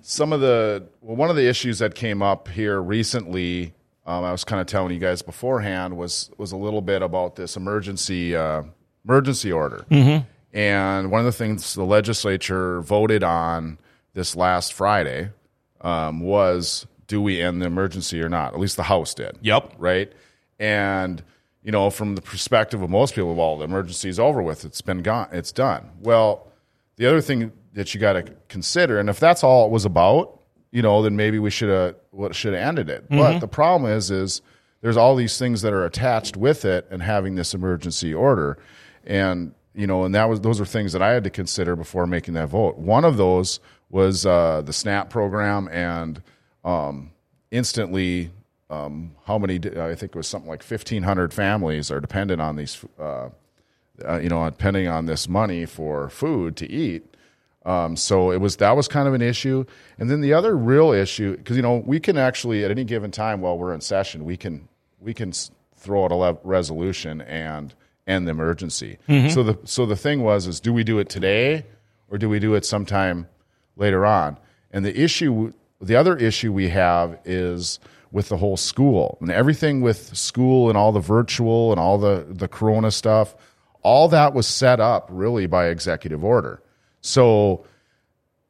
some 0.03 0.33
of 0.33 0.41
the 0.41 0.85
well, 1.01 1.17
one 1.17 1.31
of 1.31 1.37
the 1.37 1.49
issues 1.49 1.81
that 1.81 1.95
came 1.95 2.23
up 2.23 2.49
here 2.49 2.81
recently 2.81 3.73
um, 4.11 4.25
I 4.25 4.33
was 4.33 4.43
kind 4.43 4.61
of 4.61 4.67
telling 4.67 4.93
you 4.93 4.99
guys 4.99 5.23
beforehand 5.23 5.97
was 5.97 6.31
was 6.37 6.51
a 6.51 6.57
little 6.57 6.83
bit 6.83 7.01
about 7.01 7.37
this 7.37 7.57
emergency 7.57 8.35
uh, 8.35 8.63
emergency 9.05 9.53
order, 9.53 9.87
mm-hmm. 9.89 10.27
and 10.53 11.11
one 11.13 11.21
of 11.21 11.27
the 11.27 11.33
things 11.33 11.75
the 11.75 11.85
legislature 11.85 12.81
voted 12.81 13.23
on 13.23 13.79
this 14.15 14.35
last 14.35 14.73
Friday 14.73 15.31
um, 15.83 16.21
was 16.21 16.89
do 17.07 17.23
we 17.23 17.41
end 17.41 17.63
the 17.63 17.67
emergency 17.67 18.21
or 18.21 18.29
not? 18.29 18.53
At 18.53 18.59
least 18.59 18.77
the 18.77 18.83
House 18.83 19.15
did. 19.15 19.39
Yep. 19.43 19.75
Right, 19.79 20.13
and 20.59 21.23
you 21.63 21.71
know 21.71 21.89
from 21.89 22.17
the 22.17 22.23
perspective 22.23 22.83
of 22.83 22.91
most 22.91 23.15
people, 23.15 23.37
well, 23.37 23.59
the 23.59 23.65
emergency 23.65 24.09
is 24.09 24.19
over 24.19 24.43
with. 24.43 24.65
It's 24.65 24.81
been 24.81 25.03
gone. 25.03 25.29
It's 25.31 25.53
done. 25.53 25.89
Well, 26.01 26.49
the 26.97 27.07
other 27.07 27.21
thing 27.21 27.53
that 27.75 27.95
you 27.95 28.01
got 28.01 28.15
to 28.15 28.25
consider, 28.49 28.99
and 28.99 29.09
if 29.09 29.21
that's 29.21 29.45
all 29.45 29.67
it 29.67 29.71
was 29.71 29.85
about, 29.85 30.40
you 30.73 30.83
know, 30.83 31.03
then 31.03 31.17
maybe 31.17 31.39
we 31.39 31.51
should 31.51 31.69
have 31.69 31.97
what 32.11 32.35
should 32.35 32.55
have 32.55 32.63
ended 32.63 32.89
it. 32.89 33.05
Mm-hmm. 33.05 33.19
But 33.19 33.39
the 33.41 33.49
problem 33.49 33.91
is, 33.91 34.11
is 34.11 34.43
there's 34.81 34.97
all 34.97 35.17
these 35.17 35.39
things 35.39 35.63
that 35.63 35.73
are 35.73 35.85
attached 35.85 36.37
with 36.37 36.65
it 36.65 36.87
and 36.91 37.03
having 37.03 37.35
this 37.35 37.55
emergency 37.55 38.15
order, 38.15 38.59
and 39.05 39.55
you 39.75 39.87
know, 39.87 40.05
and 40.05 40.15
that 40.15 40.29
was 40.29 40.41
those 40.41 40.61
are 40.61 40.65
things 40.67 40.93
that 40.93 41.03
I 41.03 41.13
had 41.13 41.25
to 41.25 41.31
consider 41.31 41.77
before 41.77 42.07
making 42.07 42.35
that 42.35 42.49
vote. 42.49 42.79
One 42.79 43.05
of 43.05 43.17
those 43.17 43.61
was 43.89 44.25
uh, 44.25 44.63
the 44.65 44.73
SNAP 44.73 45.11
program 45.11 45.69
and 45.69 46.23
um, 46.65 47.11
instantly. 47.51 48.31
Um, 48.71 49.17
how 49.25 49.37
many? 49.37 49.57
I 49.57 49.97
think 49.97 50.15
it 50.15 50.15
was 50.15 50.29
something 50.29 50.49
like 50.49 50.63
fifteen 50.63 51.03
hundred 51.03 51.35
families 51.35 51.91
are 51.91 51.99
dependent 51.99 52.41
on 52.41 52.55
these, 52.55 52.85
uh, 53.01 53.31
uh, 54.09 54.19
you 54.19 54.29
know, 54.29 54.49
depending 54.49 54.87
on 54.87 55.07
this 55.07 55.29
money 55.29 55.67
for 55.67 56.09
food 56.09 56.57
to 56.59 56.71
eat. 56.71 57.10
Um, 57.67 57.95
so 57.97 58.31
it 58.31 58.41
was 58.41 58.57
that 58.57 58.75
was 58.75 58.89
kind 58.89 59.07
of 59.07 59.15
an 59.15 59.21
issue, 59.21 59.65
and 59.99 60.11
then 60.11 60.23
the 60.23 60.33
other 60.33 60.57
real 60.57 60.93
issue 60.93 61.37
because 61.37 61.57
you 61.57 61.63
know 61.63 61.83
we 61.85 62.01
can 62.01 62.17
actually 62.17 62.65
at 62.65 62.71
any 62.71 62.85
given 62.85 63.11
time 63.11 63.43
while 63.43 63.59
we're 63.59 63.75
in 63.75 63.83
session 63.83 64.25
we 64.25 64.37
can 64.37 64.69
we 64.99 65.13
can 65.13 65.33
throw 65.77 66.05
out 66.05 66.13
a 66.13 66.15
le- 66.15 66.39
resolution 66.43 67.21
and 67.21 67.75
end 68.07 68.27
the 68.27 68.31
emergency. 68.31 68.99
Mm-hmm. 69.09 69.29
So 69.29 69.43
the 69.43 69.59
so 69.65 69.85
the 69.85 69.97
thing 69.97 70.23
was 70.23 70.47
is 70.47 70.59
do 70.61 70.73
we 70.73 70.85
do 70.85 70.99
it 70.99 71.09
today 71.11 71.67
or 72.09 72.17
do 72.17 72.29
we 72.29 72.39
do 72.39 72.55
it 72.55 72.65
sometime 72.65 73.29
later 73.77 74.07
on? 74.07 74.39
And 74.71 74.85
the 74.85 74.99
issue 74.99 75.53
the 75.81 75.97
other 75.97 76.17
issue 76.17 76.53
we 76.53 76.69
have 76.71 77.19
is 77.25 77.79
with 78.13 78.29
the 78.29 78.37
whole 78.37 78.57
school 78.57 79.19
and 79.21 79.31
everything 79.31 79.81
with 79.81 80.17
school 80.17 80.69
and 80.69 80.77
all 80.77 80.93
the 80.93 81.01
virtual 81.01 81.73
and 81.73 81.81
all 81.81 81.99
the 81.99 82.27
the 82.29 82.49
corona 82.49 82.91
stuff 82.91 83.35
all 83.83 84.09
that 84.09 84.35
was 84.35 84.47
set 84.47 84.81
up 84.81 85.09
really 85.11 85.47
by 85.47 85.69
executive 85.69 86.25
order 86.25 86.63
so 87.01 87.65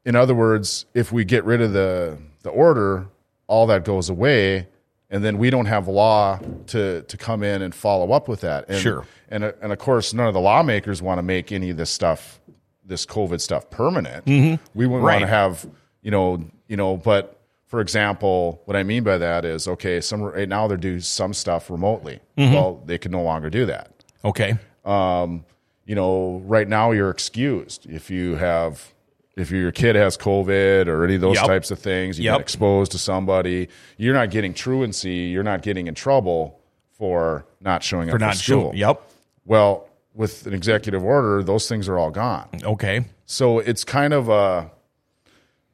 in 0.04 0.16
other 0.16 0.34
words 0.34 0.86
if 0.94 1.12
we 1.12 1.24
get 1.24 1.44
rid 1.44 1.60
of 1.60 1.72
the 1.72 2.18
the 2.42 2.50
order 2.50 3.06
all 3.46 3.66
that 3.66 3.84
goes 3.84 4.08
away 4.08 4.66
and 5.10 5.24
then 5.24 5.38
we 5.38 5.50
don't 5.50 5.66
have 5.66 5.88
law 5.88 6.38
to 6.66 7.02
to 7.02 7.16
come 7.16 7.42
in 7.42 7.62
and 7.62 7.74
follow 7.74 8.12
up 8.12 8.28
with 8.28 8.40
that 8.40 8.64
and, 8.68 8.78
Sure. 8.80 9.06
and 9.28 9.44
uh, 9.44 9.52
and 9.62 9.72
of 9.72 9.78
course 9.78 10.12
none 10.14 10.26
of 10.26 10.34
the 10.34 10.40
lawmakers 10.40 11.02
want 11.02 11.18
to 11.18 11.22
make 11.22 11.52
any 11.52 11.70
of 11.70 11.76
this 11.76 11.90
stuff 11.90 12.40
this 12.84 13.06
covid 13.06 13.40
stuff 13.40 13.70
permanent 13.70 14.26
we 14.26 14.86
wouldn't 14.86 15.02
want 15.02 15.16
Mm-hmm. 15.16 15.20
To 15.22 15.26
have 15.26 15.66
you 16.02 16.10
know 16.10 16.42
you 16.68 16.76
know 16.76 16.96
but 16.96 17.38
for 17.66 17.80
example 17.80 18.62
what 18.64 18.76
i 18.76 18.82
mean 18.82 19.04
by 19.04 19.18
that 19.18 19.44
is 19.44 19.68
okay 19.68 20.00
some 20.00 20.22
right 20.22 20.48
now 20.48 20.66
they're 20.66 20.76
doing 20.76 21.00
some 21.00 21.32
stuff 21.34 21.70
remotely 21.70 22.18
Mm-hmm. 22.38 22.54
well 22.54 22.82
they 22.86 22.98
can 22.98 23.12
no 23.12 23.22
longer 23.22 23.50
do 23.50 23.66
that 23.66 23.92
Okay. 24.24 24.56
um, 24.84 25.44
you 25.90 25.96
know, 25.96 26.40
right 26.46 26.68
now 26.68 26.92
you're 26.92 27.11
excused 27.11 27.85
if 27.90 28.12
you 28.12 28.37
have 28.37 28.94
if 29.37 29.50
your 29.50 29.72
kid 29.72 29.96
has 29.96 30.16
COVID 30.16 30.87
or 30.87 31.05
any 31.05 31.16
of 31.16 31.20
those 31.20 31.35
Yep. 31.35 31.46
types 31.46 31.70
of 31.72 31.81
things, 31.81 32.16
you've 32.16 32.26
Yep. 32.26 32.35
been 32.37 32.42
exposed 32.42 32.92
to 32.92 32.98
somebody, 32.98 33.68
you're 33.96 34.14
not 34.14 34.31
getting 34.31 34.55
truancy, 34.55 35.31
you're 35.33 35.42
not 35.42 35.62
getting 35.62 35.88
in 35.88 35.94
trouble 35.96 36.61
for 36.96 37.44
not 37.61 37.83
showing 37.83 38.09
up 38.09 38.20
For 38.20 38.24
for, 38.24 38.35
school. 38.37 38.62
showing. 38.66 38.76
Yep. 38.76 39.03
Well, 39.46 39.88
with 40.14 40.46
an 40.46 40.55
executive 40.55 41.03
order, 41.03 41.42
those 41.42 41.68
things 41.68 41.88
are 41.88 41.98
all 41.98 42.11
gone. 42.12 42.46
Okay. 42.62 43.05
So 43.26 43.59
it's 43.59 43.83
kind 43.83 44.12
of 44.12 44.29
a, 44.29 44.70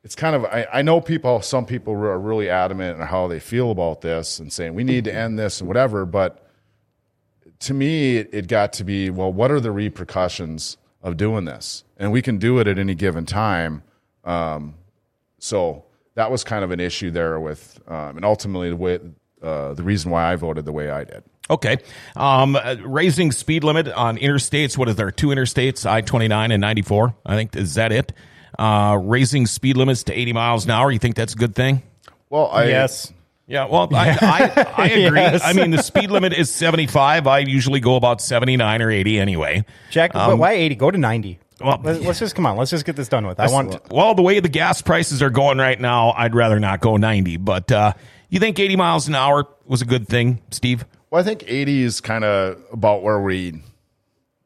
it's 0.02 0.14
kind 0.14 0.34
of 0.34 0.46
I, 0.46 0.66
I 0.72 0.80
know 0.82 1.02
people. 1.02 1.42
Some 1.42 1.66
people 1.66 1.92
are 1.92 2.18
really 2.18 2.48
adamant 2.48 3.00
on 3.02 3.06
how 3.06 3.26
they 3.28 3.40
feel 3.40 3.70
about 3.70 4.00
this 4.00 4.38
and 4.38 4.50
saying 4.50 4.72
we 4.72 4.84
need 4.84 5.04
to 5.04 5.14
end 5.14 5.38
this 5.38 5.60
and 5.60 5.68
whatever. 5.68 6.06
But 6.06 6.45
to 7.60 7.74
me, 7.74 8.16
it, 8.16 8.30
it 8.32 8.48
got 8.48 8.72
to 8.74 8.84
be 8.84 9.10
well, 9.10 9.32
what 9.32 9.50
are 9.50 9.60
the 9.60 9.72
repercussions 9.72 10.76
of 11.02 11.16
doing 11.16 11.44
this? 11.44 11.84
And 11.96 12.12
we 12.12 12.22
can 12.22 12.38
do 12.38 12.58
it 12.58 12.66
at 12.66 12.78
any 12.78 12.94
given 12.94 13.26
time. 13.26 13.82
Um, 14.24 14.74
so 15.38 15.84
that 16.14 16.30
was 16.30 16.44
kind 16.44 16.64
of 16.64 16.70
an 16.70 16.80
issue 16.80 17.10
there 17.10 17.38
with, 17.38 17.80
um, 17.86 18.16
and 18.16 18.24
ultimately 18.24 18.70
the 18.70 18.76
way 18.76 18.98
uh, 19.42 19.74
the 19.74 19.82
reason 19.82 20.10
why 20.10 20.32
I 20.32 20.36
voted 20.36 20.64
the 20.64 20.72
way 20.72 20.90
I 20.90 21.04
did. 21.04 21.22
Okay. 21.48 21.76
Um, 22.16 22.56
uh, 22.56 22.76
raising 22.84 23.30
speed 23.32 23.62
limit 23.62 23.88
on 23.88 24.16
interstates. 24.18 24.76
What 24.76 24.88
is 24.88 24.96
there? 24.96 25.10
Two 25.10 25.28
interstates, 25.28 25.88
I 25.88 26.00
29 26.00 26.50
and 26.50 26.60
94. 26.60 27.14
I 27.24 27.36
think, 27.36 27.54
is 27.54 27.74
that 27.74 27.92
it? 27.92 28.12
Uh, 28.58 28.98
raising 29.00 29.46
speed 29.46 29.76
limits 29.76 30.02
to 30.04 30.18
80 30.18 30.32
miles 30.32 30.64
an 30.64 30.72
hour. 30.72 30.90
You 30.90 30.98
think 30.98 31.14
that's 31.14 31.34
a 31.34 31.36
good 31.36 31.54
thing? 31.54 31.82
Well, 32.30 32.48
I 32.50 32.64
yes. 32.64 33.12
Yeah, 33.46 33.66
well, 33.66 33.88
I, 33.94 34.10
I, 34.20 34.74
I 34.76 34.88
agree. 34.88 35.20
Yes. 35.20 35.42
I 35.44 35.52
mean, 35.52 35.70
the 35.70 35.82
speed 35.82 36.10
limit 36.10 36.32
is 36.32 36.52
75. 36.52 37.26
I 37.26 37.38
usually 37.40 37.80
go 37.80 37.94
about 37.96 38.20
79 38.20 38.82
or 38.82 38.90
80 38.90 39.20
anyway. 39.20 39.64
Jack, 39.90 40.12
but 40.12 40.36
why 40.36 40.52
80? 40.52 40.74
Go 40.74 40.90
to 40.90 40.98
90. 40.98 41.38
well- 41.60 41.80
let's, 41.84 42.00
let's 42.00 42.18
just 42.18 42.34
come 42.34 42.44
on. 42.46 42.56
Let's 42.56 42.70
just 42.72 42.84
get 42.84 42.96
this 42.96 43.08
done 43.08 43.26
with. 43.26 43.38
I 43.38 43.48
want. 43.50 43.80
Well, 43.90 44.14
the 44.14 44.22
way 44.22 44.40
the 44.40 44.48
gas 44.48 44.82
prices 44.82 45.22
are 45.22 45.30
going 45.30 45.58
right 45.58 45.80
now, 45.80 46.10
I'd 46.16 46.34
rather 46.34 46.58
not 46.58 46.80
go 46.80 46.96
90. 46.96 47.36
But 47.36 47.70
uh, 47.70 47.92
you 48.30 48.40
think 48.40 48.58
80 48.58 48.76
miles 48.76 49.06
an 49.08 49.14
hour 49.14 49.46
was 49.64 49.80
a 49.80 49.86
good 49.86 50.08
thing, 50.08 50.42
Steve? 50.50 50.84
Well, 51.10 51.20
I 51.20 51.24
think 51.24 51.44
80 51.46 51.82
is 51.82 52.00
kind 52.00 52.24
of 52.24 52.60
about 52.72 53.02
where 53.04 53.20
we 53.20 53.62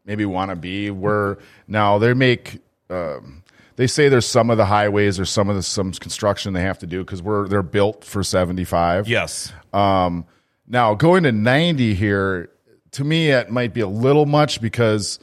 maybe 0.05 0.27
want 0.27 0.51
to 0.51 0.57
be. 0.57 0.91
Where 0.91 1.39
now 1.67 1.97
they 1.97 2.13
make, 2.13 2.59
um, 2.91 3.40
they 3.81 3.87
say 3.87 4.11
there's 4.11 4.27
some 4.27 4.51
of 4.51 4.59
the 4.59 4.67
highways 4.67 5.19
or 5.19 5.25
some 5.25 5.49
of 5.49 5.57
the 5.57 5.63
some 5.63 5.91
construction 5.93 6.53
they 6.53 6.61
have 6.61 6.79
to 6.81 6.87
do 6.87 7.03
because 7.03 7.23
we're 7.23 7.49
they're 7.49 7.63
built 7.63 8.05
for 8.05 8.23
75. 8.23 9.09
Yes. 9.09 9.55
Um, 9.73 10.27
now 10.69 10.93
going 10.93 11.23
to 11.23 11.33
90 11.33 11.95
here, 11.95 12.51
to 12.91 13.05
me, 13.05 13.31
it 13.31 13.49
might 13.49 13.73
be 13.73 13.81
a 13.81 13.89
little 13.89 14.27
much 14.27 14.61
because 14.61 15.19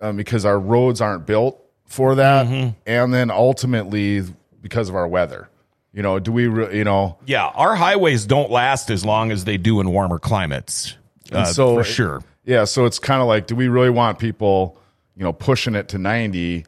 um, 0.00 0.16
because 0.16 0.44
our 0.44 0.60
roads 0.60 1.00
aren't 1.00 1.26
built 1.26 1.60
for 1.86 2.14
that, 2.14 2.46
and 2.86 3.12
then 3.12 3.32
ultimately 3.32 4.22
because 4.62 4.88
of 4.88 4.94
our 4.94 5.08
weather. 5.08 5.48
You 5.92 6.02
know, 6.02 6.20
do 6.20 6.30
we? 6.30 6.46
Re- 6.46 6.78
you 6.78 6.84
know, 6.84 7.18
Yeah, 7.26 7.46
our 7.46 7.74
highways 7.74 8.26
don't 8.26 8.52
last 8.52 8.90
as 8.90 9.04
long 9.04 9.32
as 9.32 9.44
they 9.44 9.56
do 9.56 9.80
in 9.80 9.90
warmer 9.90 10.20
climates. 10.20 10.96
Uh, 11.32 11.46
so 11.46 11.74
for 11.74 11.82
sure. 11.82 12.22
Yeah, 12.44 12.62
so 12.62 12.84
it's 12.84 13.00
kind 13.00 13.20
of 13.20 13.26
like, 13.26 13.48
do 13.48 13.56
we 13.56 13.66
really 13.66 13.90
want 13.90 14.20
people, 14.20 14.78
you 15.16 15.24
know, 15.24 15.32
pushing 15.32 15.74
it 15.74 15.88
to 15.88 15.98
ninety 15.98 16.64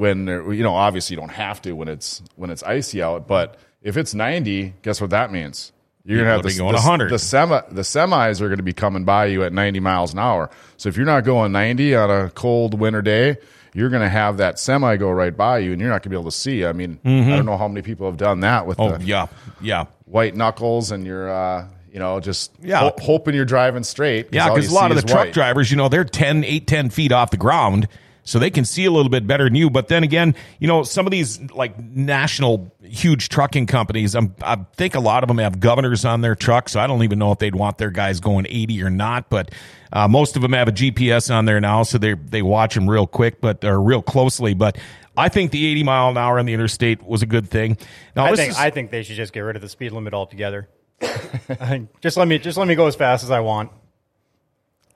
when 0.00 0.26
you 0.26 0.62
know, 0.62 0.74
obviously 0.74 1.14
you 1.14 1.20
don't 1.20 1.28
have 1.30 1.60
to 1.62 1.72
when 1.72 1.88
it's 1.88 2.22
when 2.36 2.50
it's 2.50 2.62
icy 2.62 3.02
out, 3.02 3.28
but 3.28 3.58
if 3.82 3.96
it's 3.96 4.14
ninety, 4.14 4.74
guess 4.82 5.00
what 5.00 5.10
that 5.10 5.30
means? 5.30 5.72
You're 6.04 6.18
gonna 6.20 6.30
have 6.30 6.42
the, 6.42 6.48
be 6.48 6.56
going 6.56 6.70
the, 6.72 6.76
100. 6.80 7.10
the 7.10 7.18
semi 7.18 7.60
the 7.70 7.82
semis 7.82 8.40
are 8.40 8.46
going 8.48 8.56
to 8.56 8.62
be 8.62 8.72
coming 8.72 9.04
by 9.04 9.26
you 9.26 9.44
at 9.44 9.52
ninety 9.52 9.80
miles 9.80 10.12
an 10.14 10.18
hour. 10.18 10.50
So 10.78 10.88
if 10.88 10.96
you're 10.96 11.04
not 11.06 11.24
going 11.24 11.52
ninety 11.52 11.94
on 11.94 12.10
a 12.10 12.30
cold 12.30 12.72
winter 12.80 13.02
day, 13.02 13.36
you're 13.74 13.90
going 13.90 14.02
to 14.02 14.08
have 14.08 14.38
that 14.38 14.58
semi 14.58 14.96
go 14.96 15.10
right 15.10 15.36
by 15.36 15.58
you, 15.58 15.72
and 15.72 15.80
you're 15.80 15.90
not 15.90 15.96
going 16.02 16.04
to 16.04 16.08
be 16.08 16.16
able 16.16 16.30
to 16.30 16.36
see. 16.36 16.64
I 16.64 16.72
mean, 16.72 16.98
I 17.04 17.36
don't 17.36 17.44
know 17.46 17.58
how 17.58 17.68
many 17.68 17.82
people 17.82 18.06
have 18.06 18.16
done 18.16 18.40
that 18.40 18.66
with 18.66 18.78
Mm-hmm. 18.78 19.02
Oh, 19.02 19.04
yeah. 19.04 19.26
Yeah. 19.60 19.84
white 20.06 20.34
knuckles, 20.34 20.90
and 20.90 21.04
you're, 21.06 21.30
uh, 21.30 21.68
you 21.92 21.98
know, 22.00 22.18
just 22.18 22.50
Yeah. 22.62 22.78
ho- 22.80 22.94
hoping 23.00 23.34
you're 23.34 23.44
driving 23.44 23.84
straight. 23.84 24.28
Yeah, 24.32 24.48
because 24.48 24.70
a 24.70 24.74
lot 24.74 24.90
of 24.90 24.96
the 24.96 25.02
truck 25.02 25.26
white. 25.26 25.34
drivers, 25.34 25.70
you 25.70 25.76
know, 25.76 25.88
they're 25.88 26.02
10, 26.04 26.42
8, 26.44 26.66
10 26.66 26.90
feet 26.90 27.12
off 27.12 27.30
the 27.30 27.36
ground. 27.36 27.86
So 28.24 28.38
they 28.38 28.50
can 28.50 28.64
see 28.64 28.84
a 28.84 28.90
little 28.90 29.10
bit 29.10 29.26
better 29.26 29.44
than 29.44 29.54
you. 29.54 29.70
But 29.70 29.88
then 29.88 30.04
again, 30.04 30.34
you 30.58 30.68
know, 30.68 30.82
some 30.82 31.06
of 31.06 31.10
these 31.10 31.40
like 31.52 31.78
national 31.80 32.74
huge 32.82 33.28
trucking 33.28 33.66
companies, 33.66 34.14
I'm, 34.14 34.34
I 34.42 34.56
think 34.76 34.94
a 34.94 35.00
lot 35.00 35.24
of 35.24 35.28
them 35.28 35.38
have 35.38 35.58
governors 35.60 36.04
on 36.04 36.20
their 36.20 36.34
trucks. 36.34 36.72
So 36.72 36.80
I 36.80 36.86
don't 36.86 37.02
even 37.02 37.18
know 37.18 37.32
if 37.32 37.38
they'd 37.38 37.54
want 37.54 37.78
their 37.78 37.90
guys 37.90 38.20
going 38.20 38.46
80 38.48 38.82
or 38.82 38.90
not. 38.90 39.30
But 39.30 39.50
uh, 39.92 40.06
most 40.06 40.36
of 40.36 40.42
them 40.42 40.52
have 40.52 40.68
a 40.68 40.72
GPS 40.72 41.34
on 41.34 41.46
there 41.46 41.60
now. 41.60 41.82
So 41.82 41.98
they, 41.98 42.14
they 42.14 42.42
watch 42.42 42.74
them 42.74 42.88
real 42.88 43.06
quick, 43.06 43.40
but 43.40 43.64
or 43.64 43.80
real 43.80 44.02
closely. 44.02 44.54
But 44.54 44.78
I 45.16 45.28
think 45.28 45.50
the 45.50 45.66
80 45.66 45.82
mile 45.82 46.10
an 46.10 46.16
hour 46.18 46.38
on 46.38 46.46
the 46.46 46.52
interstate 46.54 47.02
was 47.02 47.22
a 47.22 47.26
good 47.26 47.48
thing. 47.50 47.76
Now, 48.14 48.26
I 48.26 48.36
think 48.36 48.50
is- 48.52 48.58
I 48.58 48.70
think 48.70 48.90
they 48.90 49.02
should 49.02 49.16
just 49.16 49.32
get 49.32 49.40
rid 49.40 49.56
of 49.56 49.62
the 49.62 49.68
speed 49.68 49.92
limit 49.92 50.14
altogether. 50.14 50.68
just 52.00 52.16
let 52.16 52.28
me 52.28 52.38
just 52.38 52.58
let 52.58 52.68
me 52.68 52.74
go 52.74 52.86
as 52.86 52.94
fast 52.94 53.24
as 53.24 53.30
I 53.30 53.40
want. 53.40 53.70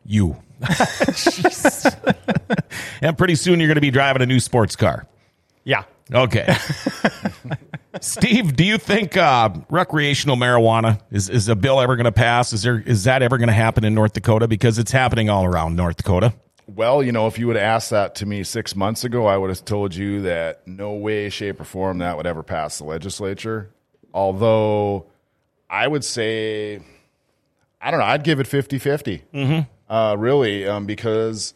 You. 0.05 0.37
Jeez. 0.62 2.17
and 3.03 3.17
pretty 3.19 3.35
soon 3.35 3.61
you're 3.61 3.69
going 3.69 3.77
to 3.77 3.81
be 3.81 3.90
driving 3.90 4.23
a 4.23 4.27
new 4.27 4.40
sports 4.40 4.77
car. 4.77 5.07
Yeah. 5.64 5.85
Okay. 6.12 6.55
Steve, 8.01 8.57
do 8.57 8.64
you 8.64 8.77
think 8.77 9.17
uh, 9.17 9.51
recreational 9.71 10.37
marijuana 10.37 11.01
is, 11.11 11.31
is 11.31 11.49
a 11.49 11.57
bill 11.57 11.81
ever 11.81 11.97
going 11.97 12.05
to 12.05 12.12
pass? 12.12 12.53
Is 12.53 12.62
there 12.62 12.81
is 12.81 13.05
that 13.05 13.23
ever 13.23 13.38
going 13.38 13.49
to 13.49 13.55
happen 13.55 13.85
in 13.85 13.95
North 13.95 14.12
Dakota? 14.12 14.49
Because 14.49 14.79
it's 14.79 14.93
happening 14.93 15.31
all 15.31 15.45
around 15.45 15.77
North 15.77 15.97
Dakota. 15.97 16.35
Well, 16.67 17.03
you 17.03 17.12
know, 17.12 17.27
if 17.27 17.38
you 17.38 17.47
would 17.47 17.57
have 17.57 17.64
asked 17.64 17.90
that 17.90 18.14
to 18.17 18.27
me 18.27 18.43
six 18.43 18.75
months 18.75 19.05
ago, 19.05 19.27
I 19.27 19.37
would 19.37 19.51
have 19.51 19.64
told 19.64 19.95
you 19.95 20.23
that 20.23 20.67
no 20.67 20.95
way, 20.95 21.29
shape, 21.29 21.61
or 21.61 21.64
form 21.64 21.99
that 21.99 22.17
would 22.17 22.27
ever 22.27 22.43
pass 22.43 22.79
the 22.79 22.85
legislature. 22.85 23.71
Although 24.12 25.07
I 25.69 25.87
would 25.87 26.05
say, 26.05 26.81
I 27.81 27.90
don't 27.90 28.01
know, 28.01 28.07
I'd 28.07 28.25
give 28.25 28.40
it 28.40 28.47
50 28.47 28.79
50. 28.79 29.23
Mm-hmm. 29.33 29.84
Uh, 29.88 30.16
really, 30.18 30.66
um, 30.66 30.87
because, 30.87 31.53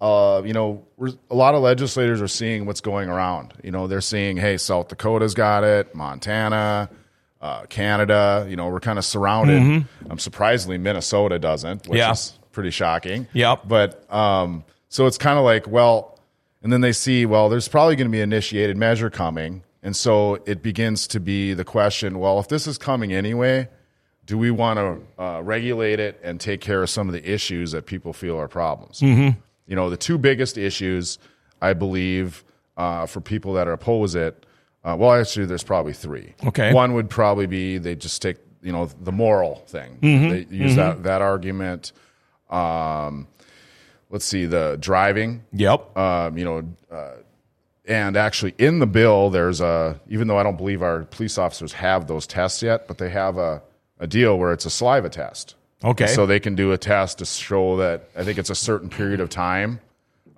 uh, 0.00 0.42
you 0.44 0.52
know, 0.52 0.84
we're, 0.96 1.12
a 1.30 1.34
lot 1.34 1.54
of 1.54 1.62
legislators 1.62 2.22
are 2.22 2.28
seeing 2.28 2.64
what's 2.66 2.80
going 2.80 3.08
around. 3.08 3.52
You 3.62 3.70
know, 3.70 3.86
they're 3.86 4.00
seeing, 4.00 4.36
hey, 4.36 4.56
South 4.56 4.88
Dakota's 4.88 5.34
got 5.34 5.62
it, 5.62 5.94
Montana, 5.94 6.88
uh, 7.40 7.66
Canada. 7.66 8.46
You 8.48 8.56
know, 8.56 8.68
we're 8.68 8.80
kind 8.80 8.98
of 8.98 9.04
surrounded. 9.04 9.86
Um, 10.10 10.18
surprisingly, 10.18 10.78
Minnesota 10.78 11.38
doesn't, 11.38 11.86
which 11.86 11.98
Yeah. 11.98 12.12
is 12.12 12.38
pretty 12.52 12.70
shocking. 12.70 13.26
Yep. 13.34 13.62
But 13.68 14.12
um, 14.12 14.64
so 14.88 15.06
it's 15.06 15.18
kind 15.18 15.38
of 15.38 15.44
like, 15.44 15.68
well, 15.68 16.18
and 16.62 16.72
then 16.72 16.80
they 16.80 16.92
see, 16.92 17.26
well, 17.26 17.48
there's 17.50 17.68
probably 17.68 17.94
going 17.96 18.08
to 18.08 18.12
be 18.12 18.20
an 18.22 18.32
initiated 18.32 18.76
measure 18.78 19.10
coming. 19.10 19.62
And 19.82 19.94
so 19.94 20.36
it 20.46 20.62
begins 20.62 21.06
to 21.08 21.20
be 21.20 21.52
the 21.54 21.64
question, 21.64 22.18
well, 22.18 22.40
if 22.40 22.48
this 22.48 22.66
is 22.66 22.78
coming 22.78 23.12
anyway, 23.12 23.68
do 24.26 24.36
we 24.36 24.50
want 24.50 24.78
to 24.78 25.22
uh, 25.22 25.40
regulate 25.42 26.00
it 26.00 26.20
and 26.22 26.40
take 26.40 26.60
care 26.60 26.82
of 26.82 26.90
some 26.90 27.08
of 27.08 27.14
the 27.14 27.32
issues 27.32 27.72
that 27.72 27.86
people 27.86 28.12
feel 28.12 28.36
are 28.38 28.48
problems? 28.48 29.00
Mm-hmm. 29.00 29.38
You 29.66 29.76
know, 29.76 29.88
the 29.88 29.96
two 29.96 30.18
biggest 30.18 30.58
issues, 30.58 31.18
I 31.62 31.72
believe, 31.72 32.44
uh, 32.76 33.06
for 33.06 33.20
people 33.20 33.54
that 33.54 33.68
oppose 33.68 34.14
it, 34.14 34.44
uh, 34.84 34.96
well, 34.98 35.12
actually, 35.12 35.46
there's 35.46 35.64
probably 35.64 35.92
three. 35.92 36.34
Okay. 36.44 36.72
One 36.72 36.94
would 36.94 37.10
probably 37.10 37.46
be 37.46 37.78
they 37.78 37.94
just 37.96 38.22
take, 38.22 38.36
you 38.62 38.72
know, 38.72 38.86
the 39.00 39.12
moral 39.12 39.56
thing. 39.66 39.98
They 40.00 40.46
use 40.50 40.76
that, 40.76 41.02
that 41.04 41.22
argument. 41.22 41.92
Um, 42.50 43.26
let's 44.10 44.24
see, 44.24 44.44
the 44.44 44.76
driving 44.78 45.42
Yep. 45.52 45.96
um, 45.96 46.38
you 46.38 46.44
know, 46.44 46.62
uh, 46.90 47.14
and 47.84 48.16
actually 48.16 48.54
in 48.58 48.78
the 48.78 48.86
bill, 48.86 49.30
there's 49.30 49.60
a, 49.60 50.00
even 50.08 50.28
though 50.28 50.38
I 50.38 50.42
don't 50.42 50.56
believe 50.56 50.82
our 50.82 51.02
police 51.04 51.38
officers 51.38 51.72
have 51.72 52.06
those 52.06 52.26
tests 52.26 52.62
yet, 52.62 52.86
but 52.86 52.98
they 52.98 53.10
have 53.10 53.38
a, 53.38 53.62
a 53.98 54.06
deal 54.06 54.38
where 54.38 54.52
it's 54.52 54.66
a 54.66 54.70
saliva 54.70 55.08
test. 55.08 55.54
Okay. 55.84 56.06
So 56.06 56.26
they 56.26 56.40
can 56.40 56.54
do 56.54 56.72
a 56.72 56.78
test 56.78 57.18
to 57.18 57.24
show 57.24 57.76
that 57.78 58.08
I 58.16 58.24
think 58.24 58.38
it's 58.38 58.50
a 58.50 58.54
certain 58.54 58.88
period 58.88 59.20
of 59.20 59.28
time 59.28 59.80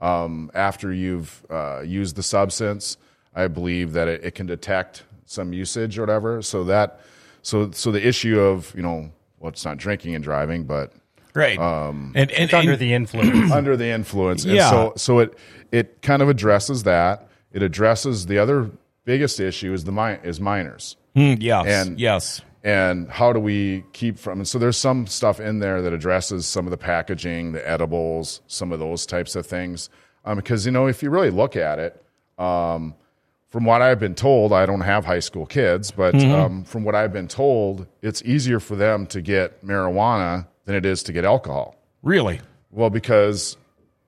um, 0.00 0.50
after 0.54 0.92
you've 0.92 1.44
uh, 1.50 1.80
used 1.80 2.16
the 2.16 2.22
substance. 2.22 2.96
I 3.34 3.46
believe 3.48 3.92
that 3.92 4.08
it, 4.08 4.24
it 4.24 4.34
can 4.34 4.46
detect 4.46 5.04
some 5.26 5.52
usage 5.52 5.98
or 5.98 6.02
whatever. 6.02 6.42
So 6.42 6.64
that, 6.64 7.00
so 7.42 7.70
so 7.70 7.92
the 7.92 8.04
issue 8.06 8.40
of 8.40 8.74
you 8.74 8.82
know 8.82 9.10
well 9.38 9.50
it's 9.50 9.64
not 9.64 9.76
drinking 9.76 10.14
and 10.14 10.24
driving 10.24 10.64
but 10.64 10.92
Right. 11.34 11.58
Um, 11.58 12.12
and, 12.16 12.30
and, 12.32 12.44
It's 12.44 12.54
under 12.54 12.74
the 12.76 12.92
influence. 12.92 13.52
under 13.52 13.76
the 13.76 13.86
influence. 13.86 14.44
And 14.44 14.54
Yeah. 14.54 14.70
so 14.70 14.92
so 14.96 15.18
it 15.20 15.38
it 15.70 16.02
kind 16.02 16.20
of 16.22 16.28
addresses 16.28 16.82
that. 16.82 17.28
It 17.52 17.62
addresses 17.62 18.26
the 18.26 18.38
other 18.38 18.70
biggest 19.04 19.38
issue 19.38 19.72
is 19.72 19.84
the 19.84 19.92
mi- 19.92 20.18
is 20.24 20.40
minors. 20.40 20.96
Mm, 21.14 21.38
yes. 21.40 21.66
and- 21.66 22.00
yes. 22.00 22.40
And 22.64 23.08
how 23.08 23.32
do 23.32 23.38
we 23.40 23.84
keep 23.92 24.18
from? 24.18 24.40
And 24.40 24.48
so 24.48 24.58
there's 24.58 24.76
some 24.76 25.06
stuff 25.06 25.38
in 25.40 25.60
there 25.60 25.80
that 25.82 25.92
addresses 25.92 26.46
some 26.46 26.66
of 26.66 26.70
the 26.72 26.76
packaging, 26.76 27.52
the 27.52 27.66
edibles, 27.68 28.40
some 28.48 28.72
of 28.72 28.80
those 28.80 29.06
types 29.06 29.36
of 29.36 29.46
things. 29.46 29.88
Um, 30.24 30.36
because 30.36 30.66
you 30.66 30.72
know, 30.72 30.86
if 30.86 31.02
you 31.02 31.10
really 31.10 31.30
look 31.30 31.54
at 31.56 31.78
it, 31.78 32.04
um, 32.38 32.94
from 33.48 33.64
what 33.64 33.80
I've 33.80 33.98
been 34.00 34.14
told, 34.14 34.52
I 34.52 34.66
don't 34.66 34.82
have 34.82 35.06
high 35.06 35.20
school 35.20 35.46
kids, 35.46 35.90
but 35.90 36.14
Mm-hmm. 36.14 36.34
um, 36.34 36.64
from 36.64 36.84
what 36.84 36.94
I've 36.94 37.12
been 37.12 37.28
told, 37.28 37.86
it's 38.02 38.22
easier 38.22 38.60
for 38.60 38.76
them 38.76 39.06
to 39.06 39.22
get 39.22 39.64
marijuana 39.64 40.46
than 40.66 40.74
it 40.74 40.84
is 40.84 41.02
to 41.04 41.12
get 41.12 41.24
alcohol. 41.24 41.76
Really? 42.02 42.40
Well, 42.70 42.90
because 42.90 43.56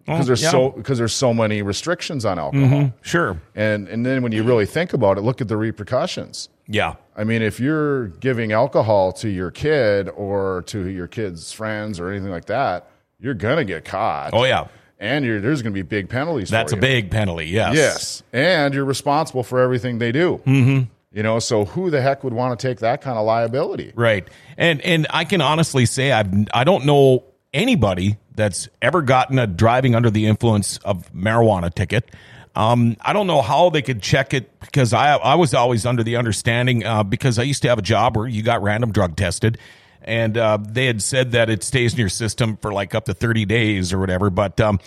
because 0.04 0.26
there's 0.26 0.42
yeah. 0.42 0.50
so 0.50 0.70
because 0.70 0.98
there's 0.98 1.12
so 1.14 1.32
many 1.32 1.62
restrictions 1.62 2.24
on 2.24 2.38
alcohol, 2.38 2.92
Sure. 3.02 3.40
and 3.54 3.86
and 3.88 4.04
then 4.04 4.22
when 4.22 4.32
you 4.32 4.42
really 4.42 4.66
think 4.66 4.92
about 4.92 5.16
it, 5.18 5.20
look 5.22 5.40
at 5.40 5.48
the 5.48 5.56
repercussions. 5.56 6.48
Yeah. 6.70 6.94
I 7.16 7.24
mean, 7.24 7.42
if 7.42 7.58
you're 7.60 8.08
giving 8.08 8.52
alcohol 8.52 9.12
to 9.14 9.28
your 9.28 9.50
kid 9.50 10.08
or 10.08 10.62
to 10.68 10.88
your 10.88 11.08
kid's 11.08 11.52
friends 11.52 11.98
or 11.98 12.08
anything 12.10 12.30
like 12.30 12.46
that, 12.46 12.88
you're 13.18 13.34
gonna 13.34 13.64
get 13.64 13.84
caught. 13.84 14.30
Oh, 14.32 14.44
yeah. 14.44 14.68
and 14.98 15.24
you're, 15.24 15.40
there's 15.40 15.62
gonna 15.62 15.74
be 15.74 15.82
big 15.82 16.08
penalties. 16.08 16.48
That's 16.48 16.72
a 16.72 16.76
you. 16.76 16.80
big 16.80 17.10
penalty. 17.10 17.46
Yes. 17.46 17.74
yes, 17.74 18.22
and 18.32 18.72
you're 18.72 18.84
responsible 18.84 19.42
for 19.42 19.60
everything 19.60 19.98
they 19.98 20.12
do. 20.12 20.40
Mm-hmm. 20.46 20.84
You 21.12 21.22
know, 21.24 21.40
so 21.40 21.64
who 21.64 21.90
the 21.90 22.00
heck 22.00 22.22
would 22.22 22.32
want 22.32 22.58
to 22.58 22.68
take 22.68 22.78
that 22.78 23.02
kind 23.02 23.18
of 23.18 23.26
liability? 23.26 23.92
Right. 23.96 24.28
And 24.56 24.80
and 24.82 25.08
I 25.10 25.24
can 25.24 25.40
honestly 25.40 25.84
say 25.84 26.12
I've 26.12 26.32
I 26.54 26.62
don't 26.62 26.86
know 26.86 27.24
anybody 27.52 28.16
that's 28.34 28.68
ever 28.80 29.02
gotten 29.02 29.38
a 29.38 29.46
driving 29.48 29.96
under 29.96 30.08
the 30.08 30.26
influence 30.26 30.78
of 30.78 31.12
marijuana 31.12 31.74
ticket. 31.74 32.10
Um, 32.56 32.96
I 33.00 33.12
don't 33.12 33.26
know 33.26 33.42
how 33.42 33.70
they 33.70 33.82
could 33.82 34.02
check 34.02 34.34
it 34.34 34.58
because 34.60 34.92
I 34.92 35.14
I 35.16 35.36
was 35.36 35.54
always 35.54 35.86
under 35.86 36.02
the 36.02 36.16
understanding 36.16 36.84
uh, 36.84 37.02
because 37.04 37.38
I 37.38 37.44
used 37.44 37.62
to 37.62 37.68
have 37.68 37.78
a 37.78 37.82
job 37.82 38.16
where 38.16 38.26
you 38.26 38.42
got 38.42 38.62
random 38.62 38.92
drug 38.92 39.16
tested, 39.16 39.58
and 40.02 40.36
uh, 40.36 40.58
they 40.60 40.86
had 40.86 41.00
said 41.02 41.32
that 41.32 41.48
it 41.48 41.62
stays 41.62 41.92
in 41.92 42.00
your 42.00 42.08
system 42.08 42.56
for 42.56 42.72
like 42.72 42.94
up 42.94 43.04
to 43.04 43.14
thirty 43.14 43.44
days 43.44 43.92
or 43.92 43.98
whatever. 43.98 44.30
But 44.30 44.60
um, 44.60 44.80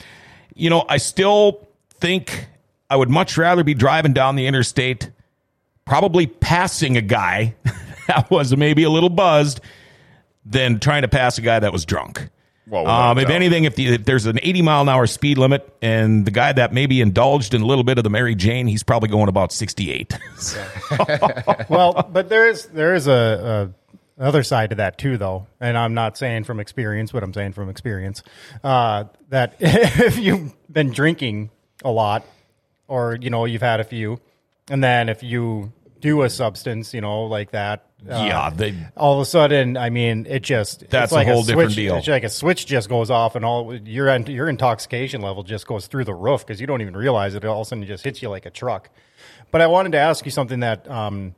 you 0.56 0.70
know, 0.70 0.84
I 0.90 0.98
still 0.98 1.68
think 1.96 2.48
I 2.90 2.98
would 2.98 3.10
much 3.10 3.38
rather 3.38 3.64
be 3.64 3.74
driving 3.74 4.14
down 4.14 4.36
the 4.36 4.46
interstate 4.46 5.10
probably 5.86 6.28
passing 6.28 6.98
a 6.98 7.02
guy 7.02 7.56
that 8.08 8.30
was 8.30 8.56
maybe 8.56 8.84
a 8.84 8.90
little 8.90 9.10
buzzed 9.10 9.62
than 10.46 10.80
trying 10.80 11.04
to 11.04 11.08
pass 11.08 11.38
a 11.38 11.42
guy 11.42 11.60
that 11.60 11.72
was 11.72 11.86
drunk. 11.86 12.30
Well, 12.66 12.88
um, 12.88 13.18
if 13.18 13.30
anything, 13.30 13.66
if, 13.66 13.76
the, 13.76 13.96
if 13.96 14.06
there's 14.06 14.26
an 14.26 14.40
80 14.42 14.62
mile 14.62 14.82
an 14.84 14.90
hour 14.90 15.06
speed 15.06 15.38
limit 15.38 15.76
and 15.82 16.26
the 16.26 16.32
guy 16.32 16.54
that 16.54 16.74
maybe 16.74 17.02
indulged 17.02 17.54
in 17.54 17.62
a 17.62 17.66
little 17.66 17.84
bit 17.84 17.98
of 17.98 18.06
the 18.06 18.10
Mary 18.10 18.36
Jane, 18.36 18.68
he's 18.68 18.84
probably 18.84 19.10
going 19.10 19.28
about 19.28 19.52
68. 19.52 20.18
well, 21.70 22.08
but 22.12 22.30
there 22.30 22.48
is 22.48 22.68
there 22.68 22.96
is 22.96 23.08
a, 23.08 23.72
a 24.20 24.24
other 24.24 24.44
side 24.44 24.70
to 24.70 24.76
that 24.78 24.98
too, 24.98 25.18
though, 25.18 25.48
and 25.60 25.78
I'm 25.78 25.94
not 25.94 26.18
saying 26.18 26.46
from 26.46 26.60
experience, 26.60 27.12
but 27.12 27.24
I'm 27.24 27.34
saying 27.34 27.54
from 27.54 27.70
experience 27.70 28.24
uh, 28.64 29.06
that 29.30 29.56
if 29.60 30.18
you've 30.18 30.54
been 30.72 30.92
drinking 30.92 31.50
a 31.84 31.92
lot, 31.92 32.26
or 32.88 33.18
you 33.20 33.30
know 33.30 33.46
you've 33.46 33.62
had 33.62 33.80
a 33.80 33.84
few, 33.84 34.20
and 34.70 34.84
then 34.84 35.10
if 35.10 35.24
you 35.24 35.74
do 36.04 36.22
a 36.22 36.30
substance, 36.30 36.94
you 36.94 37.02
know, 37.02 37.24
like 37.24 37.52
that. 37.52 37.86
uh, 38.08 38.26
yeah, 38.28 38.50
they, 38.50 38.76
all 38.98 39.14
of 39.16 39.22
a 39.22 39.26
sudden, 39.26 39.78
I 39.78 39.90
mean, 39.90 40.28
it 40.30 40.44
just 40.44 40.82
That's 40.90 41.06
it's 41.06 41.12
like 41.14 41.28
a 41.28 41.34
whole 41.34 41.44
different 41.44 41.72
switch, 41.72 41.76
deal. 41.78 41.96
It's 41.96 42.08
like 42.10 42.26
a 42.26 42.30
switch 42.30 42.66
just 42.66 42.90
goes 42.90 43.10
off, 43.10 43.36
and 43.38 43.46
all 43.46 43.74
your 43.74 44.14
your 44.18 44.50
intoxication 44.50 45.22
level 45.22 45.44
just 45.44 45.66
goes 45.66 45.88
through 45.88 46.04
the 46.04 46.14
roof 46.14 46.46
because 46.46 46.60
you 46.60 46.68
don't 46.68 46.82
even 46.82 46.96
realize 46.96 47.34
it. 47.34 47.46
All 47.46 47.62
of 47.62 47.66
a 47.66 47.70
sudden, 47.70 47.84
it 47.86 47.88
just 47.88 48.04
hits 48.04 48.22
you 48.22 48.30
like 48.30 48.46
a 48.46 48.50
truck. 48.52 48.90
But 49.50 49.62
I 49.62 49.68
wanted 49.68 49.94
to 49.94 50.00
ask 50.00 50.26
you 50.26 50.32
something 50.32 50.60
that 50.60 50.90
um, 50.92 51.34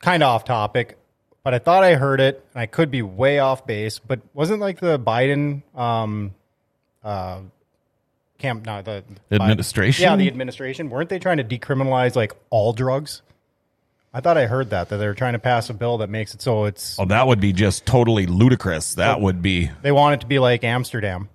kind 0.00 0.22
of 0.22 0.28
off 0.28 0.44
topic, 0.44 0.96
but 1.42 1.52
I 1.52 1.58
thought 1.58 1.82
I 1.82 1.96
heard 1.96 2.20
it, 2.20 2.46
and 2.54 2.60
I 2.62 2.66
could 2.66 2.90
be 2.92 3.02
way 3.02 3.40
off 3.40 3.66
base. 3.66 3.98
But 3.98 4.20
wasn't 4.32 4.60
like 4.60 4.78
the 4.78 5.00
Biden 5.00 5.62
um, 5.76 6.34
uh, 7.02 7.40
camp, 8.38 8.64
no, 8.64 8.82
the 8.82 9.02
the 9.28 9.38
Biden- 9.38 9.50
Administration? 9.50 10.04
yeah, 10.04 10.14
the 10.14 10.28
administration 10.28 10.90
weren't 10.90 11.08
they 11.08 11.18
trying 11.18 11.38
to 11.38 11.44
decriminalize 11.44 12.14
like 12.14 12.32
all 12.50 12.72
drugs? 12.72 13.22
I 14.14 14.20
thought 14.20 14.36
I 14.36 14.46
heard 14.46 14.70
that 14.70 14.88
that 14.90 14.98
they're 14.98 15.14
trying 15.14 15.32
to 15.32 15.38
pass 15.38 15.70
a 15.70 15.74
bill 15.74 15.98
that 15.98 16.10
makes 16.10 16.34
it 16.34 16.42
so 16.42 16.64
it's 16.66 16.98
oh, 16.98 17.06
that 17.06 17.26
would 17.26 17.40
be 17.40 17.52
just 17.52 17.86
totally 17.86 18.26
ludicrous. 18.26 18.94
That 18.96 19.20
would 19.20 19.40
be. 19.42 19.70
they 19.82 19.92
want 19.92 20.14
it 20.14 20.20
to 20.20 20.26
be 20.26 20.38
like 20.38 20.64
Amsterdam, 20.64 21.28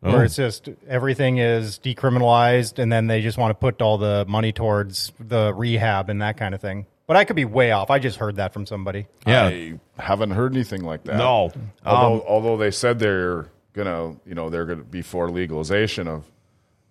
where 0.00 0.16
Oh. 0.16 0.20
it's 0.22 0.34
just 0.36 0.68
everything 0.88 1.38
is 1.38 1.78
decriminalized, 1.78 2.78
and 2.80 2.92
then 2.92 3.06
they 3.06 3.20
just 3.22 3.38
want 3.38 3.50
to 3.50 3.54
put 3.54 3.80
all 3.80 3.96
the 3.98 4.24
money 4.28 4.52
towards 4.52 5.12
the 5.20 5.52
rehab 5.54 6.10
and 6.10 6.20
that 6.22 6.36
kind 6.36 6.54
of 6.54 6.60
thing. 6.60 6.86
But 7.06 7.16
I 7.16 7.24
could 7.24 7.36
be 7.36 7.44
way 7.44 7.70
off. 7.70 7.90
I 7.90 7.98
just 7.98 8.16
heard 8.18 8.36
that 8.36 8.52
from 8.54 8.64
somebody. 8.66 9.06
Yeah. 9.26 9.44
I 9.46 9.78
haven't 9.98 10.30
heard 10.30 10.54
anything 10.54 10.82
like 10.82 11.04
that. 11.04 11.16
No. 11.18 11.52
Although, 11.84 12.14
Um, 12.14 12.22
although 12.26 12.56
they 12.56 12.70
said 12.70 12.98
they're 12.98 13.50
gonna, 13.74 14.16
you 14.26 14.34
know, 14.34 14.48
they're 14.48 14.64
gonna 14.64 14.84
be 14.84 15.02
for 15.02 15.30
legalization 15.30 16.08
of 16.08 16.24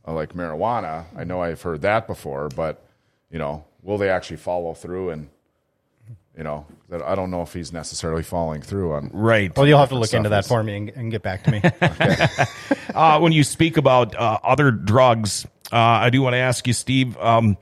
uh, 0.08 0.14
like 0.14 0.34
marijuana. 0.34 1.06
I 1.18 1.24
know 1.24 1.42
I've 1.42 1.62
heard 1.62 1.82
that 1.82 2.06
before, 2.08 2.50
but 2.50 2.86
you 3.34 3.40
know, 3.40 3.66
will 3.82 3.98
they 3.98 4.10
actually 4.10 4.38
follow 4.38 4.74
through? 4.74 5.10
And 5.10 5.28
you 6.38 6.44
know, 6.44 6.66
I 6.92 7.16
don't 7.16 7.32
know 7.32 7.42
if 7.42 7.54
he's 7.54 7.74
necessarily 7.74 8.24
following 8.24 8.62
through 8.62 8.94
on. 8.94 9.10
Right. 9.12 9.56
Well, 9.56 9.68
you'll 9.68 9.80
have 9.80 9.90
to 9.90 9.96
look 9.96 10.14
into 10.14 10.30
that 10.30 10.46
for 10.46 10.64
me 10.64 10.78
and, 10.78 10.90
and 10.90 11.12
get 11.12 11.22
back 11.22 11.44
to 11.44 11.52
me. 11.52 11.62
uh, 12.96 13.20
when 13.20 13.34
you 13.34 13.44
speak 13.44 13.78
about 13.78 14.16
uh, 14.16 14.40
other 14.44 14.72
drugs, 14.72 15.46
uh, 15.72 15.78
I 15.78 16.10
do 16.10 16.22
want 16.22 16.34
to 16.34 16.38
ask 16.38 16.66
you, 16.66 16.74
Steve. 16.74 17.18
Um, 17.18 17.58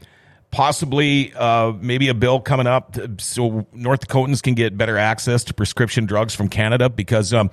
possibly, 0.52 1.34
uh, 1.34 1.74
maybe 1.80 2.10
a 2.10 2.14
bill 2.14 2.40
coming 2.40 2.68
up 2.68 2.94
to- 2.94 3.12
so 3.20 3.66
North 3.74 4.08
Dakotans 4.08 4.42
can 4.42 4.54
get 4.54 4.78
better 4.78 4.98
access 4.98 5.44
to 5.46 5.54
prescription 5.54 6.06
drugs 6.06 6.36
from 6.36 6.48
Canada. 6.48 6.90
Because 6.90 7.34
um, 7.34 7.50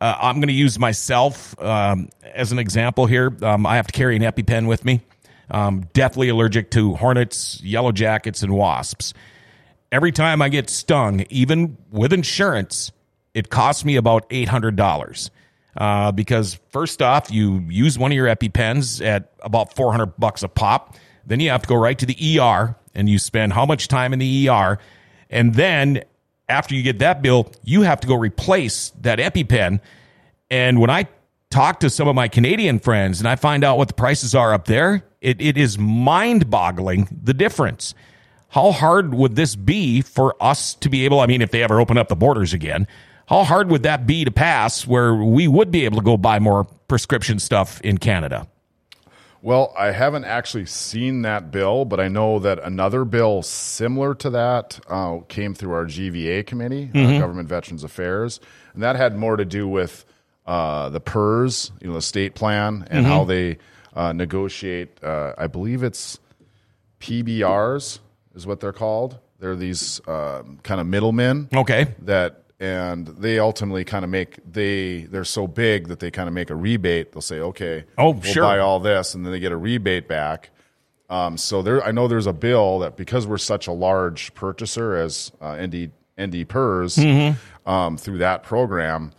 uh, 0.00 0.16
I'm 0.20 0.36
going 0.36 0.48
to 0.48 0.54
use 0.54 0.78
myself 0.78 1.60
um, 1.60 2.08
as 2.22 2.50
an 2.50 2.58
example 2.58 3.06
here. 3.06 3.36
Um, 3.42 3.64
I 3.64 3.76
have 3.76 3.86
to 3.86 3.92
carry 3.92 4.16
an 4.16 4.22
EpiPen 4.22 4.66
with 4.66 4.84
me. 4.84 5.02
Um, 5.50 5.88
deathly 5.92 6.28
allergic 6.28 6.70
to 6.72 6.94
hornets, 6.94 7.60
yellow 7.62 7.92
jackets, 7.92 8.42
and 8.42 8.52
wasps 8.52 9.14
every 9.92 10.12
time 10.12 10.42
I 10.42 10.48
get 10.48 10.70
stung, 10.70 11.24
even 11.30 11.76
with 11.90 12.12
insurance, 12.12 12.92
it 13.34 13.50
costs 13.50 13.84
me 13.84 13.96
about 13.96 14.26
eight 14.30 14.48
hundred 14.48 14.76
dollars. 14.76 15.30
Uh, 15.76 16.10
because 16.10 16.58
first 16.70 17.00
off, 17.02 17.30
you 17.30 17.64
use 17.68 17.98
one 17.98 18.10
of 18.10 18.16
your 18.16 18.26
EpiPens 18.26 19.04
at 19.04 19.32
about 19.42 19.74
four 19.74 19.92
hundred 19.92 20.16
bucks 20.18 20.42
a 20.42 20.48
pop. 20.48 20.96
Then 21.26 21.40
you 21.40 21.50
have 21.50 21.62
to 21.62 21.68
go 21.68 21.76
right 21.76 21.98
to 21.98 22.06
the 22.06 22.40
ER, 22.40 22.74
and 22.94 23.08
you 23.08 23.18
spend 23.18 23.52
how 23.52 23.66
much 23.66 23.88
time 23.88 24.12
in 24.12 24.18
the 24.18 24.48
ER, 24.48 24.78
and 25.30 25.54
then 25.54 26.02
after 26.48 26.74
you 26.74 26.82
get 26.82 27.00
that 27.00 27.20
bill, 27.20 27.52
you 27.62 27.82
have 27.82 28.00
to 28.00 28.08
go 28.08 28.14
replace 28.14 28.90
that 29.02 29.18
EpiPen. 29.18 29.80
And 30.50 30.80
when 30.80 30.88
I 30.88 31.06
talk 31.50 31.80
to 31.80 31.90
some 31.90 32.08
of 32.08 32.14
my 32.14 32.26
Canadian 32.28 32.78
friends 32.78 33.20
and 33.20 33.28
I 33.28 33.36
find 33.36 33.62
out 33.62 33.76
what 33.76 33.88
the 33.88 33.94
prices 33.94 34.34
are 34.34 34.54
up 34.54 34.64
there, 34.64 35.04
it, 35.20 35.40
it 35.40 35.56
is 35.56 35.78
mind 35.78 36.50
boggling 36.50 37.08
the 37.10 37.34
difference. 37.34 37.94
How 38.50 38.72
hard 38.72 39.14
would 39.14 39.36
this 39.36 39.56
be 39.56 40.00
for 40.00 40.34
us 40.40 40.74
to 40.76 40.88
be 40.88 41.04
able? 41.04 41.20
I 41.20 41.26
mean, 41.26 41.42
if 41.42 41.50
they 41.50 41.62
ever 41.62 41.80
open 41.80 41.98
up 41.98 42.08
the 42.08 42.16
borders 42.16 42.52
again, 42.52 42.86
how 43.26 43.44
hard 43.44 43.70
would 43.70 43.82
that 43.82 44.06
be 44.06 44.24
to 44.24 44.30
pass 44.30 44.86
where 44.86 45.14
we 45.14 45.48
would 45.48 45.70
be 45.70 45.84
able 45.84 45.98
to 45.98 46.04
go 46.04 46.16
buy 46.16 46.38
more 46.38 46.64
prescription 46.64 47.38
stuff 47.38 47.80
in 47.82 47.98
Canada? 47.98 48.48
Well, 49.42 49.72
I 49.78 49.92
haven't 49.92 50.24
actually 50.24 50.66
seen 50.66 51.22
that 51.22 51.52
bill, 51.52 51.84
but 51.84 52.00
I 52.00 52.08
know 52.08 52.38
that 52.40 52.58
another 52.64 53.04
bill 53.04 53.42
similar 53.42 54.14
to 54.16 54.30
that 54.30 54.80
uh, 54.88 55.18
came 55.28 55.54
through 55.54 55.72
our 55.74 55.84
GVA 55.84 56.44
committee, 56.44 56.90
uh, 56.92 57.18
Government 57.20 57.48
Veterans 57.48 57.84
Affairs, 57.84 58.40
and 58.74 58.82
that 58.82 58.96
had 58.96 59.16
more 59.16 59.36
to 59.36 59.44
do 59.44 59.68
with 59.68 60.04
uh, 60.46 60.88
the 60.88 61.00
PERS, 61.00 61.70
you 61.80 61.88
know, 61.88 61.94
the 61.94 62.02
state 62.02 62.34
plan, 62.34 62.88
and 62.90 63.06
how 63.06 63.24
they 63.24 63.58
uh, 63.98 64.12
negotiate. 64.14 65.02
Uh, 65.04 65.32
I 65.36 65.46
believe 65.46 65.82
it's 65.82 66.18
PBRs 67.00 67.98
is 68.34 68.46
what 68.46 68.60
they're 68.60 68.72
called. 68.72 69.18
They're 69.38 69.56
these 69.56 70.00
um, 70.08 70.58
kind 70.62 70.80
of 70.80 70.86
middlemen 70.86 71.48
Okay. 71.54 71.88
that 72.02 72.42
and 72.60 73.06
they 73.06 73.38
ultimately 73.38 73.84
kind 73.84 74.04
of 74.04 74.10
make 74.10 74.38
they 74.50 75.02
they're 75.04 75.24
so 75.24 75.46
big 75.46 75.88
that 75.88 76.00
they 76.00 76.10
kind 76.10 76.26
of 76.26 76.34
make 76.34 76.50
a 76.50 76.56
rebate 76.56 77.12
they'll 77.12 77.22
say 77.22 77.38
okay 77.38 77.84
Oh, 77.96 78.10
we'll 78.10 78.22
sure. 78.22 78.42
buy 78.42 78.58
all 78.58 78.80
this 78.80 79.14
and 79.14 79.24
then 79.24 79.30
they 79.32 79.38
get 79.38 79.52
a 79.52 79.56
rebate 79.56 80.08
back 80.08 80.50
um, 81.08 81.36
so 81.36 81.62
there 81.62 81.80
i 81.84 81.92
know 81.92 82.08
there's 82.08 82.26
a 82.26 82.32
bill 82.32 82.80
that 82.80 82.96
because 82.96 83.28
we're 83.28 83.38
such 83.38 83.68
a 83.68 83.72
large 83.72 84.34
purchaser 84.34 84.96
as 84.96 85.30
uh, 85.40 85.52
nd 85.54 85.92
nd 86.20 86.48
pers 86.48 86.96
Mm-hmm. 86.96 87.70
um, 87.70 87.96
through 87.96 88.18
that 88.18 88.42
program 88.42 89.12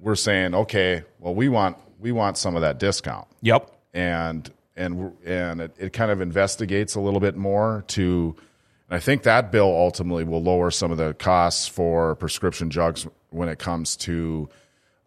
we're 0.00 0.14
saying 0.14 0.54
okay 0.54 1.02
well 1.18 1.34
we 1.34 1.50
want 1.50 1.76
we 2.00 2.10
want 2.10 2.38
some 2.38 2.56
of 2.56 2.62
that 2.62 2.78
discount 2.78 3.26
Yep. 3.42 3.70
And 3.98 4.50
and 4.76 5.12
and 5.24 5.60
it, 5.60 5.74
it 5.76 5.92
kind 5.92 6.12
of 6.12 6.20
investigates 6.20 6.94
a 6.94 7.00
little 7.00 7.18
bit 7.18 7.36
more 7.36 7.84
to 7.88 8.36
And 8.88 8.96
I 8.96 9.00
think 9.00 9.24
that 9.24 9.50
bill 9.50 9.66
ultimately 9.66 10.22
will 10.24 10.42
lower 10.42 10.70
some 10.70 10.92
of 10.92 10.98
the 10.98 11.14
costs 11.14 11.66
for 11.66 12.14
prescription 12.14 12.68
drugs 12.68 13.06
when 13.30 13.48
it 13.48 13.58
comes 13.58 13.96
to 13.96 14.48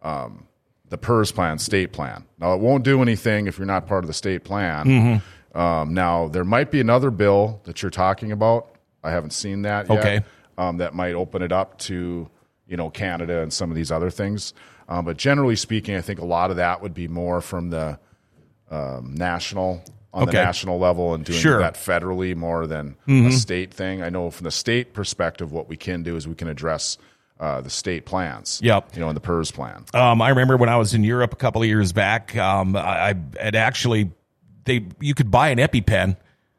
um, 0.02 0.46
the 0.90 0.98
PERS 0.98 1.32
plan, 1.32 1.58
state 1.58 1.92
plan. 1.92 2.24
Now, 2.38 2.54
it 2.54 2.60
won't 2.60 2.84
do 2.84 3.00
anything 3.00 3.46
if 3.46 3.58
you're 3.58 3.66
not 3.66 3.86
part 3.86 4.04
of 4.04 4.08
the 4.08 4.14
state 4.14 4.44
plan. 4.44 4.86
Mm-hmm. 4.86 5.58
Um, 5.58 5.94
now, 5.94 6.28
there 6.28 6.44
might 6.44 6.70
be 6.70 6.80
another 6.80 7.10
bill 7.10 7.60
that 7.64 7.82
you're 7.82 7.90
talking 7.90 8.30
about. 8.30 8.68
I 9.02 9.10
haven't 9.10 9.32
seen 9.32 9.62
that 9.62 9.88
yet. 9.88 9.98
Okay. 9.98 10.20
Um, 10.58 10.76
that 10.76 10.94
might 10.94 11.14
open 11.14 11.40
it 11.40 11.50
up 11.50 11.78
to 11.78 12.28
you 12.68 12.76
know 12.76 12.90
Canada 12.90 13.40
and 13.40 13.50
some 13.52 13.70
of 13.70 13.76
these 13.76 13.90
other 13.90 14.10
things. 14.10 14.52
Um, 14.86 15.06
but 15.06 15.16
generally 15.16 15.56
speaking, 15.56 15.96
I 15.96 16.02
think 16.02 16.20
a 16.20 16.26
lot 16.26 16.50
of 16.50 16.56
that 16.56 16.82
would 16.82 16.92
be 16.92 17.08
more 17.08 17.40
from 17.40 17.70
the 17.70 17.98
um, 18.72 19.14
national 19.14 19.82
on 20.12 20.24
Okay. 20.24 20.32
the 20.38 20.44
national 20.44 20.78
level 20.78 21.14
and 21.14 21.24
doing 21.24 21.38
Sure. 21.38 21.60
that 21.60 21.74
federally 21.74 22.34
more 22.36 22.66
than 22.66 22.96
a 23.08 23.30
state 23.30 23.72
thing. 23.72 24.02
I 24.02 24.08
know 24.10 24.30
from 24.30 24.44
the 24.44 24.50
state 24.50 24.92
perspective, 24.94 25.52
what 25.52 25.68
we 25.68 25.76
can 25.76 26.02
do 26.02 26.16
is 26.16 26.26
we 26.28 26.34
can 26.34 26.48
address 26.48 26.98
uh, 27.40 27.60
the 27.60 27.70
state 27.70 28.04
plans. 28.06 28.60
Yep. 28.62 28.90
You 28.94 29.00
know, 29.00 29.08
in 29.08 29.14
the 29.14 29.20
PERS 29.20 29.50
plan. 29.50 29.84
Um, 29.94 30.20
I 30.22 30.28
remember 30.30 30.56
when 30.56 30.68
I 30.68 30.76
was 30.76 30.94
in 30.94 31.02
Europe 31.02 31.32
a 31.32 31.36
couple 31.36 31.62
of 31.62 31.68
years 31.68 31.92
back. 31.92 32.36
Um, 32.36 32.76
I, 32.76 33.10
I 33.10 33.14
had 33.40 33.54
actually 33.56 34.10
they 34.64 34.86
you 35.00 35.14
could 35.14 35.30
buy 35.30 35.48
an 35.48 35.58
EpiPen 35.58 36.16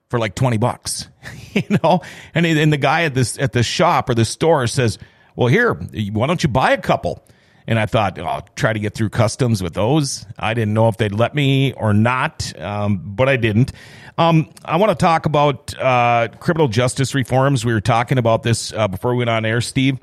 for 0.09 0.19
like 0.19 0.35
twenty 0.35 0.57
bucks, 0.57 1.07
you 1.53 1.77
know, 1.83 2.01
and 2.35 2.45
and 2.45 2.73
the 2.73 2.77
guy 2.77 3.03
at 3.03 3.13
this 3.13 3.37
at 3.39 3.53
the 3.53 3.63
shop 3.63 4.09
or 4.09 4.13
the 4.15 4.25
store 4.25 4.67
says, 4.67 4.97
"Well, 5.37 5.47
here, 5.47 5.73
why 5.73 6.27
don't 6.27 6.43
you 6.43 6.49
buy 6.49 6.71
a 6.71 6.77
couple?" 6.81 7.23
And 7.67 7.79
I 7.79 7.85
thought, 7.85 8.19
oh, 8.19 8.25
I'll 8.25 8.47
try 8.55 8.73
to 8.73 8.79
get 8.79 8.93
through 8.93 9.09
customs 9.09 9.63
with 9.63 9.73
those. 9.73 10.25
I 10.37 10.53
didn't 10.53 10.73
know 10.73 10.87
if 10.87 10.97
they'd 10.97 11.13
let 11.13 11.33
me 11.33 11.73
or 11.73 11.93
not, 11.93 12.57
um, 12.59 13.01
but 13.03 13.29
I 13.29 13.37
didn't. 13.37 13.71
Um, 14.17 14.49
I 14.65 14.77
want 14.77 14.91
to 14.91 14.95
talk 14.95 15.25
about 15.25 15.77
uh, 15.79 16.27
criminal 16.39 16.67
justice 16.67 17.15
reforms. 17.15 17.65
We 17.65 17.73
were 17.73 17.81
talking 17.81 18.17
about 18.17 18.43
this 18.43 18.73
uh, 18.73 18.87
before 18.87 19.11
we 19.11 19.19
went 19.19 19.29
on 19.29 19.45
air, 19.45 19.61
Steve. 19.61 19.97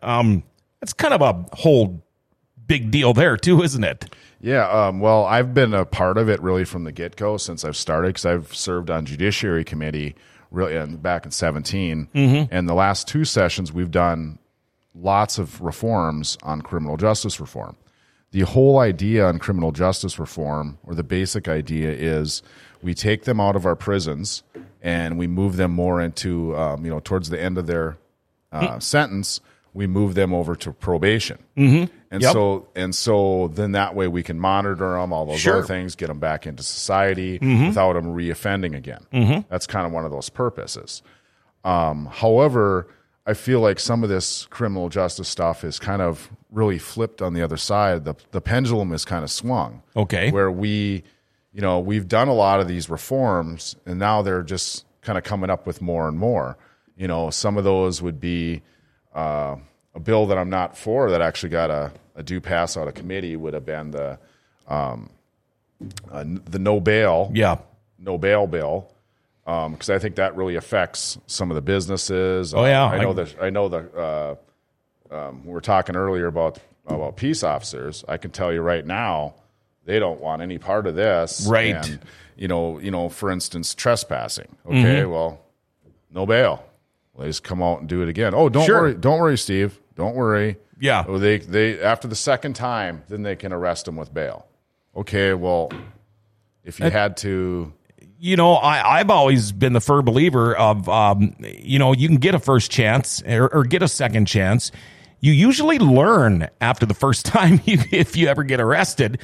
Um, 0.00 0.42
it's 0.80 0.92
kind 0.92 1.14
of 1.14 1.20
a 1.20 1.56
whole 1.56 2.04
big 2.66 2.90
deal 2.90 3.12
there 3.12 3.36
too, 3.36 3.62
isn't 3.62 3.84
it? 3.84 4.14
Yeah, 4.40 4.68
um, 4.68 4.98
well, 4.98 5.24
I've 5.24 5.54
been 5.54 5.72
a 5.72 5.84
part 5.84 6.18
of 6.18 6.28
it 6.28 6.42
really 6.42 6.64
from 6.64 6.82
the 6.82 6.90
get 6.90 7.14
go 7.14 7.36
since 7.36 7.64
I've 7.64 7.76
started 7.76 8.08
because 8.08 8.26
I've 8.26 8.54
served 8.54 8.90
on 8.90 9.06
Judiciary 9.06 9.62
Committee 9.62 10.16
really 10.50 10.74
in, 10.74 10.96
back 10.96 11.24
in 11.24 11.30
17. 11.30 12.08
And 12.50 12.68
the 12.68 12.74
last 12.74 13.06
two 13.06 13.24
sessions, 13.24 13.72
we've 13.72 13.90
done 13.90 14.38
lots 14.94 15.38
of 15.38 15.60
reforms 15.60 16.38
on 16.42 16.62
criminal 16.62 16.96
justice 16.96 17.40
reform. 17.40 17.76
The 18.30 18.42
whole 18.42 18.78
idea 18.78 19.26
on 19.26 19.38
criminal 19.38 19.72
justice 19.72 20.18
reform, 20.18 20.78
or 20.84 20.94
the 20.94 21.02
basic 21.02 21.48
idea, 21.48 21.90
is 21.92 22.42
we 22.82 22.94
take 22.94 23.24
them 23.24 23.40
out 23.40 23.56
of 23.56 23.66
our 23.66 23.76
prisons 23.76 24.42
and 24.80 25.18
we 25.18 25.26
move 25.26 25.56
them 25.56 25.70
more 25.72 26.00
into, 26.00 26.56
um, 26.56 26.84
you 26.84 26.90
know, 26.90 27.00
towards 27.00 27.28
the 27.28 27.40
end 27.40 27.58
of 27.58 27.66
their 27.66 27.98
uh, 28.50 28.78
sentence, 28.78 29.40
we 29.74 29.86
move 29.86 30.14
them 30.14 30.34
over 30.34 30.54
to 30.56 30.72
probation. 30.72 31.38
Mm-hmm. 31.56 31.92
And 32.10 32.22
Yep. 32.22 32.32
so, 32.32 32.68
and 32.74 32.94
so 32.94 33.48
then 33.54 33.72
that 33.72 33.94
way 33.94 34.06
we 34.08 34.22
can 34.22 34.38
monitor 34.38 34.92
them, 34.98 35.12
all 35.12 35.24
those 35.24 35.40
Sure. 35.40 35.58
other 35.58 35.66
things, 35.66 35.94
get 35.94 36.08
them 36.08 36.18
back 36.18 36.46
into 36.46 36.62
society 36.62 37.38
without 37.38 37.94
them 37.94 38.06
reoffending 38.14 38.74
again. 38.76 39.44
That's 39.48 39.66
kind 39.66 39.86
of 39.86 39.92
one 39.92 40.04
of 40.04 40.10
those 40.10 40.28
purposes. 40.28 41.02
Um, 41.64 42.06
however, 42.10 42.88
I 43.26 43.34
feel 43.34 43.60
like 43.60 43.78
some 43.78 44.02
of 44.02 44.08
this 44.08 44.46
criminal 44.46 44.88
justice 44.88 45.28
stuff 45.28 45.62
is 45.64 45.78
kind 45.78 46.02
of 46.02 46.28
really 46.50 46.78
flipped 46.78 47.22
on 47.22 47.34
the 47.34 47.42
other 47.42 47.56
side. 47.56 48.04
The 48.04 48.14
the 48.32 48.40
pendulum 48.40 48.92
is 48.92 49.04
kind 49.04 49.22
of 49.24 49.30
swung. 49.30 49.82
Okay. 49.96 50.30
Where 50.32 50.50
we, 50.50 51.04
you 51.52 51.60
know, 51.60 51.78
we've 51.78 52.08
done 52.08 52.28
a 52.28 52.34
lot 52.34 52.60
of 52.60 52.66
these 52.68 52.90
reforms 52.90 53.76
and 53.86 53.98
now 53.98 54.22
they're 54.22 54.42
just 54.42 54.84
kind 55.02 55.16
of 55.18 55.24
coming 55.24 55.50
up 55.50 55.66
with 55.66 55.80
more 55.80 56.08
and 56.08 56.18
more. 56.18 56.56
You 56.96 57.08
know, 57.08 57.30
some 57.30 57.56
of 57.56 57.64
those 57.64 58.02
would 58.02 58.20
be 58.20 58.62
uh, 59.14 59.56
a 59.94 60.00
bill 60.00 60.26
that 60.26 60.36
I'm 60.38 60.50
not 60.50 60.76
for 60.76 61.10
that 61.10 61.20
actually 61.22 61.50
got 61.50 61.70
a, 61.70 61.92
a 62.16 62.22
due 62.22 62.40
pass 62.40 62.76
out 62.76 62.88
of 62.88 62.94
committee 62.94 63.36
would 63.36 63.54
have 63.54 63.64
been 63.64 63.90
the 63.92 64.18
um, 64.68 65.10
uh, 66.10 66.24
the 66.26 66.58
no 66.58 66.80
bail 66.80 67.30
Yeah. 67.34 67.58
no 67.98 68.18
bail 68.18 68.46
bill 68.46 68.91
because 69.44 69.90
I 69.90 69.98
think 69.98 70.16
that 70.16 70.36
really 70.36 70.54
affects 70.56 71.18
some 71.26 71.50
of 71.50 71.54
the 71.56 71.62
businesses. 71.62 72.54
Oh, 72.54 72.64
yeah. 72.64 72.84
I 72.86 72.98
know 73.02 73.12
that. 73.12 73.34
I 73.40 73.50
know 73.50 73.68
that. 73.68 73.94
Uh, 73.94 74.34
um, 75.14 75.44
we 75.44 75.52
were 75.52 75.60
talking 75.60 75.96
earlier 75.96 76.26
about 76.26 76.58
about 76.86 77.16
peace 77.16 77.42
officers. 77.42 78.04
I 78.08 78.16
can 78.16 78.30
tell 78.30 78.52
you 78.52 78.60
right 78.60 78.84
now, 78.84 79.34
they 79.84 79.98
don't 79.98 80.20
want 80.20 80.42
any 80.42 80.58
part 80.58 80.86
of 80.86 80.94
this. 80.94 81.46
Right. 81.48 81.74
And, 81.74 82.00
you 82.36 82.48
know, 82.48 82.78
you 82.78 82.90
know, 82.90 83.08
for 83.08 83.30
instance, 83.30 83.74
trespassing. 83.74 84.56
Okay, 84.66 84.76
Mm-hmm. 84.82 85.10
well, 85.10 85.40
no 86.10 86.24
bail. 86.26 86.64
Well, 87.14 87.24
they 87.24 87.28
just 87.28 87.44
come 87.44 87.62
out 87.62 87.80
and 87.80 87.88
do 87.88 88.02
it 88.02 88.08
again. 88.08 88.32
Oh, 88.34 88.48
don't 88.48 88.64
Sure. 88.64 88.80
worry, 88.82 88.94
don't 88.94 89.20
worry, 89.20 89.36
Steve. 89.38 89.78
Don't 89.96 90.14
worry. 90.16 90.56
Yeah. 90.80 91.04
Oh, 91.06 91.18
they 91.18 91.38
they 91.38 91.80
after 91.80 92.08
the 92.08 92.16
second 92.16 92.54
time, 92.54 93.02
then 93.08 93.22
they 93.22 93.36
can 93.36 93.52
arrest 93.52 93.84
them 93.84 93.96
with 93.96 94.12
bail. 94.14 94.46
Okay, 94.96 95.34
well, 95.34 95.70
if 96.64 96.80
you 96.80 96.90
had 96.90 97.16
to 97.18 97.72
you 98.22 98.36
know, 98.36 98.54
I, 98.54 99.00
I've 99.00 99.10
always 99.10 99.50
been 99.50 99.72
the 99.72 99.80
firm 99.80 100.04
believer 100.04 100.54
of, 100.54 100.88
um, 100.88 101.34
you 101.40 101.80
know, 101.80 101.92
you 101.92 102.06
can 102.06 102.18
get 102.18 102.36
a 102.36 102.38
first 102.38 102.70
chance 102.70 103.20
or, 103.26 103.48
or 103.52 103.64
get 103.64 103.82
a 103.82 103.88
second 103.88 104.26
chance. 104.26 104.70
You 105.18 105.32
usually 105.32 105.80
learn 105.80 106.48
after 106.60 106.86
the 106.86 106.94
first 106.94 107.26
time 107.26 107.60
you, 107.64 107.78
if 107.90 108.16
you 108.16 108.28
ever 108.28 108.44
get 108.44 108.60
arrested. 108.60 109.18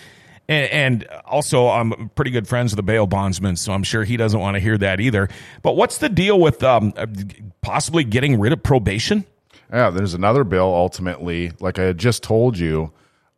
And, 0.49 0.73
and 0.73 1.07
also, 1.25 1.69
I'm 1.69 2.09
pretty 2.17 2.33
good 2.33 2.49
friends 2.49 2.73
with 2.73 2.79
the 2.79 2.83
bail 2.83 3.07
bondsman, 3.07 3.55
so 3.55 3.73
I'm 3.73 3.85
sure 3.85 4.03
he 4.03 4.17
doesn't 4.17 4.41
want 4.41 4.57
to 4.57 4.61
hear 4.61 4.77
that 4.79 4.99
either. 4.99 5.29
But 5.63 5.77
what's 5.77 5.99
the 5.99 6.09
deal 6.09 6.41
with 6.41 6.65
um, 6.65 6.93
possibly 7.61 8.03
getting 8.03 8.41
rid 8.41 8.53
of 8.53 8.65
probation? 8.65 9.25
Yeah, 9.73 9.91
there's 9.91 10.15
another 10.15 10.43
bill 10.43 10.75
ultimately, 10.75 11.53
like 11.61 11.79
I 11.79 11.85
had 11.85 11.99
just 11.99 12.25
told 12.25 12.59
you, 12.59 12.93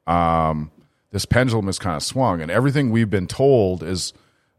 um, 0.06 0.70
this 1.10 1.26
pendulum 1.26 1.68
is 1.68 1.78
kind 1.78 1.96
of 1.96 2.02
swung, 2.02 2.40
and 2.40 2.50
everything 2.50 2.90
we've 2.90 3.10
been 3.10 3.26
told 3.26 3.82
is, 3.82 4.14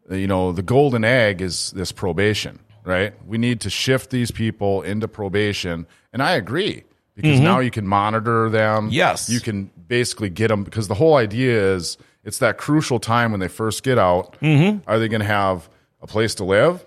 Uh, 0.09 0.15
you 0.15 0.27
know, 0.27 0.51
the 0.51 0.61
golden 0.61 1.03
egg 1.03 1.41
is 1.41 1.71
this 1.71 1.91
probation, 1.91 2.59
right? 2.83 3.13
We 3.27 3.37
need 3.37 3.61
to 3.61 3.69
shift 3.69 4.09
these 4.09 4.31
people 4.31 4.81
into 4.81 5.07
probation, 5.07 5.87
and 6.13 6.21
I 6.21 6.31
agree 6.33 6.83
because 7.15 7.35
mm-hmm. 7.35 7.43
now 7.43 7.59
you 7.59 7.71
can 7.71 7.87
monitor 7.87 8.49
them. 8.49 8.89
Yes. 8.91 9.29
you 9.29 9.39
can 9.39 9.69
basically 9.87 10.29
get 10.29 10.47
them 10.47 10.63
because 10.63 10.87
the 10.87 10.95
whole 10.95 11.15
idea 11.15 11.73
is 11.75 11.97
it's 12.23 12.39
that 12.39 12.57
crucial 12.57 12.99
time 12.99 13.31
when 13.31 13.39
they 13.39 13.47
first 13.47 13.83
get 13.83 13.97
out. 13.97 14.37
Mm-hmm. 14.41 14.89
Are 14.89 14.99
they 14.99 15.07
going 15.07 15.21
to 15.21 15.27
have 15.27 15.69
a 16.01 16.07
place 16.07 16.35
to 16.35 16.45
live? 16.45 16.83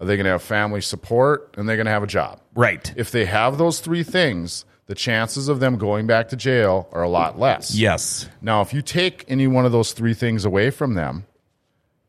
Are 0.00 0.06
they 0.06 0.16
going 0.16 0.24
to 0.24 0.30
have 0.30 0.42
family 0.42 0.80
support? 0.80 1.54
And 1.56 1.68
they're 1.68 1.76
going 1.76 1.86
to 1.86 1.92
have 1.92 2.02
a 2.02 2.08
job. 2.08 2.40
Right. 2.54 2.92
If 2.96 3.10
they 3.10 3.24
have 3.24 3.58
those 3.58 3.80
three 3.80 4.02
things, 4.02 4.64
the 4.86 4.94
chances 4.94 5.48
of 5.48 5.60
them 5.60 5.76
going 5.76 6.06
back 6.06 6.28
to 6.28 6.36
jail 6.36 6.88
are 6.92 7.02
a 7.02 7.08
lot 7.08 7.38
less. 7.38 7.74
Yes. 7.74 8.28
Now, 8.40 8.62
if 8.62 8.72
you 8.72 8.80
take 8.80 9.24
any 9.28 9.46
one 9.46 9.66
of 9.66 9.72
those 9.72 9.92
three 9.92 10.14
things 10.14 10.44
away 10.44 10.70
from 10.70 10.94
them, 10.94 11.26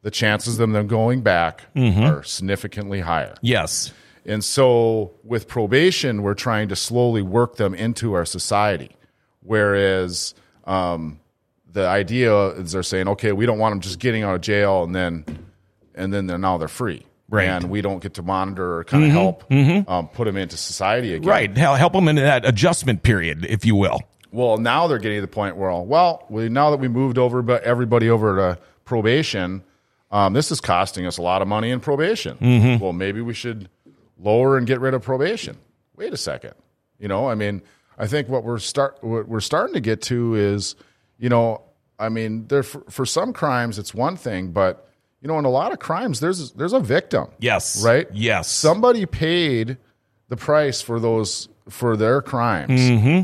the 0.02 0.12
chances 0.12 0.60
of 0.60 0.70
them 0.72 0.88
going 0.88 1.22
back 1.22 1.66
are 1.76 2.24
significantly 2.24 3.02
higher. 3.02 3.36
Yes. 3.42 3.92
And 4.26 4.44
so 4.44 5.12
with 5.24 5.48
probation, 5.48 6.22
we're 6.22 6.34
trying 6.36 6.70
to 6.70 6.76
slowly 6.76 7.22
work 7.22 7.56
them 7.56 7.74
into 7.74 8.14
our 8.14 8.26
society. 8.26 8.92
Whereas 9.42 10.36
um, 10.66 11.20
the 11.72 11.88
idea 11.88 12.50
is 12.50 12.74
they're 12.74 12.84
saying, 12.84 13.08
okay, 13.08 13.32
we 13.32 13.46
don't 13.46 13.58
want 13.58 13.74
them 13.74 13.80
just 13.80 14.00
getting 14.00 14.24
out 14.24 14.36
of 14.36 14.42
jail 14.42 14.84
and 14.84 14.96
then 14.96 15.26
and 15.96 16.14
then 16.14 16.28
they're 16.28 16.38
now 16.38 16.58
they're 16.58 16.68
free. 16.68 17.06
Right. 17.28 17.48
Mm-hmm. 17.48 17.64
And 17.64 17.70
we 17.70 17.82
don't 17.82 18.02
get 18.02 18.16
to 18.16 18.24
monitor 18.24 18.78
or 18.78 18.84
kind 18.84 19.04
of 19.04 19.12
help 19.12 19.52
um, 19.88 20.08
put 20.10 20.26
them 20.26 20.38
into 20.38 20.58
society 20.58 21.14
again. 21.14 21.28
Right. 21.28 21.58
Help 21.58 21.94
them 21.94 22.08
in 22.08 22.16
that 22.16 22.46
adjustment 22.46 23.04
period, 23.04 23.46
if 23.48 23.66
you 23.66 23.76
will. 23.76 24.00
Well, 24.32 24.58
now 24.58 24.88
they're 24.88 24.98
getting 25.00 25.18
to 25.18 25.22
the 25.22 25.28
point 25.28 25.56
where, 25.56 25.72
well, 25.72 26.26
we, 26.30 26.50
now 26.50 26.72
that 26.72 26.78
we 26.78 26.88
moved 26.88 27.18
over, 27.18 27.42
but 27.42 27.64
everybody 27.64 28.10
over 28.10 28.36
to 28.36 28.62
probation, 28.86 29.64
um, 30.12 30.34
this 30.34 30.52
is 30.52 30.60
costing 30.62 31.06
us 31.06 31.18
a 31.18 31.22
lot 31.22 31.42
of 31.42 31.48
money 31.48 31.70
in 31.72 31.80
probation. 31.80 32.38
Mm-hmm. 32.38 32.84
Well, 32.84 32.94
maybe 32.94 33.22
we 33.22 33.34
should 33.34 33.70
lower 34.18 34.58
and 34.58 34.66
get 34.68 34.80
rid 34.80 34.94
of 34.94 35.02
probation. 35.02 35.58
Wait 35.96 36.14
a 36.14 36.18
second. 36.18 36.54
You 37.00 37.08
know, 37.08 37.30
I 37.30 37.36
mean, 37.36 37.62
I 37.98 38.08
think 38.08 38.28
what 38.30 38.44
we're 38.44 38.60
start 38.60 38.98
what 39.02 39.28
we're 39.28 39.40
starting 39.40 39.74
to 39.76 39.82
get 39.82 40.02
to 40.04 40.36
is, 40.36 40.76
you 41.18 41.30
know, 41.30 41.62
I 42.00 42.10
mean, 42.10 42.48
there 42.48 42.64
for, 42.64 42.84
for 42.90 43.06
some 43.06 43.34
crimes 43.34 43.78
it's 43.80 43.94
one 43.94 44.16
thing, 44.18 44.52
but 44.52 44.86
you 45.22 45.28
know, 45.28 45.38
in 45.38 45.46
a 45.46 45.50
lot 45.50 45.72
of 45.74 45.80
crimes 45.80 46.20
there's 46.20 46.52
there's 46.54 46.74
a 46.74 46.80
victim. 46.80 47.28
Yes. 47.40 47.84
Right? 47.84 48.08
Yes. 48.14 48.50
Somebody 48.50 49.06
paid 49.06 49.78
the 50.30 50.38
price 50.38 50.82
for 50.82 51.00
those 51.00 51.50
for 51.70 51.96
their 51.96 52.22
crimes, 52.22 52.82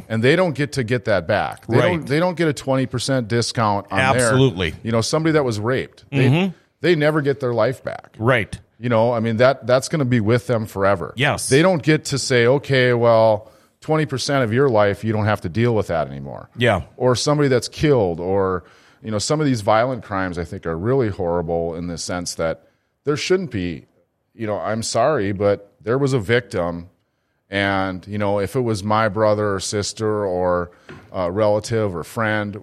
and 0.08 0.24
they 0.24 0.36
don't 0.36 0.54
get 0.54 0.74
to 0.74 0.84
get 0.84 1.06
that 1.06 1.26
back. 1.28 1.66
They 1.66 1.74
Mm-hmm. 1.78 1.80
Right. 1.82 1.92
don't. 1.98 2.08
They 2.08 2.20
don't 2.20 2.36
get 2.38 2.48
a 2.48 2.54
twenty 2.54 2.86
percent 2.86 3.28
discount 3.28 3.88
on 3.92 4.00
Absolutely. 4.00 4.72
Mm-hmm. 4.72 4.86
you 4.88 4.92
know, 4.92 5.02
somebody 5.02 5.34
that 5.34 5.44
was 5.44 5.60
raped, 5.60 6.06
they 6.12 6.54
they 6.86 6.96
never 6.96 7.20
get 7.22 7.40
their 7.40 7.54
life 7.54 7.84
back. 7.84 8.16
Right. 8.20 8.60
You 8.80 8.90
know, 8.90 9.12
I 9.12 9.20
mean 9.20 9.38
that 9.38 9.66
that's 9.66 9.90
going 9.90 10.00
to 10.00 10.06
be 10.06 10.20
with 10.20 10.46
them 10.46 10.68
forever. 10.68 11.14
Yes. 11.18 11.50
they 11.50 11.64
don't 11.64 11.82
get 11.82 12.06
to 12.06 12.20
say, 12.20 12.46
okay, 12.46 12.94
well, 12.94 13.52
twenty 13.82 14.06
percent 14.06 14.44
of 14.44 14.54
your 14.54 14.70
life 14.70 15.04
you 15.04 15.12
don't 15.12 15.26
have 15.26 15.42
to 15.42 15.50
deal 15.50 15.74
with 15.74 15.88
that 15.88 16.08
anymore. 16.08 16.50
Yeah. 16.56 16.84
or 16.96 17.16
somebody 17.16 17.50
that's 17.50 17.68
killed, 17.68 18.20
or 18.20 18.66
you 19.02 19.10
know, 19.10 19.18
some 19.18 19.40
of 19.40 19.48
these 19.48 19.62
violent 19.62 20.04
crimes 20.04 20.38
I 20.38 20.46
think 20.46 20.68
are 20.68 20.78
really 20.78 21.10
horrible 21.10 21.74
in 21.74 21.88
the 21.88 21.98
sense 21.98 22.36
that 22.36 22.68
there 23.04 23.18
shouldn't 23.18 23.50
be, 23.50 23.86
you 24.36 24.46
know, 24.46 24.60
I'm 24.60 24.84
sorry, 24.84 25.32
but 25.32 25.74
there 25.82 25.98
was 25.98 26.14
a 26.14 26.20
victim, 26.20 26.90
and 27.50 28.06
you 28.08 28.20
know, 28.20 28.40
if 28.40 28.56
it 28.56 28.62
was 28.62 28.84
my 28.84 29.10
brother 29.10 29.56
or 29.56 29.60
sister 29.60 30.24
or 30.24 30.70
a 31.12 31.32
relative 31.32 31.96
or 31.96 32.04
friend, 32.04 32.58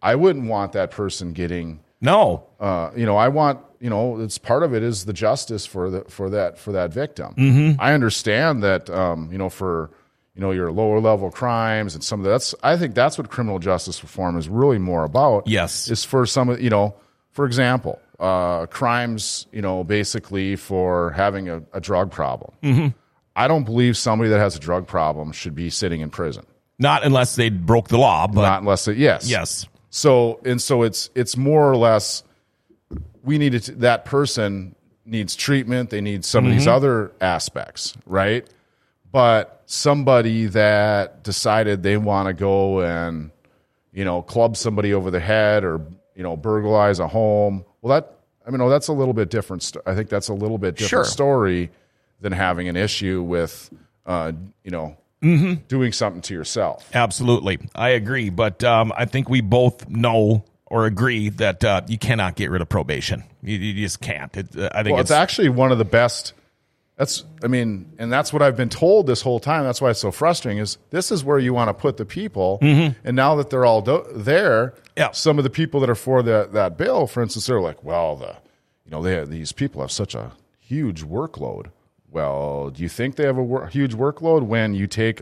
I 0.00 0.14
wouldn't 0.14 0.46
want 0.46 0.70
that 0.72 0.92
person 0.92 1.32
getting. 1.32 1.80
No. 2.00 2.46
Uh, 2.60 2.90
you 2.96 3.06
know, 3.06 3.16
I 3.16 3.28
want 3.28 3.60
you 3.80 3.90
know, 3.90 4.20
it's 4.20 4.38
part 4.38 4.62
of 4.62 4.74
it 4.74 4.82
is 4.82 5.04
the 5.04 5.12
justice 5.12 5.66
for 5.66 5.90
the 5.90 6.00
for 6.08 6.30
that 6.30 6.58
for 6.58 6.72
that 6.72 6.92
victim. 6.92 7.76
I 7.78 7.92
understand 7.92 8.62
that 8.62 8.88
um, 8.90 9.30
you 9.30 9.38
know 9.38 9.48
for 9.50 9.90
you 10.34 10.40
know 10.40 10.50
your 10.50 10.72
lower 10.72 11.00
level 11.00 11.30
crimes 11.30 11.94
and 11.94 12.02
some 12.02 12.20
of 12.20 12.26
that's 12.26 12.54
I 12.62 12.76
think 12.76 12.94
that's 12.94 13.18
what 13.18 13.30
criminal 13.30 13.58
justice 13.58 14.02
reform 14.02 14.38
is 14.38 14.48
really 14.48 14.78
more 14.78 15.04
about. 15.04 15.46
Yes. 15.46 15.90
is 15.90 16.04
for 16.04 16.26
some 16.26 16.48
of 16.48 16.60
you 16.60 16.70
know, 16.70 16.94
for 17.30 17.44
example, 17.46 18.00
uh, 18.18 18.66
crimes 18.66 19.46
you 19.52 19.62
know 19.62 19.84
basically 19.84 20.56
for 20.56 21.10
having 21.10 21.48
a, 21.48 21.62
a 21.72 21.80
drug 21.80 22.10
problem. 22.10 22.94
I 23.34 23.48
don't 23.48 23.64
believe 23.64 23.98
somebody 23.98 24.30
that 24.30 24.38
has 24.38 24.56
a 24.56 24.60
drug 24.60 24.86
problem 24.86 25.32
should 25.32 25.54
be 25.54 25.68
sitting 25.68 26.00
in 26.00 26.08
prison. 26.08 26.46
Not 26.78 27.04
unless 27.04 27.36
they 27.36 27.50
broke 27.50 27.88
the 27.88 27.98
law, 27.98 28.26
but 28.26 28.42
Not 28.42 28.60
unless 28.62 28.88
it 28.88 28.96
yes 28.96 29.28
yes. 29.28 29.66
So 29.90 30.40
and 30.44 30.60
so 30.60 30.82
it's 30.82 31.10
it's 31.14 31.36
more 31.36 31.70
or 31.70 31.76
less 31.76 32.22
we 33.22 33.38
needed 33.38 33.62
to, 33.64 33.72
that 33.76 34.04
person 34.04 34.74
needs 35.04 35.34
treatment. 35.36 35.90
They 35.90 36.00
need 36.00 36.24
some 36.24 36.46
of 36.46 36.52
these 36.52 36.66
other 36.66 37.12
aspects, 37.20 37.96
right? 38.06 38.48
But 39.12 39.62
somebody 39.66 40.46
that 40.46 41.22
decided 41.24 41.82
they 41.82 41.96
want 41.96 42.28
to 42.28 42.34
go 42.34 42.80
and 42.80 43.30
you 43.92 44.04
know 44.04 44.22
club 44.22 44.56
somebody 44.56 44.92
over 44.94 45.10
the 45.10 45.20
head 45.20 45.64
or 45.64 45.80
you 46.14 46.22
know 46.22 46.36
burglarize 46.36 46.98
a 47.00 47.08
home, 47.08 47.64
well 47.82 48.00
that 48.00 48.12
I 48.46 48.50
mean, 48.50 48.60
oh, 48.60 48.68
that's 48.68 48.86
a 48.88 48.92
little 48.92 49.14
bit 49.14 49.28
different. 49.28 49.62
St- 49.64 49.82
I 49.86 49.94
think 49.96 50.08
that's 50.08 50.28
a 50.28 50.34
little 50.34 50.58
bit 50.58 50.76
different 50.76 51.04
Sure. 51.06 51.10
story 51.12 51.70
than 52.20 52.32
having 52.32 52.68
an 52.68 52.76
issue 52.76 53.22
with 53.22 53.70
uh, 54.06 54.32
you 54.62 54.70
know 54.70 54.96
doing 55.68 55.92
something 55.92 56.22
to 56.22 56.34
yourself. 56.34 56.88
Absolutely. 56.94 57.58
I 57.74 57.90
agree. 57.90 58.30
But 58.30 58.62
um, 58.64 58.92
I 58.96 59.04
think 59.04 59.28
we 59.28 59.40
both 59.40 59.88
know 59.88 60.44
or 60.66 60.86
agree 60.86 61.28
that 61.30 61.62
uh, 61.64 61.82
you 61.86 61.98
cannot 61.98 62.34
get 62.36 62.50
rid 62.50 62.60
of 62.62 62.68
probation. 62.68 63.22
You, 63.42 63.56
you 63.56 63.74
just 63.84 64.00
can't. 64.00 64.36
It, 64.36 64.56
uh, 64.56 64.68
I 64.72 64.82
think 64.82 64.94
Well, 64.94 65.00
it's, 65.00 65.10
it's 65.10 65.16
actually 65.16 65.48
one 65.48 65.70
of 65.72 65.78
the 65.78 65.84
best. 65.84 66.32
That's, 66.96 67.24
I 67.44 67.46
mean, 67.48 67.92
and 67.98 68.10
that's 68.10 68.32
what 68.32 68.40
I've 68.42 68.56
been 68.56 68.70
told 68.70 69.06
this 69.06 69.20
whole 69.20 69.38
time. 69.38 69.64
That's 69.64 69.80
why 69.82 69.90
it's 69.90 70.00
so 70.00 70.10
frustrating. 70.10 70.58
Is 70.62 70.78
this 70.90 71.12
is 71.12 71.22
where 71.22 71.38
you 71.38 71.52
want 71.52 71.68
to 71.68 71.74
put 71.74 71.98
the 71.98 72.06
people, 72.06 72.58
and 72.62 72.94
now 73.14 73.34
that 73.36 73.50
they're 73.50 73.64
all 73.66 73.82
do- 73.82 74.06
there, 74.14 74.68
Mm-hmm. 74.70 74.80
Yeah. 75.02 75.10
some 75.10 75.36
of 75.36 75.44
the 75.44 75.50
people 75.50 75.78
that 75.80 75.90
are 75.90 75.94
for 75.94 76.22
that 76.22 76.54
that 76.54 76.78
bill, 76.78 77.06
for 77.06 77.22
instance, 77.22 77.46
they're 77.46 77.60
like, 77.60 77.84
well, 77.84 78.16
the, 78.16 78.34
you 78.86 78.90
know, 78.90 79.02
they 79.02 79.22
these 79.26 79.52
people 79.52 79.82
have 79.82 79.90
such 79.92 80.14
a 80.14 80.32
huge 80.58 81.04
workload. 81.04 81.66
Well, 82.16 82.70
do 82.70 82.82
you 82.82 82.88
think 82.88 83.16
they 83.16 83.24
have 83.26 83.36
a 83.36 83.42
wor- 83.42 83.66
huge 83.66 83.94
workload 83.94 84.44
when 84.44 84.72
you 84.72 84.86
take 84.86 85.20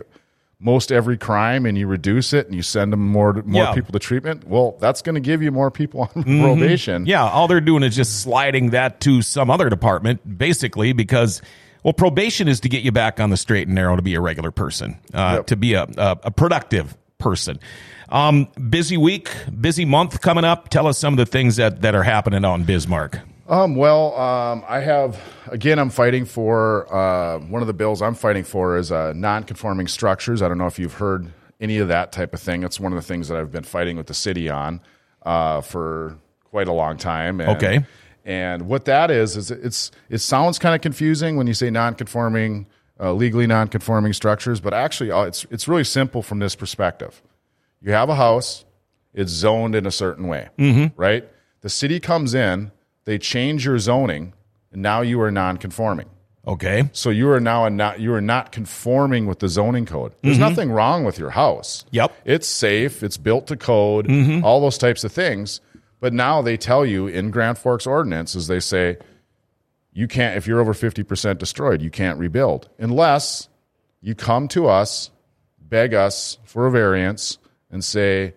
most 0.61 0.93
every 0.93 1.19
crime 1.19 1.67
and 1.67 1.77
you 1.77 1.89
reduce 1.89 2.33
it 2.33 2.47
and 2.47 2.55
you 2.55 2.63
send 2.63 2.93
them 2.93 3.05
more 3.05 3.33
more 3.45 3.65
Yeah. 3.65 3.75
people 3.75 3.91
to 3.91 3.99
treatment? 3.99 4.47
Well, 4.47 4.77
that's 4.79 5.03
going 5.03 5.17
to 5.17 5.21
give 5.21 5.43
you 5.43 5.51
more 5.51 5.73
people 5.73 6.03
on 6.15 6.23
probation. 6.23 7.03
Mm-hmm. 7.03 7.09
yeah, 7.09 7.25
all 7.29 7.49
they're 7.49 7.61
doing 7.61 7.83
is 7.83 7.97
just 7.97 8.21
sliding 8.23 8.71
that 8.71 9.01
to 9.01 9.23
some 9.23 9.51
other 9.51 9.69
department, 9.69 10.39
basically, 10.39 10.93
because. 10.93 11.43
Well, 11.83 11.93
probation 11.93 12.49
is 12.49 12.61
to 12.61 12.71
get 12.71 12.83
you 12.83 12.93
back 12.93 13.21
on 13.21 13.29
the 13.29 13.37
straight 13.37 13.67
and 13.69 13.75
narrow 13.75 13.95
to 13.95 14.01
be 14.01 14.15
a 14.15 14.21
regular 14.21 14.51
person, 14.51 14.97
uh, 15.13 15.35
Yep. 15.37 15.47
to 15.49 15.57
be 15.57 15.75
a, 15.75 15.83
a, 15.83 16.19
a 16.23 16.31
productive 16.31 16.97
person. 17.19 17.61
Um, 18.09 18.49
busy 18.71 18.97
week, 18.97 19.29
busy 19.61 19.85
month 19.85 20.23
coming 20.23 20.45
up. 20.45 20.71
Tell 20.71 20.87
us 20.87 20.97
some 20.97 21.13
of 21.13 21.19
the 21.19 21.27
things 21.27 21.57
that, 21.57 21.83
that 21.83 21.95
are 21.95 22.03
happening 22.03 22.43
on 22.43 22.63
Bismarck. 22.65 23.21
Um, 23.47 23.75
well, 23.75 24.17
um, 24.19 24.65
I 24.67 24.81
have 24.81 25.21
again. 25.49 25.79
I'm 25.79 25.91
fighting 25.91 26.25
for 26.25 26.93
uh, 26.95 27.39
one 27.41 27.61
of 27.63 27.67
the 27.69 27.75
bills. 27.75 28.01
I'm 28.01 28.15
fighting 28.15 28.45
for 28.45 28.79
is 28.79 28.91
uh, 28.91 29.13
non-conforming 29.15 29.87
structures. 29.89 30.41
I 30.41 30.49
don't 30.49 30.59
know 30.59 30.67
if 30.67 30.79
you've 30.79 30.95
heard 30.95 31.31
any 31.61 31.79
of 31.79 31.89
that 31.89 32.11
type 32.13 32.33
of 32.33 32.41
thing. 32.41 32.63
It's 32.63 32.81
one 32.81 32.93
of 32.93 32.97
the 32.97 33.07
things 33.07 33.29
that 33.29 33.37
I've 33.39 33.53
been 33.53 33.65
fighting 33.65 33.97
with 33.97 34.07
the 34.07 34.15
city 34.15 34.49
on 34.49 34.81
uh, 35.25 35.61
for 35.61 36.17
quite 36.45 36.69
a 36.69 36.73
long 36.73 36.97
time. 36.97 37.41
And, 37.41 37.51
Okay. 37.51 37.85
And 38.25 38.63
what 38.63 38.87
that 38.87 39.11
is 39.11 39.37
is 39.37 39.51
it's 39.51 39.91
it 40.09 40.19
sounds 40.19 40.59
kind 40.59 40.75
of 40.75 40.81
confusing 40.81 41.37
when 41.37 41.47
you 41.47 41.53
say 41.53 41.69
non-conforming, 41.69 42.67
uh, 42.99 43.13
legally 43.13 43.47
non-conforming 43.47 44.15
structures, 44.15 44.61
but 44.61 44.73
actually 44.73 45.11
uh, 45.11 45.25
it's 45.25 45.45
it's 45.51 45.69
really 45.69 45.85
simple 45.85 46.23
from 46.23 46.39
this 46.39 46.55
perspective. 46.57 47.21
You 47.83 47.93
have 47.93 48.09
a 48.09 48.15
house, 48.15 48.65
it's 49.13 49.31
zoned 49.31 49.75
in 49.75 49.85
a 49.85 49.91
certain 49.91 50.27
way, 50.29 50.49
right? 50.97 51.29
The 51.61 51.69
city 51.69 52.01
comes 52.01 52.33
in, 52.33 52.73
they 53.05 53.19
change 53.19 53.65
your 53.65 53.79
zoning, 53.79 54.33
and 54.73 54.83
now 54.83 55.01
you 55.03 55.21
are 55.21 55.31
non-conforming. 55.31 56.09
Okay. 56.47 56.91
So 56.93 57.11
you 57.11 57.31
are 57.31 57.41
now 57.41 57.65
a 57.65 57.71
not 57.71 58.01
you 58.01 58.13
are 58.13 58.21
not 58.21 58.53
conforming 58.53 59.27
with 59.27 59.39
the 59.39 59.49
zoning 59.49 59.87
code. 59.87 60.13
There's 60.23 60.37
mm-hmm. 60.37 60.49
nothing 60.49 60.71
wrong 60.71 61.05
with 61.05 61.19
your 61.19 61.31
house. 61.31 61.85
Yep. 61.91 62.13
It's 62.25 62.47
safe, 62.47 63.03
it's 63.03 63.17
built 63.17 63.47
to 63.47 63.57
code, 63.57 64.09
mm-hmm. 64.09 64.45
all 64.45 64.61
those 64.61 64.77
types 64.77 65.05
of 65.05 65.13
things. 65.13 65.61
But 66.01 66.13
now 66.13 66.43
they 66.43 66.59
tell 66.59 66.85
you 66.85 67.07
in 67.07 67.31
Grand 67.31 67.57
Forks 67.57 67.87
ordinance 67.87 68.35
is 68.35 68.47
they 68.47 68.61
say 68.61 68.99
you 69.93 70.07
can't 70.07 70.37
if 70.37 70.47
you're 70.47 70.61
over 70.61 70.75
50% 70.75 71.39
destroyed, 71.39 71.81
you 71.81 71.91
can't 71.91 72.19
rebuild 72.19 72.69
unless 72.79 73.49
you 74.03 74.15
come 74.15 74.49
to 74.49 74.69
us, 74.69 75.11
beg 75.59 75.95
us 75.95 76.39
for 76.45 76.67
a 76.67 76.71
variance 76.71 77.39
and 77.71 77.83
say, 77.83 78.35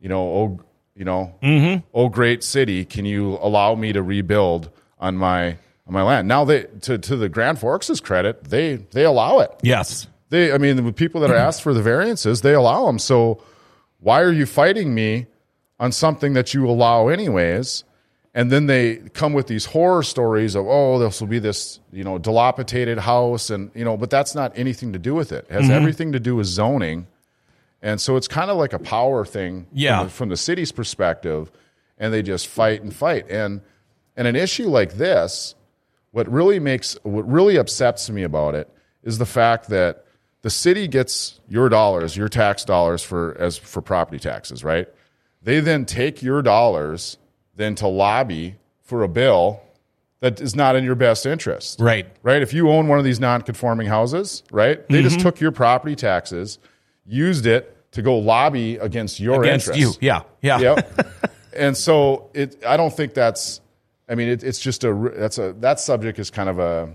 you 0.00 0.08
know, 0.08 0.22
oh, 0.22 0.60
you 0.94 1.04
know, 1.04 1.34
mm-hmm. 1.42 1.84
oh 1.94 2.08
great 2.08 2.44
city, 2.44 2.84
can 2.84 3.04
you 3.04 3.38
allow 3.40 3.74
me 3.74 3.92
to 3.92 4.02
rebuild 4.02 4.70
on 4.98 5.16
my 5.16 5.56
on 5.86 5.94
my 5.94 6.02
land? 6.02 6.28
Now 6.28 6.44
they 6.44 6.64
to 6.82 6.98
to 6.98 7.16
the 7.16 7.28
Grand 7.28 7.58
Forks' 7.58 8.00
credit, 8.00 8.44
they 8.44 8.76
they 8.76 9.04
allow 9.04 9.40
it. 9.40 9.50
Yes. 9.62 10.06
They, 10.28 10.50
I 10.50 10.56
mean, 10.56 10.82
the 10.82 10.92
people 10.94 11.20
that 11.20 11.30
are 11.30 11.34
mm-hmm. 11.34 11.46
asked 11.46 11.62
for 11.62 11.74
the 11.74 11.82
variances, 11.82 12.40
they 12.40 12.54
allow 12.54 12.86
them. 12.86 12.98
So 12.98 13.42
why 14.00 14.22
are 14.22 14.32
you 14.32 14.46
fighting 14.46 14.94
me 14.94 15.26
on 15.78 15.92
something 15.92 16.32
that 16.32 16.54
you 16.54 16.66
allow 16.66 17.08
anyways? 17.08 17.84
And 18.34 18.50
then 18.50 18.66
they 18.66 18.96
come 19.12 19.34
with 19.34 19.46
these 19.46 19.66
horror 19.66 20.02
stories 20.02 20.54
of, 20.54 20.66
oh, 20.66 20.98
this 20.98 21.20
will 21.20 21.28
be 21.28 21.38
this, 21.38 21.80
you 21.92 22.02
know, 22.02 22.16
dilapidated 22.16 22.96
house, 22.98 23.50
and 23.50 23.70
you 23.74 23.84
know, 23.84 23.98
but 23.98 24.08
that's 24.08 24.34
not 24.34 24.56
anything 24.56 24.94
to 24.94 24.98
do 24.98 25.14
with 25.14 25.32
it. 25.32 25.46
It 25.50 25.52
has 25.52 25.64
mm-hmm. 25.64 25.72
everything 25.72 26.12
to 26.12 26.20
do 26.20 26.36
with 26.36 26.46
zoning, 26.46 27.06
and 27.82 28.00
so 28.00 28.16
it's 28.16 28.28
kind 28.28 28.50
of 28.50 28.56
like 28.56 28.72
a 28.72 28.78
power 28.78 29.24
thing, 29.24 29.66
Yeah. 29.72 29.98
from 29.98 30.06
the, 30.06 30.12
from 30.12 30.28
the 30.30 30.36
city's 30.36 30.72
perspective, 30.72 31.50
and 31.98 32.14
they 32.14 32.22
just 32.22 32.46
fight 32.46 32.82
and 32.82 32.94
fight. 32.94 33.28
And 33.28 33.60
and 34.16 34.28
an 34.28 34.36
issue 34.36 34.68
like 34.68 34.94
this, 34.94 35.54
what 36.12 36.30
really 36.30 36.60
makes 36.60 36.96
what 37.02 37.28
really 37.28 37.56
upsets 37.56 38.08
me 38.08 38.22
about 38.22 38.54
it 38.54 38.70
is 39.02 39.18
the 39.18 39.26
fact 39.26 39.68
that 39.68 40.04
the 40.42 40.50
city 40.50 40.86
gets 40.88 41.40
your 41.48 41.68
dollars, 41.68 42.16
your 42.16 42.28
tax 42.28 42.64
dollars 42.64 43.02
for 43.02 43.36
as 43.38 43.56
for 43.58 43.80
property 43.82 44.18
taxes, 44.18 44.62
right? 44.62 44.88
They 45.42 45.60
then 45.60 45.84
take 45.84 46.22
your 46.22 46.42
dollars 46.42 47.18
then 47.56 47.74
to 47.76 47.88
lobby 47.88 48.56
for 48.82 49.02
a 49.02 49.08
bill 49.08 49.60
that 50.20 50.40
is 50.40 50.54
not 50.54 50.76
in 50.76 50.84
your 50.84 50.94
best 50.94 51.26
interest. 51.26 51.80
Right. 51.80 52.06
Right? 52.22 52.42
If 52.42 52.52
you 52.52 52.70
own 52.70 52.86
one 52.86 52.98
of 52.98 53.04
these 53.04 53.18
non-conforming 53.18 53.88
houses, 53.88 54.44
right? 54.52 54.86
They 54.88 55.02
just 55.02 55.16
mm-hmm. 55.16 55.22
took 55.22 55.40
your 55.40 55.50
property 55.50 55.96
taxes, 55.96 56.58
used 57.06 57.46
it 57.46 57.76
to 57.92 58.02
go 58.02 58.18
lobby 58.18 58.76
against 58.76 59.20
your 59.20 59.42
Against 59.42 59.68
interests. 59.68 59.98
you. 60.00 60.06
Yeah. 60.06 60.22
Yeah. 60.40 60.58
Yep. 60.58 61.06
and 61.56 61.76
so 61.76 62.30
it, 62.34 62.62
I 62.66 62.76
don't 62.76 62.92
think 62.94 63.14
that's. 63.14 63.60
I 64.08 64.14
mean, 64.14 64.28
it, 64.28 64.42
it's 64.42 64.58
just 64.58 64.84
a. 64.84 65.12
That's 65.16 65.38
a. 65.38 65.52
That 65.54 65.80
subject 65.80 66.18
is 66.18 66.30
kind 66.30 66.48
of 66.48 66.58
a, 66.58 66.92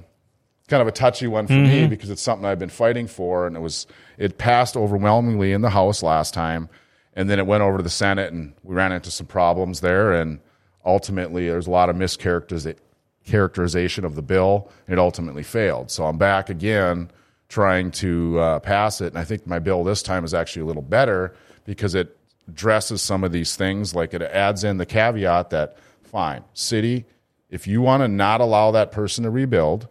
kind 0.67 0.81
of 0.81 0.87
a 0.87 0.91
touchy 0.91 1.27
one 1.27 1.47
for 1.47 1.53
me 1.53 1.81
mm-hmm. 1.81 1.89
because 1.89 2.09
it's 2.09 2.21
something 2.21 2.45
I've 2.45 2.59
been 2.59 2.69
fighting 2.69 3.07
for, 3.07 3.47
and 3.47 3.55
it 3.55 3.61
was. 3.61 3.87
It 4.17 4.37
passed 4.37 4.75
overwhelmingly 4.75 5.53
in 5.53 5.61
the 5.61 5.69
House 5.69 6.01
last 6.03 6.33
time, 6.33 6.69
and 7.13 7.29
then 7.29 7.39
it 7.39 7.45
went 7.45 7.63
over 7.63 7.77
to 7.77 7.83
the 7.83 7.89
Senate, 7.89 8.33
and 8.33 8.53
we 8.63 8.75
ran 8.75 8.91
into 8.91 9.11
some 9.11 9.27
problems 9.27 9.81
there, 9.81 10.13
and 10.13 10.39
ultimately 10.85 11.47
there's 11.47 11.67
a 11.67 11.71
lot 11.71 11.89
of 11.89 11.95
mischaracterization 11.95 12.77
characterization 13.25 14.05
of 14.05 14.15
the 14.15 14.21
bill, 14.21 14.71
and 14.87 14.93
it 14.93 14.99
ultimately 14.99 15.43
failed. 15.43 15.91
So 15.91 16.05
I'm 16.05 16.17
back 16.17 16.49
again 16.49 17.11
trying 17.49 17.91
to 17.91 18.39
uh, 18.39 18.59
pass 18.59 18.99
it, 19.01 19.07
and 19.07 19.17
I 19.17 19.23
think 19.23 19.47
my 19.47 19.59
bill 19.59 19.83
this 19.83 20.01
time 20.03 20.25
is 20.25 20.33
actually 20.33 20.63
a 20.63 20.65
little 20.65 20.81
better 20.81 21.33
because 21.65 21.95
it 21.95 22.17
addresses 22.47 23.01
some 23.01 23.23
of 23.23 23.31
these 23.31 23.55
things. 23.55 23.95
Like 23.95 24.13
it 24.13 24.21
adds 24.21 24.63
in 24.63 24.77
the 24.77 24.85
caveat 24.85 25.49
that, 25.51 25.77
fine, 26.03 26.43
city, 26.53 27.05
if 27.49 27.65
you 27.67 27.81
want 27.81 28.03
to 28.03 28.07
not 28.07 28.41
allow 28.41 28.71
that 28.71 28.91
person 28.91 29.23
to 29.23 29.29
rebuild, 29.29 29.87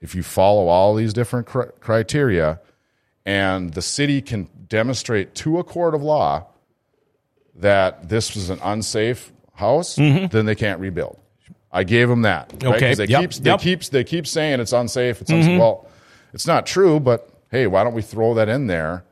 if 0.00 0.14
you 0.14 0.22
follow 0.22 0.68
all 0.68 0.94
these 0.94 1.12
different 1.12 1.46
cr- 1.46 1.70
criteria, 1.80 2.60
and 3.24 3.74
the 3.74 3.82
city 3.82 4.22
can 4.22 4.48
demonstrate 4.68 5.34
to 5.34 5.58
a 5.58 5.64
court 5.64 5.94
of 5.94 6.02
law 6.02 6.46
that 7.56 8.08
this 8.08 8.34
was 8.34 8.50
an 8.50 8.58
unsafe 8.62 9.32
house, 9.54 9.96
then 9.96 10.44
they 10.46 10.54
can't 10.54 10.80
rebuild. 10.80 11.18
I 11.72 11.84
gave 11.84 12.08
them 12.08 12.22
that. 12.22 12.52
right? 12.52 12.58
Mm-hmm. 12.60 12.74
Okay. 12.74 12.94
They, 12.94 13.06
Yep. 13.06 13.20
keep, 13.20 13.30
they, 13.42 13.50
Yep. 13.50 13.60
keep, 13.60 13.82
they 13.84 14.04
keep 14.04 14.26
saying 14.26 14.60
it's 14.60 14.72
unsafe. 14.72 15.20
It's 15.20 15.30
unsafe. 15.30 15.58
Well, 15.58 15.85
it's 16.36 16.46
not 16.46 16.66
true, 16.66 17.00
but 17.00 17.28
hey, 17.50 17.66
why 17.66 17.82
don't 17.82 17.94
we 17.94 18.02
throw 18.02 18.34
that 18.34 18.48
in 18.48 18.66
there? 18.68 19.04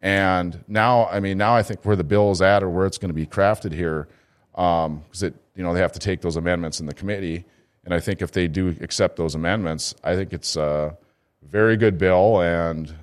And 0.00 0.64
now, 0.68 1.06
I 1.08 1.18
mean, 1.20 1.36
now 1.36 1.54
I 1.56 1.62
think 1.64 1.84
where 1.84 1.96
the 1.96 2.04
bill 2.04 2.30
is 2.30 2.40
at 2.40 2.62
or 2.62 2.70
where 2.70 2.86
it's 2.86 2.98
going 2.98 3.08
to 3.10 3.14
be 3.14 3.26
crafted 3.26 3.72
here, 3.72 4.06
because 4.52 5.22
it, 5.24 5.34
you 5.56 5.62
know, 5.64 5.74
they 5.74 5.80
have 5.80 5.92
to 5.92 5.98
take 5.98 6.20
those 6.20 6.36
amendments 6.36 6.78
in 6.80 6.86
the 6.86 6.94
committee, 6.94 7.44
And 7.84 7.92
I 7.94 8.00
think 8.00 8.22
if 8.22 8.32
they 8.32 8.48
do 8.48 8.76
accept 8.80 9.16
those 9.16 9.34
amendments, 9.34 9.94
I 10.04 10.14
think 10.14 10.32
it's 10.32 10.56
a 10.56 10.96
very 11.42 11.76
good 11.76 11.96
bill. 11.98 12.40
And 12.40 12.94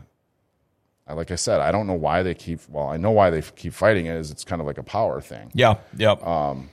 I- 1.08 1.14
like 1.14 1.32
I 1.32 1.36
said, 1.36 1.60
I 1.60 1.72
don't 1.72 1.88
know 1.88 1.94
why 1.96 2.24
they 2.24 2.34
keep. 2.34 2.62
Well, 2.70 2.88
I 2.88 2.98
know 2.98 3.12
why 3.12 3.30
they 3.30 3.42
keep 3.42 3.74
fighting 3.74 4.06
it. 4.06 4.16
Is 4.16 4.32
it's 4.32 4.44
kind 4.46 4.62
of 4.62 4.66
like 4.68 4.78
a 4.78 4.84
power 4.84 5.22
thing. 5.22 5.52
Yeah, 5.54 5.76
yep. 5.98 6.26
Um, 6.26 6.70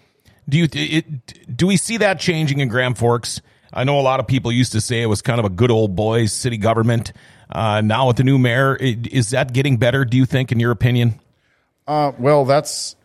do 0.49 0.59
you 0.59 0.69
it, 0.73 1.57
do 1.57 1.67
we 1.67 1.77
see 1.77 1.97
that 1.99 2.21
changing 2.21 2.61
in 2.61 2.69
Grand 2.69 2.97
Forks? 2.99 3.41
I 3.73 3.85
know 3.85 3.99
a 3.99 4.03
lot 4.03 4.21
of 4.21 4.27
people 4.27 4.53
used 4.53 4.73
to 4.73 4.81
say 4.81 5.01
it 5.03 5.07
was 5.07 5.23
kind 5.23 5.39
of 5.39 5.45
a 5.47 5.49
good 5.51 5.71
old 5.71 5.97
boys 5.97 6.33
city 6.33 6.59
government. 6.59 7.13
Uh, 7.51 7.81
now 7.81 8.07
with 8.09 8.17
the 8.17 8.25
new 8.25 8.39
mayor, 8.39 8.77
is 8.77 9.31
that 9.31 9.53
getting 9.53 9.77
better? 9.77 10.05
Do 10.05 10.17
you 10.17 10.27
think, 10.27 10.53
in 10.53 10.61
your 10.61 10.71
opinion? 10.71 11.19
Uh, 11.87 12.13
well, 12.19 12.45
that's. 12.45 12.97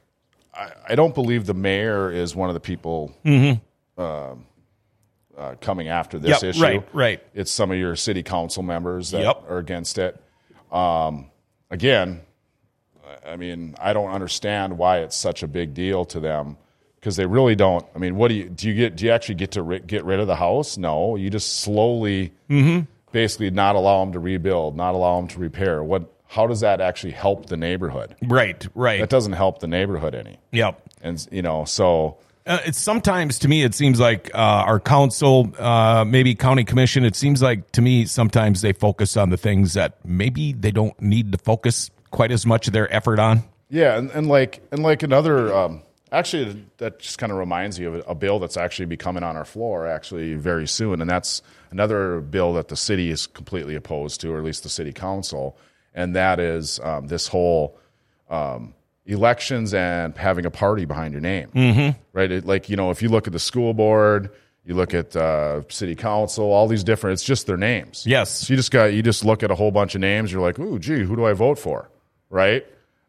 I, 0.53 0.71
I 0.89 0.95
don't 0.95 1.13
believe 1.15 1.45
the 1.45 1.53
mayor 1.53 2.11
is 2.11 2.35
one 2.35 2.49
of 2.49 2.53
the 2.53 2.59
people 2.59 3.13
um, 3.97 4.45
uh, 5.37 5.55
coming 5.61 5.87
after 5.87 6.17
this 6.19 6.37
Mm-hmm. 6.37 6.45
Yep, 6.45 6.55
issue. 6.55 6.61
right, 6.63 6.87
right. 6.93 7.23
It's 7.33 7.51
some 7.51 7.71
of 7.71 7.77
your 7.77 7.95
city 7.95 8.23
council 8.23 8.63
members 8.63 9.11
that 9.11 9.21
Yep. 9.21 9.43
are 9.49 9.57
against 9.57 9.97
it. 9.97 10.21
Um, 10.71 11.29
again, 11.69 12.21
I 13.25 13.35
mean, 13.35 13.75
I 13.79 13.93
don't 13.93 14.09
understand 14.11 14.77
why 14.77 14.99
it's 14.99 15.15
such 15.15 15.43
a 15.43 15.47
big 15.47 15.73
deal 15.73 16.05
to 16.05 16.19
them 16.19 16.57
because 16.99 17.15
they 17.15 17.25
really 17.25 17.55
don't. 17.55 17.85
I 17.95 17.99
mean, 17.99 18.15
what 18.15 18.27
do 18.29 18.35
you 18.35 18.49
do? 18.49 18.67
You 18.69 18.73
get 18.75 18.95
do 18.95 19.05
you 19.05 19.11
actually 19.11 19.35
get 19.35 19.51
to 19.51 19.61
ri- 19.63 19.79
get 19.79 20.03
rid 20.05 20.19
of 20.19 20.27
the 20.27 20.35
house? 20.35 20.77
No, 20.77 21.15
you 21.15 21.29
just 21.29 21.59
slowly, 21.61 22.33
Mm-hmm. 22.49 22.85
basically, 23.11 23.49
not 23.51 23.75
allow 23.75 24.03
them 24.03 24.13
to 24.13 24.19
rebuild, 24.19 24.75
not 24.75 24.93
allow 24.95 25.17
them 25.19 25.27
to 25.29 25.39
repair. 25.39 25.83
What? 25.83 26.11
How 26.29 26.45
does 26.45 26.59
that 26.59 26.81
actually 26.81 27.13
help 27.13 27.45
the 27.45 27.55
neighborhood? 27.55 28.13
Right, 28.21 28.67
right. 28.75 28.99
That 28.99 29.09
doesn't 29.09 29.31
help 29.33 29.59
the 29.59 29.67
neighborhood 29.67 30.13
any. 30.13 30.37
yep. 30.51 30.81
And 31.01 31.25
you 31.31 31.41
know, 31.41 31.63
so 31.63 32.17
Uh, 32.45 32.59
it's 32.65 32.79
sometimes 32.79 33.39
to 33.39 33.47
me 33.47 33.63
it 33.63 33.73
seems 33.73 33.97
like 33.99 34.29
uh, 34.33 34.37
our 34.67 34.79
council, 34.79 35.53
uh, 35.57 36.03
maybe 36.05 36.35
county 36.35 36.63
commission. 36.65 37.05
It 37.05 37.15
seems 37.15 37.41
like 37.41 37.71
to 37.73 37.81
me 37.81 38.05
sometimes 38.05 38.61
they 38.61 38.73
focus 38.73 39.15
on 39.15 39.29
the 39.29 39.37
things 39.37 39.73
that 39.75 39.97
maybe 40.03 40.51
they 40.53 40.71
don't 40.71 40.99
need 41.01 41.31
to 41.31 41.37
focus 41.37 41.91
quite 42.11 42.31
as 42.33 42.45
much 42.45 42.67
of 42.67 42.73
their 42.73 42.93
effort 42.93 43.19
on. 43.19 43.43
yeah, 43.69 43.97
and, 43.97 44.09
and 44.11 44.27
like 44.27 44.61
and 44.71 44.83
like 44.83 45.03
another. 45.03 45.53
Um, 45.55 45.81
actually, 46.11 46.65
that 46.77 46.99
just 46.99 47.17
kind 47.17 47.31
of 47.31 47.37
reminds 47.37 47.77
you 47.79 47.95
of 47.95 48.03
a, 48.07 48.15
bill 48.15 48.39
that's 48.39 48.57
actually 48.57 48.85
becoming 48.85 49.23
on 49.23 49.37
our 49.37 49.45
floor 49.45 49.87
actually 49.87 50.33
very 50.35 50.67
soon, 50.67 51.01
and 51.01 51.09
that's 51.09 51.41
another 51.71 52.21
bill 52.21 52.53
that 52.53 52.67
the 52.67 52.75
city 52.75 53.09
is 53.09 53.27
completely 53.27 53.75
opposed 53.75 54.21
to, 54.21 54.33
or 54.33 54.37
at 54.37 54.43
least 54.43 54.63
the 54.63 54.69
city 54.69 54.93
council, 54.93 55.57
and 55.93 56.15
that 56.15 56.39
is 56.39 56.79
um, 56.81 57.07
this 57.07 57.27
whole. 57.27 57.77
Um, 58.29 58.73
elections 59.09 59.73
and 59.73 60.17
having 60.17 60.45
a 60.45 60.51
party 60.51 60.83
behind 60.83 61.13
your 61.13 61.21
name, 61.21 61.49
mm-hmm. 61.55 61.97
right? 62.11 62.29
It, 62.29 62.45
like 62.45 62.67
you 62.67 62.75
know, 62.75 62.91
if 62.91 63.01
you 63.01 63.07
look 63.07 63.25
at 63.25 63.31
the 63.31 63.39
school 63.39 63.73
board, 63.73 64.29
you 64.65 64.75
look 64.75 64.93
at 64.93 65.15
uh, 65.15 65.61
city 65.69 65.95
council, 65.95 66.51
all 66.51 66.67
these 66.67 66.83
different. 66.83 67.13
It's 67.13 67.23
just 67.23 67.47
their 67.47 67.57
names. 67.57 68.03
Yes. 68.05 68.45
So 68.45 68.53
you 68.53 68.57
just 68.57 68.69
got 68.69 68.93
you 68.93 69.01
just 69.01 69.23
look 69.23 69.41
at 69.43 69.49
a 69.49 69.55
whole 69.55 69.71
bunch 69.71 69.95
of 69.95 70.01
names. 70.01 70.31
You're 70.31 70.41
like, 70.41 70.59
ooh, 70.59 70.77
gee, 70.77 71.03
who 71.03 71.15
do 71.15 71.25
I 71.25 71.33
vote 71.33 71.57
for? 71.57 71.89
Right? 72.29 72.65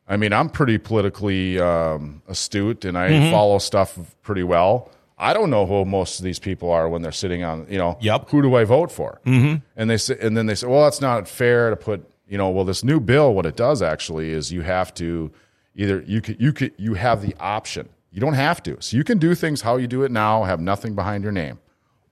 I 0.09 0.17
mean, 0.17 0.33
I'm 0.33 0.49
pretty 0.49 0.79
politically 0.79 1.61
um, 1.61 2.23
astute, 2.29 2.85
and 2.85 2.97
I 2.97 3.31
follow 3.31 3.59
stuff 3.59 3.99
pretty 4.23 4.43
well. 4.43 4.91
I 5.19 5.33
don't 5.35 5.51
know 5.51 5.67
who 5.67 5.85
most 5.85 6.19
of 6.21 6.25
these 6.25 6.39
people 6.39 6.71
are 6.71 6.89
when 6.89 7.03
they're 7.03 7.13
sitting 7.13 7.43
on, 7.43 7.67
you 7.69 7.77
know, 7.77 7.99
Yep. 8.01 8.31
who 8.31 8.41
do 8.41 8.55
I 8.55 8.65
vote 8.65 8.91
for? 8.93 9.21
Mm-hmm. 9.27 9.57
And 9.77 9.91
they 9.91 9.97
say, 9.97 10.17
and 10.21 10.37
then 10.37 10.47
they 10.47 10.55
say, 10.55 10.67
well, 10.69 10.85
that's 10.85 11.01
not 11.01 11.29
fair 11.29 11.71
to 11.71 11.77
put, 11.77 12.09
you 12.29 12.39
know, 12.39 12.49
well, 12.51 12.65
this 12.65 12.85
new 12.85 13.01
bill, 13.01 13.35
what 13.35 13.45
it 13.45 13.57
does 13.57 13.83
actually 13.83 14.31
is 14.31 14.53
you 14.53 14.63
have 14.63 14.95
to 14.95 15.31
either 15.75 16.03
you 16.07 16.21
could 16.21 16.41
you 16.41 16.53
could 16.53 16.73
you 16.77 16.95
have 16.95 17.21
the 17.23 17.35
option. 17.41 17.89
You 18.13 18.21
don't 18.21 18.35
have 18.35 18.63
to, 18.63 18.77
so 18.81 18.97
you 18.97 19.05
can 19.05 19.19
do 19.19 19.35
things 19.35 19.61
how 19.61 19.77
you 19.77 19.87
do 19.87 20.03
it 20.05 20.11
now, 20.11 20.45
have 20.45 20.61
nothing 20.61 20.95
behind 20.95 21.23
your 21.25 21.33
name, 21.33 21.59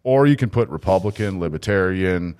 or 0.02 0.26
you 0.26 0.36
can 0.36 0.50
put 0.50 0.68
Republican, 0.68 1.40
Libertarian, 1.40 2.36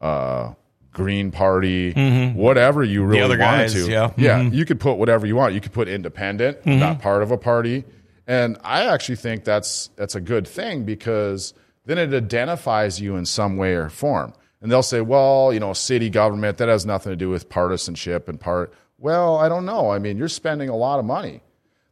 uh, 0.00 0.52
Green 0.94 1.30
Party, 1.30 1.92
mm-hmm. 1.92 2.38
whatever 2.38 2.82
you 2.82 3.04
really 3.04 3.36
wanted 3.36 3.38
guys, 3.38 3.74
to. 3.74 3.90
yeah. 3.90 4.12
yeah. 4.16 4.38
Mm-hmm. 4.40 4.54
You 4.54 4.64
could 4.64 4.80
put 4.80 4.94
whatever 4.94 5.26
you 5.26 5.36
want. 5.36 5.52
You 5.52 5.60
could 5.60 5.72
put 5.72 5.88
independent, 5.88 6.60
mm-hmm. 6.62 6.80
not 6.80 7.02
part 7.02 7.22
of 7.22 7.30
a 7.30 7.36
party, 7.36 7.84
and 8.26 8.56
I 8.64 8.86
actually 8.86 9.16
think 9.16 9.44
that's 9.44 9.90
that's 9.96 10.14
a 10.14 10.20
good 10.20 10.48
thing 10.48 10.84
because 10.84 11.52
then 11.84 11.98
it 11.98 12.14
identifies 12.14 13.00
you 13.00 13.16
in 13.16 13.26
some 13.26 13.58
way 13.58 13.74
or 13.74 13.90
form. 13.90 14.32
And 14.62 14.72
they'll 14.72 14.82
say, 14.82 15.02
well, 15.02 15.52
you 15.52 15.60
know, 15.60 15.74
city 15.74 16.08
government 16.08 16.56
that 16.56 16.68
has 16.68 16.86
nothing 16.86 17.12
to 17.12 17.16
do 17.16 17.28
with 17.28 17.50
partisanship 17.50 18.28
and 18.28 18.40
part. 18.40 18.72
Well, 18.98 19.36
I 19.36 19.50
don't 19.50 19.66
know. 19.66 19.90
I 19.90 19.98
mean, 19.98 20.16
you're 20.16 20.28
spending 20.28 20.70
a 20.70 20.76
lot 20.76 20.98
of 20.98 21.04
money. 21.04 21.42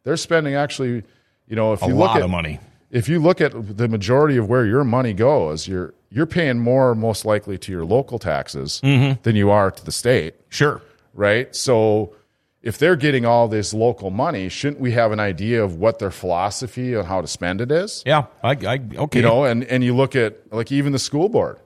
They're 0.05 0.17
spending 0.17 0.55
actually, 0.55 1.03
you 1.47 1.55
know, 1.57 1.75
if 1.75 1.83
A 1.83 1.89
you 1.89 1.95
look 1.95 2.09
lot 2.09 2.17
at 2.17 2.23
of 2.23 2.31
money. 2.31 2.61
If 2.93 3.09
you 3.09 3.19
look 3.19 3.41
at 3.41 3.53
the 3.77 3.89
majority 3.89 4.37
of 4.37 4.49
where 4.49 4.65
your 4.67 4.85
money 4.85 5.13
goes, 5.15 5.67
you're 5.67 5.93
you're 6.11 6.27
paying 6.27 6.59
more 6.59 6.95
most 6.95 7.25
likely 7.25 7.57
to 7.59 7.73
your 7.73 7.85
local 7.85 8.19
taxes 8.19 8.81
than 8.83 9.35
you 9.35 9.51
are 9.51 9.71
to 9.71 9.85
the 9.85 9.91
state, 9.93 10.35
Sure. 10.51 10.81
right? 11.15 11.55
So 11.57 12.15
if 12.63 12.77
they're 12.79 12.97
getting 12.97 13.25
all 13.25 13.49
this 13.49 13.73
local 13.75 14.11
money, 14.11 14.49
shouldn't 14.51 14.79
we 14.81 14.93
have 14.93 15.11
an 15.11 15.19
idea 15.19 15.65
of 15.65 15.77
what 15.77 15.99
their 15.99 16.11
philosophy 16.11 16.95
on 16.95 17.07
how 17.07 17.21
to 17.23 17.27
spend 17.27 17.61
it 17.63 17.73
is? 17.73 18.03
Yeah. 18.07 18.27
I, 18.45 18.51
I 18.51 18.79
okay. 19.05 19.19
You 19.19 19.23
know, 19.25 19.45
and 19.45 19.65
and 19.65 19.83
you 19.83 19.97
look 19.97 20.15
at 20.15 20.53
like 20.53 20.71
even 20.71 20.93
the 20.93 20.99
school 21.01 21.29
board. 21.29 21.59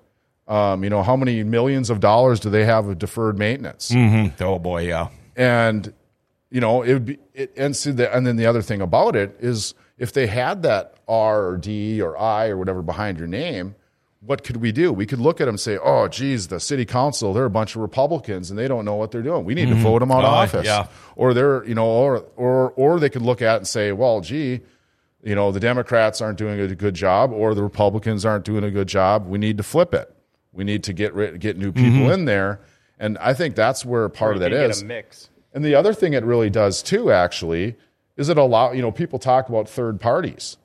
Um, 0.49 0.85
you 0.85 0.91
know, 0.91 1.03
how 1.03 1.17
many 1.17 1.43
millions 1.43 1.91
of 1.91 1.99
dollars 1.99 2.39
do 2.39 2.51
they 2.51 2.65
have 2.65 2.87
of 2.87 2.99
deferred 3.01 3.37
maintenance? 3.37 3.91
Mhm. 3.91 4.41
Oh 4.41 4.59
boy. 4.61 4.87
Yeah. 4.87 5.09
and 5.37 5.93
you 6.51 6.61
know 6.61 6.83
it 6.83 6.93
would 6.93 7.05
be 7.07 7.19
it, 7.35 7.53
and 7.57 7.75
see 7.75 7.91
the, 7.91 8.15
and 8.17 8.25
then 8.25 8.37
the 8.37 8.47
other 8.47 8.63
thing 8.63 8.81
about 8.81 9.17
it 9.17 9.37
is 9.41 9.75
if 9.99 10.13
they 10.13 10.27
had 10.27 10.63
that 10.63 10.95
R 11.09 11.47
or 11.47 11.57
D 11.57 12.01
or 12.01 12.19
I 12.19 12.49
or 12.49 12.57
whatever 12.57 12.83
behind 12.83 13.19
your 13.19 13.29
name, 13.29 13.75
what 14.21 14.43
could 14.45 14.57
we 14.59 14.73
do? 14.73 14.93
We 14.93 15.07
could 15.07 15.21
look 15.21 15.41
at 15.41 15.45
them 15.45 15.55
and 15.55 15.61
say, 15.61 15.79
"Oh, 15.79 16.09
geez, 16.09 16.49
the 16.49 16.61
city 16.61 16.85
council 16.85 17.33
they're 17.33 17.45
a 17.45 17.51
bunch 17.51 17.77
of 17.77 17.83
Republicans 17.83 18.51
and 18.51 18.59
they 18.59 18.69
don't 18.69 18.85
know 18.85 18.97
what 18.97 19.11
they're 19.11 19.23
doing. 19.23 19.45
We 19.45 19.55
need 19.55 19.69
to 19.69 19.75
vote 19.77 20.01
them 20.01 20.11
out 20.11 20.25
of 20.25 20.33
office." 20.33 20.67
yeah. 20.67 20.89
Or 21.15 21.33
they're 21.33 21.65
you 21.65 21.75
know 21.75 21.87
or 21.87 22.25
or 22.37 22.73
or 22.73 23.01
they 23.01 23.11
could 23.11 23.23
look 23.23 23.41
at 23.43 23.55
it 23.55 23.59
and 23.59 23.67
say, 23.67 23.93
"Well, 23.93 24.21
gee." 24.21 24.61
You 25.23 25.35
know 25.35 25.51
the 25.51 25.59
Democrats 25.59 26.21
aren't 26.21 26.39
doing 26.39 26.61
a 26.61 26.75
good 26.75 26.95
job, 26.95 27.33
or 27.33 27.55
the 27.55 27.63
Republicans 27.63 28.25
aren't 28.25 28.45
doing 28.45 28.63
a 28.63 28.71
good 28.71 28.87
job. 28.87 29.27
We 29.27 29.39
need 29.39 29.57
to 29.57 29.65
flip 29.65 29.93
it. 29.93 30.15
We 30.53 30.63
need 30.63 30.85
to 30.85 30.93
get 30.93 31.15
rid, 31.15 31.41
get 31.41 31.59
new 31.59 31.73
people 31.73 32.11
in 32.13 32.27
there, 32.27 32.61
and 32.99 33.19
I 33.19 33.35
think 33.35 33.57
that's 33.57 33.85
where 33.85 34.09
part 34.09 34.37
of 34.37 34.41
that 34.41 34.53
is. 34.53 34.85
mix. 34.85 35.29
And 35.53 35.65
the 35.65 35.75
other 35.75 35.95
thing 35.95 36.13
it 36.13 36.25
really 36.25 36.49
does 36.49 36.83
too, 36.83 37.11
actually, 37.11 37.77
is 38.17 38.29
it 38.29 38.39
allow 38.39 38.73
you 38.73 38.83
know 38.83 38.91
people 38.93 39.19
talk 39.19 39.49
about 39.49 39.69
third 39.69 40.01
parties. 40.01 40.57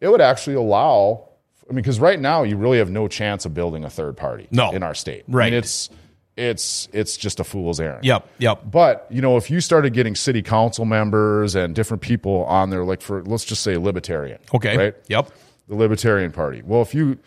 It 0.00 0.08
would 0.08 0.20
actually 0.20 0.56
allow. 0.56 1.28
I 1.68 1.72
mean, 1.72 1.76
because 1.82 1.98
right 1.98 2.20
now 2.20 2.42
you 2.44 2.56
really 2.56 2.78
have 2.78 2.90
no 2.90 3.08
chance 3.08 3.44
of 3.44 3.52
building 3.54 3.84
a 3.84 3.90
third 3.90 4.16
party 4.16 4.46
No. 4.52 4.70
in 4.72 4.82
our 4.84 4.94
state. 4.94 5.24
I 5.28 5.32
Right. 5.32 5.50
mean, 5.52 5.58
it's 5.58 5.90
it's 6.36 6.88
it's 6.92 7.16
just 7.16 7.40
a 7.40 7.44
fool's 7.44 7.80
errand. 7.80 8.04
Yep. 8.04 8.28
Yep. 8.38 8.62
But 8.70 9.06
you 9.10 9.20
know, 9.22 9.36
if 9.36 9.50
you 9.50 9.60
started 9.60 9.92
getting 9.94 10.14
city 10.14 10.42
council 10.42 10.84
members 10.84 11.54
and 11.56 11.74
different 11.74 12.02
people 12.02 12.44
on 12.44 12.70
there, 12.70 12.84
like 12.84 13.00
for 13.00 13.22
let's 13.24 13.44
just 13.44 13.62
say 13.62 13.76
libertarian, 13.78 14.38
Okay. 14.54 14.76
right? 14.76 14.94
Yep. 15.08 15.30
the 15.68 15.74
Libertarian 15.74 16.30
Party. 16.30 16.62
Well, 16.64 16.82
if 16.82 16.94
you, 16.94 17.18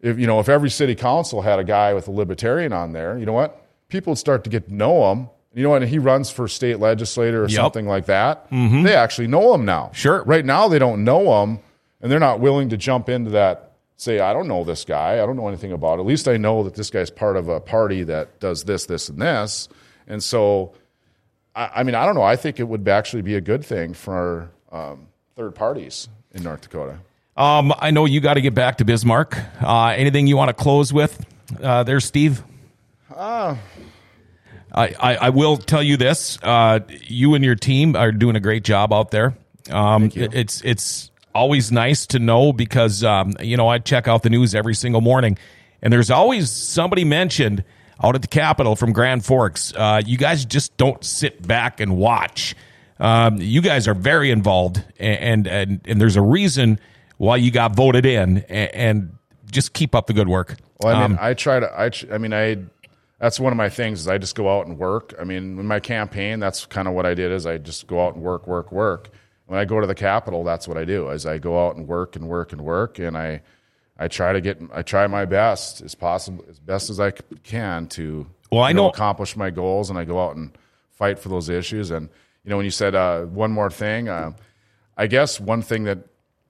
if 0.00 0.18
you 0.18 0.26
know, 0.26 0.40
if 0.40 0.48
every 0.48 0.70
city 0.70 0.94
council 0.94 1.42
had 1.42 1.58
a 1.58 1.64
guy 1.64 1.92
with 1.92 2.08
a 2.08 2.10
Libertarian 2.10 2.72
on 2.72 2.92
there, 2.92 3.18
you 3.18 3.26
know 3.26 3.34
what? 3.34 3.62
People 3.88 4.12
would 4.12 4.18
start 4.18 4.44
to 4.44 4.50
get 4.50 4.68
to 4.68 4.74
know 4.74 5.10
him. 5.12 5.28
You 5.54 5.62
know 5.64 5.70
what? 5.70 5.82
And 5.82 5.90
he 5.90 5.98
runs 5.98 6.30
for 6.30 6.46
state 6.48 6.78
legislator 6.78 7.42
or 7.44 7.48
Yep. 7.48 7.56
something 7.60 7.86
like 7.86 8.06
that. 8.06 8.46
They 8.50 8.94
actually 8.94 9.26
know 9.26 9.52
him 9.54 9.64
now. 9.64 9.90
Sure. 9.92 10.22
Right 10.24 10.44
now, 10.44 10.68
they 10.68 10.78
don't 10.78 11.02
know 11.04 11.42
him, 11.42 11.58
and 12.00 12.10
they're 12.10 12.20
not 12.20 12.38
willing 12.40 12.68
to 12.68 12.76
jump 12.76 13.08
into 13.08 13.30
that. 13.30 13.72
Say, 13.96 14.20
I 14.20 14.32
don't 14.32 14.48
know 14.48 14.64
this 14.64 14.84
guy. 14.84 15.14
I 15.14 15.26
don't 15.26 15.36
know 15.36 15.48
anything 15.48 15.72
about. 15.72 15.98
it. 15.98 16.02
At 16.02 16.06
least 16.06 16.26
I 16.28 16.36
know 16.38 16.62
that 16.62 16.74
this 16.74 16.88
guy's 16.88 17.10
part 17.10 17.36
of 17.36 17.48
a 17.48 17.60
party 17.60 18.02
that 18.04 18.38
does 18.40 18.64
this, 18.64 18.86
this, 18.86 19.08
and 19.10 19.20
this. 19.20 19.68
And 20.06 20.22
so, 20.22 20.72
I, 21.54 21.70
I 21.76 21.82
mean, 21.82 21.94
I 21.94 22.06
don't 22.06 22.14
know. 22.14 22.22
I 22.22 22.36
think 22.36 22.58
it 22.60 22.64
would 22.64 22.88
actually 22.88 23.22
be 23.22 23.34
a 23.34 23.40
good 23.42 23.62
thing 23.64 23.92
for 23.92 24.50
um, 24.72 25.08
third 25.36 25.54
parties 25.54 26.08
in 26.32 26.42
North 26.44 26.62
Dakota. 26.62 26.98
Um, 27.36 27.74
I 27.78 27.90
know 27.90 28.06
you 28.06 28.20
got 28.20 28.34
to 28.34 28.40
get 28.40 28.54
back 28.54 28.78
to 28.78 28.84
Bismarck. 28.84 29.36
Uh, 29.62 29.88
anything 29.96 30.26
you 30.26 30.36
want 30.36 30.48
to 30.48 30.54
close 30.54 30.92
with 30.92 31.22
uh, 31.62 31.82
there, 31.82 32.00
Steve? 32.00 32.42
I, 34.72 34.94
I, 35.00 35.16
I 35.16 35.30
will 35.30 35.56
tell 35.56 35.82
you 35.82 35.96
this: 35.96 36.38
uh, 36.42 36.80
you 37.06 37.34
and 37.34 37.44
your 37.44 37.56
team 37.56 37.96
are 37.96 38.12
doing 38.12 38.36
a 38.36 38.40
great 38.40 38.64
job 38.64 38.92
out 38.92 39.10
there. 39.10 39.34
Um, 39.70 40.04
it- 40.14 40.34
It's 40.34 40.60
it's 40.62 41.10
always 41.34 41.70
nice 41.70 42.06
to 42.06 42.18
know 42.18 42.52
because 42.52 43.04
um, 43.04 43.34
you 43.40 43.56
know 43.56 43.68
I 43.68 43.78
check 43.78 44.08
out 44.08 44.22
the 44.22 44.30
news 44.30 44.54
every 44.54 44.74
single 44.74 45.00
morning, 45.00 45.38
and 45.82 45.92
there's 45.92 46.10
always 46.10 46.50
somebody 46.50 47.04
mentioned 47.04 47.64
out 48.02 48.14
at 48.14 48.22
the 48.22 48.28
Capitol 48.28 48.76
from 48.76 48.92
Grand 48.92 49.24
Forks. 49.24 49.72
Uh, 49.76 50.00
you 50.06 50.16
guys 50.16 50.44
just 50.44 50.76
don't 50.76 51.04
sit 51.04 51.46
back 51.46 51.80
and 51.80 51.96
watch. 51.96 52.54
Um, 52.98 53.36
you 53.38 53.60
guys 53.62 53.88
are 53.88 53.94
very 53.94 54.30
involved, 54.30 54.82
and 54.98 55.46
and 55.46 55.80
and 55.84 56.00
there's 56.00 56.16
a 56.16 56.22
reason 56.22 56.78
why 57.16 57.36
you 57.36 57.50
got 57.50 57.74
voted 57.76 58.06
in, 58.06 58.38
and, 58.48 58.74
and 58.74 59.16
just 59.50 59.72
keep 59.72 59.94
up 59.94 60.06
the 60.06 60.12
good 60.12 60.28
work. 60.28 60.56
Well, 60.80 60.96
I 60.96 61.02
mean, 61.08 61.12
Um, 61.12 61.18
I 61.20 61.34
try 61.34 61.60
to. 61.60 61.66
I, 61.70 61.90
I 62.14 62.18
mean, 62.18 62.32
I. 62.32 62.56
That's 63.20 63.38
one 63.38 63.52
of 63.52 63.56
my 63.56 63.68
things. 63.68 64.00
Is 64.00 64.08
I 64.08 64.18
just 64.18 64.34
go 64.34 64.48
out 64.58 64.66
and 64.66 64.78
work. 64.78 65.14
I 65.20 65.24
mean, 65.24 65.58
in 65.58 65.66
my 65.66 65.78
campaign, 65.78 66.40
that's 66.40 66.66
kind 66.66 66.88
of 66.88 66.94
what 66.94 67.06
I 67.06 67.14
did. 67.14 67.30
Is 67.30 67.46
I 67.46 67.58
just 67.58 67.86
go 67.86 68.04
out 68.04 68.14
and 68.14 68.22
work, 68.24 68.46
work, 68.46 68.72
work. 68.72 69.10
When 69.46 69.58
I 69.58 69.64
go 69.64 69.80
to 69.80 69.86
the 69.86 69.94
Capitol, 69.94 70.42
that's 70.42 70.66
what 70.66 70.78
I 70.78 70.84
do. 70.84 71.10
Is 71.10 71.26
I 71.26 71.38
go 71.38 71.66
out 71.66 71.76
and 71.76 71.86
work 71.86 72.16
and 72.16 72.28
work 72.28 72.52
and 72.52 72.62
work, 72.62 72.98
and 72.98 73.16
I, 73.18 73.42
I 73.98 74.08
try 74.08 74.32
to 74.32 74.40
get 74.40 74.60
I 74.72 74.82
try 74.82 75.06
my 75.06 75.26
best 75.26 75.82
as 75.82 75.94
possible 75.94 76.44
as 76.48 76.58
best 76.58 76.88
as 76.88 76.98
I 76.98 77.12
can 77.44 77.86
to 77.88 78.26
Well, 78.50 78.62
I 78.62 78.70
you 78.70 78.74
know- 78.74 78.88
accomplish 78.88 79.36
my 79.36 79.50
goals 79.50 79.90
and 79.90 79.98
I 79.98 80.04
go 80.04 80.24
out 80.24 80.36
and 80.36 80.56
fight 80.90 81.18
for 81.18 81.28
those 81.28 81.48
issues 81.48 81.90
and 81.90 82.08
you 82.44 82.50
know 82.50 82.56
when 82.56 82.64
you 82.64 82.70
said 82.70 82.94
uh, 82.94 83.22
one 83.22 83.50
more 83.52 83.70
thing 83.70 84.08
uh, 84.08 84.32
I 84.96 85.06
guess 85.06 85.40
one 85.40 85.62
thing 85.62 85.84
that 85.84 85.98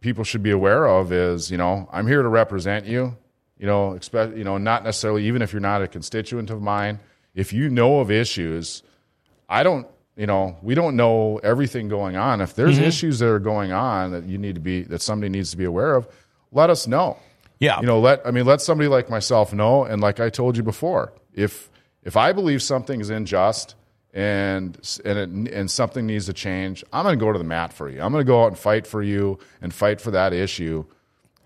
people 0.01 0.25
should 0.25 0.43
be 0.43 0.51
aware 0.51 0.87
of 0.89 1.13
is, 1.13 1.51
you 1.51 1.57
know, 1.57 1.89
I'm 1.93 2.07
here 2.07 2.23
to 2.23 2.29
represent 2.29 2.87
you. 2.87 3.17
You 3.61 3.67
know, 3.67 3.93
expect, 3.93 4.39
you 4.39 4.45
know, 4.45 4.57
not 4.57 4.85
necessarily 4.85 5.27
even 5.27 5.43
if 5.43 5.53
you're 5.53 5.61
not 5.61 5.83
a 5.83 5.87
constituent 5.87 6.49
of 6.49 6.63
mine. 6.63 6.99
If 7.35 7.53
you 7.53 7.69
know 7.69 8.01
of 8.01 8.11
issues, 8.11 8.83
I 9.51 9.63
don't, 9.63 9.87
you 10.17 10.27
know, 10.27 10.57
we 10.63 10.75
don't 10.75 10.97
know 10.97 11.39
everything 11.43 11.89
going 11.89 12.17
on. 12.17 12.41
If 12.41 12.55
there's 12.55 12.77
mm-hmm. 12.77 12.85
issues 12.85 13.19
that 13.19 13.29
are 13.29 13.39
going 13.39 13.71
on 13.71 14.13
that 14.13 14.25
you 14.25 14.39
need 14.39 14.55
to 14.55 14.63
be 14.63 14.85
that 14.85 15.03
somebody 15.03 15.29
needs 15.29 15.51
to 15.51 15.59
be 15.59 15.65
aware 15.65 15.95
of, 15.95 16.09
let 16.53 16.71
us 16.71 16.87
know. 16.87 17.19
Yeah. 17.59 17.79
You 17.81 17.87
know, 17.87 18.01
let 18.01 18.27
I 18.27 18.31
mean, 18.31 18.47
let 18.47 18.63
somebody 18.63 18.89
like 18.89 19.11
myself 19.11 19.53
know. 19.53 19.85
And 19.85 20.01
like 20.01 20.21
I 20.21 20.31
told 20.31 20.57
you 20.57 20.63
before, 20.63 21.13
if 21.35 21.69
if 22.03 22.17
I 22.17 22.33
believe 22.33 22.63
something 22.63 22.99
is 22.99 23.11
unjust 23.11 23.75
and 24.15 24.75
and 25.05 25.19
it, 25.19 25.53
and 25.53 25.71
something 25.71 26.07
needs 26.07 26.27
to 26.27 26.33
change, 26.33 26.83
I'm 26.95 27.05
going 27.05 27.19
to 27.19 27.23
go 27.23 27.31
to 27.31 27.39
the 27.39 27.45
mat 27.45 27.75
for 27.75 27.91
you. 27.91 28.01
I'm 28.01 28.11
going 28.11 28.25
to 28.25 28.27
go 28.27 28.43
out 28.43 28.49
and 28.49 28.59
fight 28.59 28.87
for 28.87 29.03
you 29.03 29.39
and 29.61 29.73
fight 29.73 30.01
for 30.01 30.13
that 30.13 30.33
issue. 30.33 30.87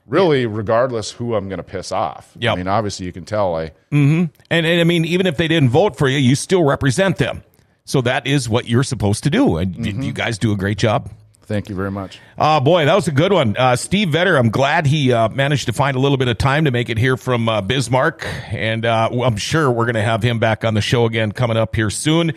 Really, 0.06 0.44
regardless 0.46 1.12
who 1.12 1.34
I'm 1.34 1.48
going 1.48 1.58
to 1.58 1.62
piss 1.62 1.90
off. 1.90 2.32
Yep. 2.38 2.52
I 2.52 2.56
mean, 2.56 2.68
obviously, 2.68 3.06
you 3.06 3.12
can 3.12 3.24
tell 3.24 3.54
I 3.56 3.72
And, 3.90 4.30
and 4.50 4.80
I 4.80 4.84
mean, 4.84 5.04
even 5.06 5.26
if 5.26 5.36
they 5.38 5.48
didn't 5.48 5.70
vote 5.70 5.96
for 5.96 6.08
you, 6.08 6.18
you 6.18 6.34
still 6.34 6.64
represent 6.64 7.16
them. 7.16 7.42
So 7.86 8.00
that 8.02 8.26
is 8.26 8.48
what 8.48 8.66
you're 8.66 8.82
supposed 8.82 9.24
to 9.24 9.30
do. 9.30 9.56
And 9.56 9.76
y- 9.76 10.04
you 10.04 10.12
guys 10.12 10.38
do 10.38 10.52
a 10.52 10.56
great 10.56 10.78
job. 10.78 11.10
thank 11.42 11.68
you 11.68 11.74
very 11.74 11.90
much. 11.90 12.18
Uh, 12.38 12.60
boy, 12.60 12.84
that 12.86 12.94
was 12.94 13.08
a 13.08 13.12
good 13.12 13.32
one. 13.32 13.56
Uh, 13.56 13.76
Steve 13.76 14.08
Vetter, 14.08 14.38
I'm 14.38 14.50
glad 14.50 14.86
he 14.86 15.12
uh, 15.12 15.28
managed 15.28 15.66
to 15.66 15.72
find 15.72 15.96
a 15.96 16.00
little 16.00 16.16
bit 16.18 16.28
of 16.28 16.38
time 16.38 16.64
to 16.64 16.70
make 16.70 16.88
it 16.90 16.96
here 16.98 17.16
from 17.18 17.48
uh, 17.48 17.60
Bismarck. 17.60 18.26
And 18.52 18.84
uh, 18.86 19.08
I'm 19.10 19.36
sure 19.36 19.70
we're 19.70 19.84
going 19.84 19.94
to 19.96 20.02
have 20.02 20.22
him 20.22 20.38
back 20.38 20.64
on 20.64 20.74
the 20.74 20.80
show 20.80 21.04
again 21.06 21.32
coming 21.32 21.56
up 21.58 21.74
here 21.76 21.90
soon. 21.90 22.32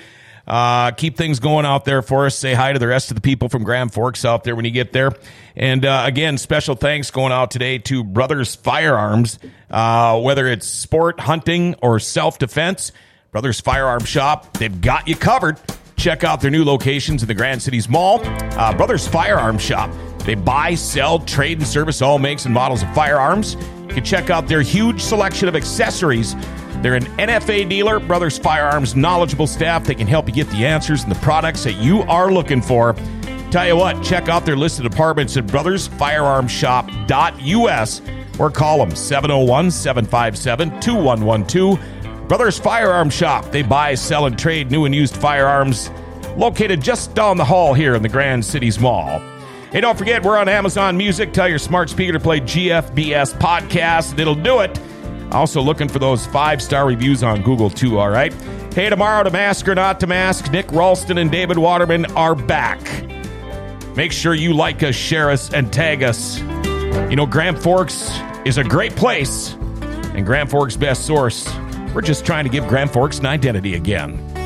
Uh, 0.47 0.91
keep 0.91 1.17
things 1.17 1.39
going 1.39 1.65
out 1.65 1.83
there 1.83 2.01
for 2.01 2.25
us. 2.25 2.35
Say 2.35 2.53
hi 2.53 2.71
to 2.71 2.79
the 2.79 2.87
rest 2.87 3.11
of 3.11 3.15
the 3.15 3.21
people 3.21 3.49
from 3.49 3.63
Grand 3.63 3.93
Forks 3.93 4.23
out 4.23 4.45
there 4.45 4.55
when 4.55 4.63
you 4.63 4.71
get 4.71 4.93
there. 4.93 5.11
And 5.55 5.85
uh, 5.85 6.03
again, 6.05 6.37
special 6.37 6.75
thanks 6.75 7.11
going 7.11 7.33
out 7.33 7.51
today 7.51 7.79
to 7.79 8.03
Brothers 8.03 8.55
Firearms. 8.55 9.39
Uh, 9.69 10.21
whether 10.21 10.47
it's 10.47 10.65
sport, 10.65 11.19
hunting, 11.19 11.75
or 11.81 11.99
self 11.99 12.39
defense, 12.39 12.93
Brothers 13.31 13.59
Firearm 13.59 14.05
Shop, 14.05 14.57
they've 14.57 14.79
got 14.79 15.07
you 15.07 15.15
covered. 15.17 15.59
Check 15.97 16.23
out 16.23 16.41
their 16.41 16.51
new 16.51 16.63
locations 16.63 17.23
in 17.23 17.27
the 17.27 17.33
Grand 17.33 17.61
Cities 17.61 17.89
Mall. 17.89 18.21
Uh, 18.23 18.73
Brothers 18.75 19.07
Firearm 19.07 19.57
Shop. 19.57 19.91
They 20.19 20.35
buy, 20.35 20.75
sell, 20.75 21.19
trade, 21.19 21.57
and 21.57 21.67
service 21.67 22.01
all 22.01 22.19
makes 22.19 22.45
and 22.45 22.53
models 22.53 22.83
of 22.83 22.93
firearms. 22.93 23.55
You 23.55 23.87
can 23.87 24.03
check 24.03 24.29
out 24.29 24.47
their 24.47 24.61
huge 24.61 25.01
selection 25.01 25.47
of 25.47 25.55
accessories. 25.55 26.35
They're 26.81 26.95
an 26.95 27.05
NFA 27.17 27.67
dealer, 27.67 27.99
Brothers 27.99 28.37
Firearms, 28.37 28.95
knowledgeable 28.95 29.47
staff. 29.47 29.85
They 29.85 29.95
can 29.95 30.07
help 30.07 30.27
you 30.27 30.33
get 30.33 30.47
the 30.49 30.65
answers 30.65 31.03
and 31.03 31.11
the 31.11 31.19
products 31.19 31.63
that 31.63 31.73
you 31.73 32.01
are 32.03 32.31
looking 32.31 32.61
for. 32.61 32.95
Tell 33.51 33.65
you 33.65 33.75
what, 33.75 34.03
check 34.03 34.29
out 34.29 34.45
their 34.45 34.57
list 34.57 34.79
of 34.79 34.89
departments 34.89 35.35
at 35.37 35.47
brothersfirearmshop.us 35.47 38.01
or 38.39 38.51
call 38.51 38.77
them 38.77 38.95
701 38.95 39.71
757 39.71 40.79
2112. 40.79 42.27
Brothers 42.27 42.59
Firearm 42.59 43.09
Shop. 43.09 43.49
They 43.51 43.63
buy, 43.63 43.95
sell, 43.95 44.25
and 44.25 44.37
trade 44.37 44.69
new 44.69 44.85
and 44.85 44.93
used 44.93 45.15
firearms 45.15 45.89
located 46.35 46.81
just 46.81 47.15
down 47.15 47.37
the 47.37 47.45
hall 47.45 47.73
here 47.73 47.95
in 47.95 48.03
the 48.03 48.09
Grand 48.09 48.43
Cities 48.43 48.79
Mall. 48.79 49.19
Hey, 49.71 49.81
don't 49.81 49.97
forget, 49.97 50.23
we're 50.23 50.37
on 50.37 50.47
Amazon 50.47 50.97
Music. 50.97 51.33
Tell 51.33 51.47
your 51.47 51.59
smart 51.59 51.89
speaker 51.89 52.13
to 52.13 52.19
play 52.19 52.39
GFBS 52.39 53.37
podcast, 53.37 54.11
and 54.11 54.19
it'll 54.19 54.35
do 54.35 54.59
it. 54.59 54.79
Also, 55.31 55.61
looking 55.61 55.87
for 55.87 55.99
those 55.99 56.25
five 56.27 56.61
star 56.61 56.87
reviews 56.87 57.23
on 57.23 57.41
Google, 57.41 57.69
too, 57.69 57.99
all 57.99 58.09
right? 58.09 58.33
Hey, 58.73 58.89
tomorrow, 58.89 59.23
to 59.23 59.31
mask 59.31 59.67
or 59.67 59.75
not 59.75 59.99
to 59.99 60.07
mask, 60.07 60.51
Nick 60.51 60.71
Ralston 60.71 61.17
and 61.17 61.31
David 61.31 61.57
Waterman 61.57 62.05
are 62.15 62.35
back. 62.35 62.79
Make 63.95 64.11
sure 64.11 64.33
you 64.35 64.53
like 64.53 64.83
us, 64.83 64.95
share 64.95 65.31
us, 65.31 65.51
and 65.51 65.73
tag 65.73 66.03
us. 66.03 66.39
You 67.09 67.15
know, 67.15 67.25
Grand 67.25 67.59
Forks 67.59 68.11
is 68.45 68.57
a 68.57 68.63
great 68.63 68.95
place, 68.95 69.53
and 70.13 70.25
Grand 70.25 70.49
Forks' 70.49 70.77
best 70.77 71.05
source. 71.05 71.51
We're 71.93 72.01
just 72.01 72.25
trying 72.25 72.43
to 72.43 72.49
give 72.49 72.67
Grand 72.67 72.91
Forks 72.91 73.17
an 73.19 73.25
identity 73.25 73.73
again. 73.73 74.36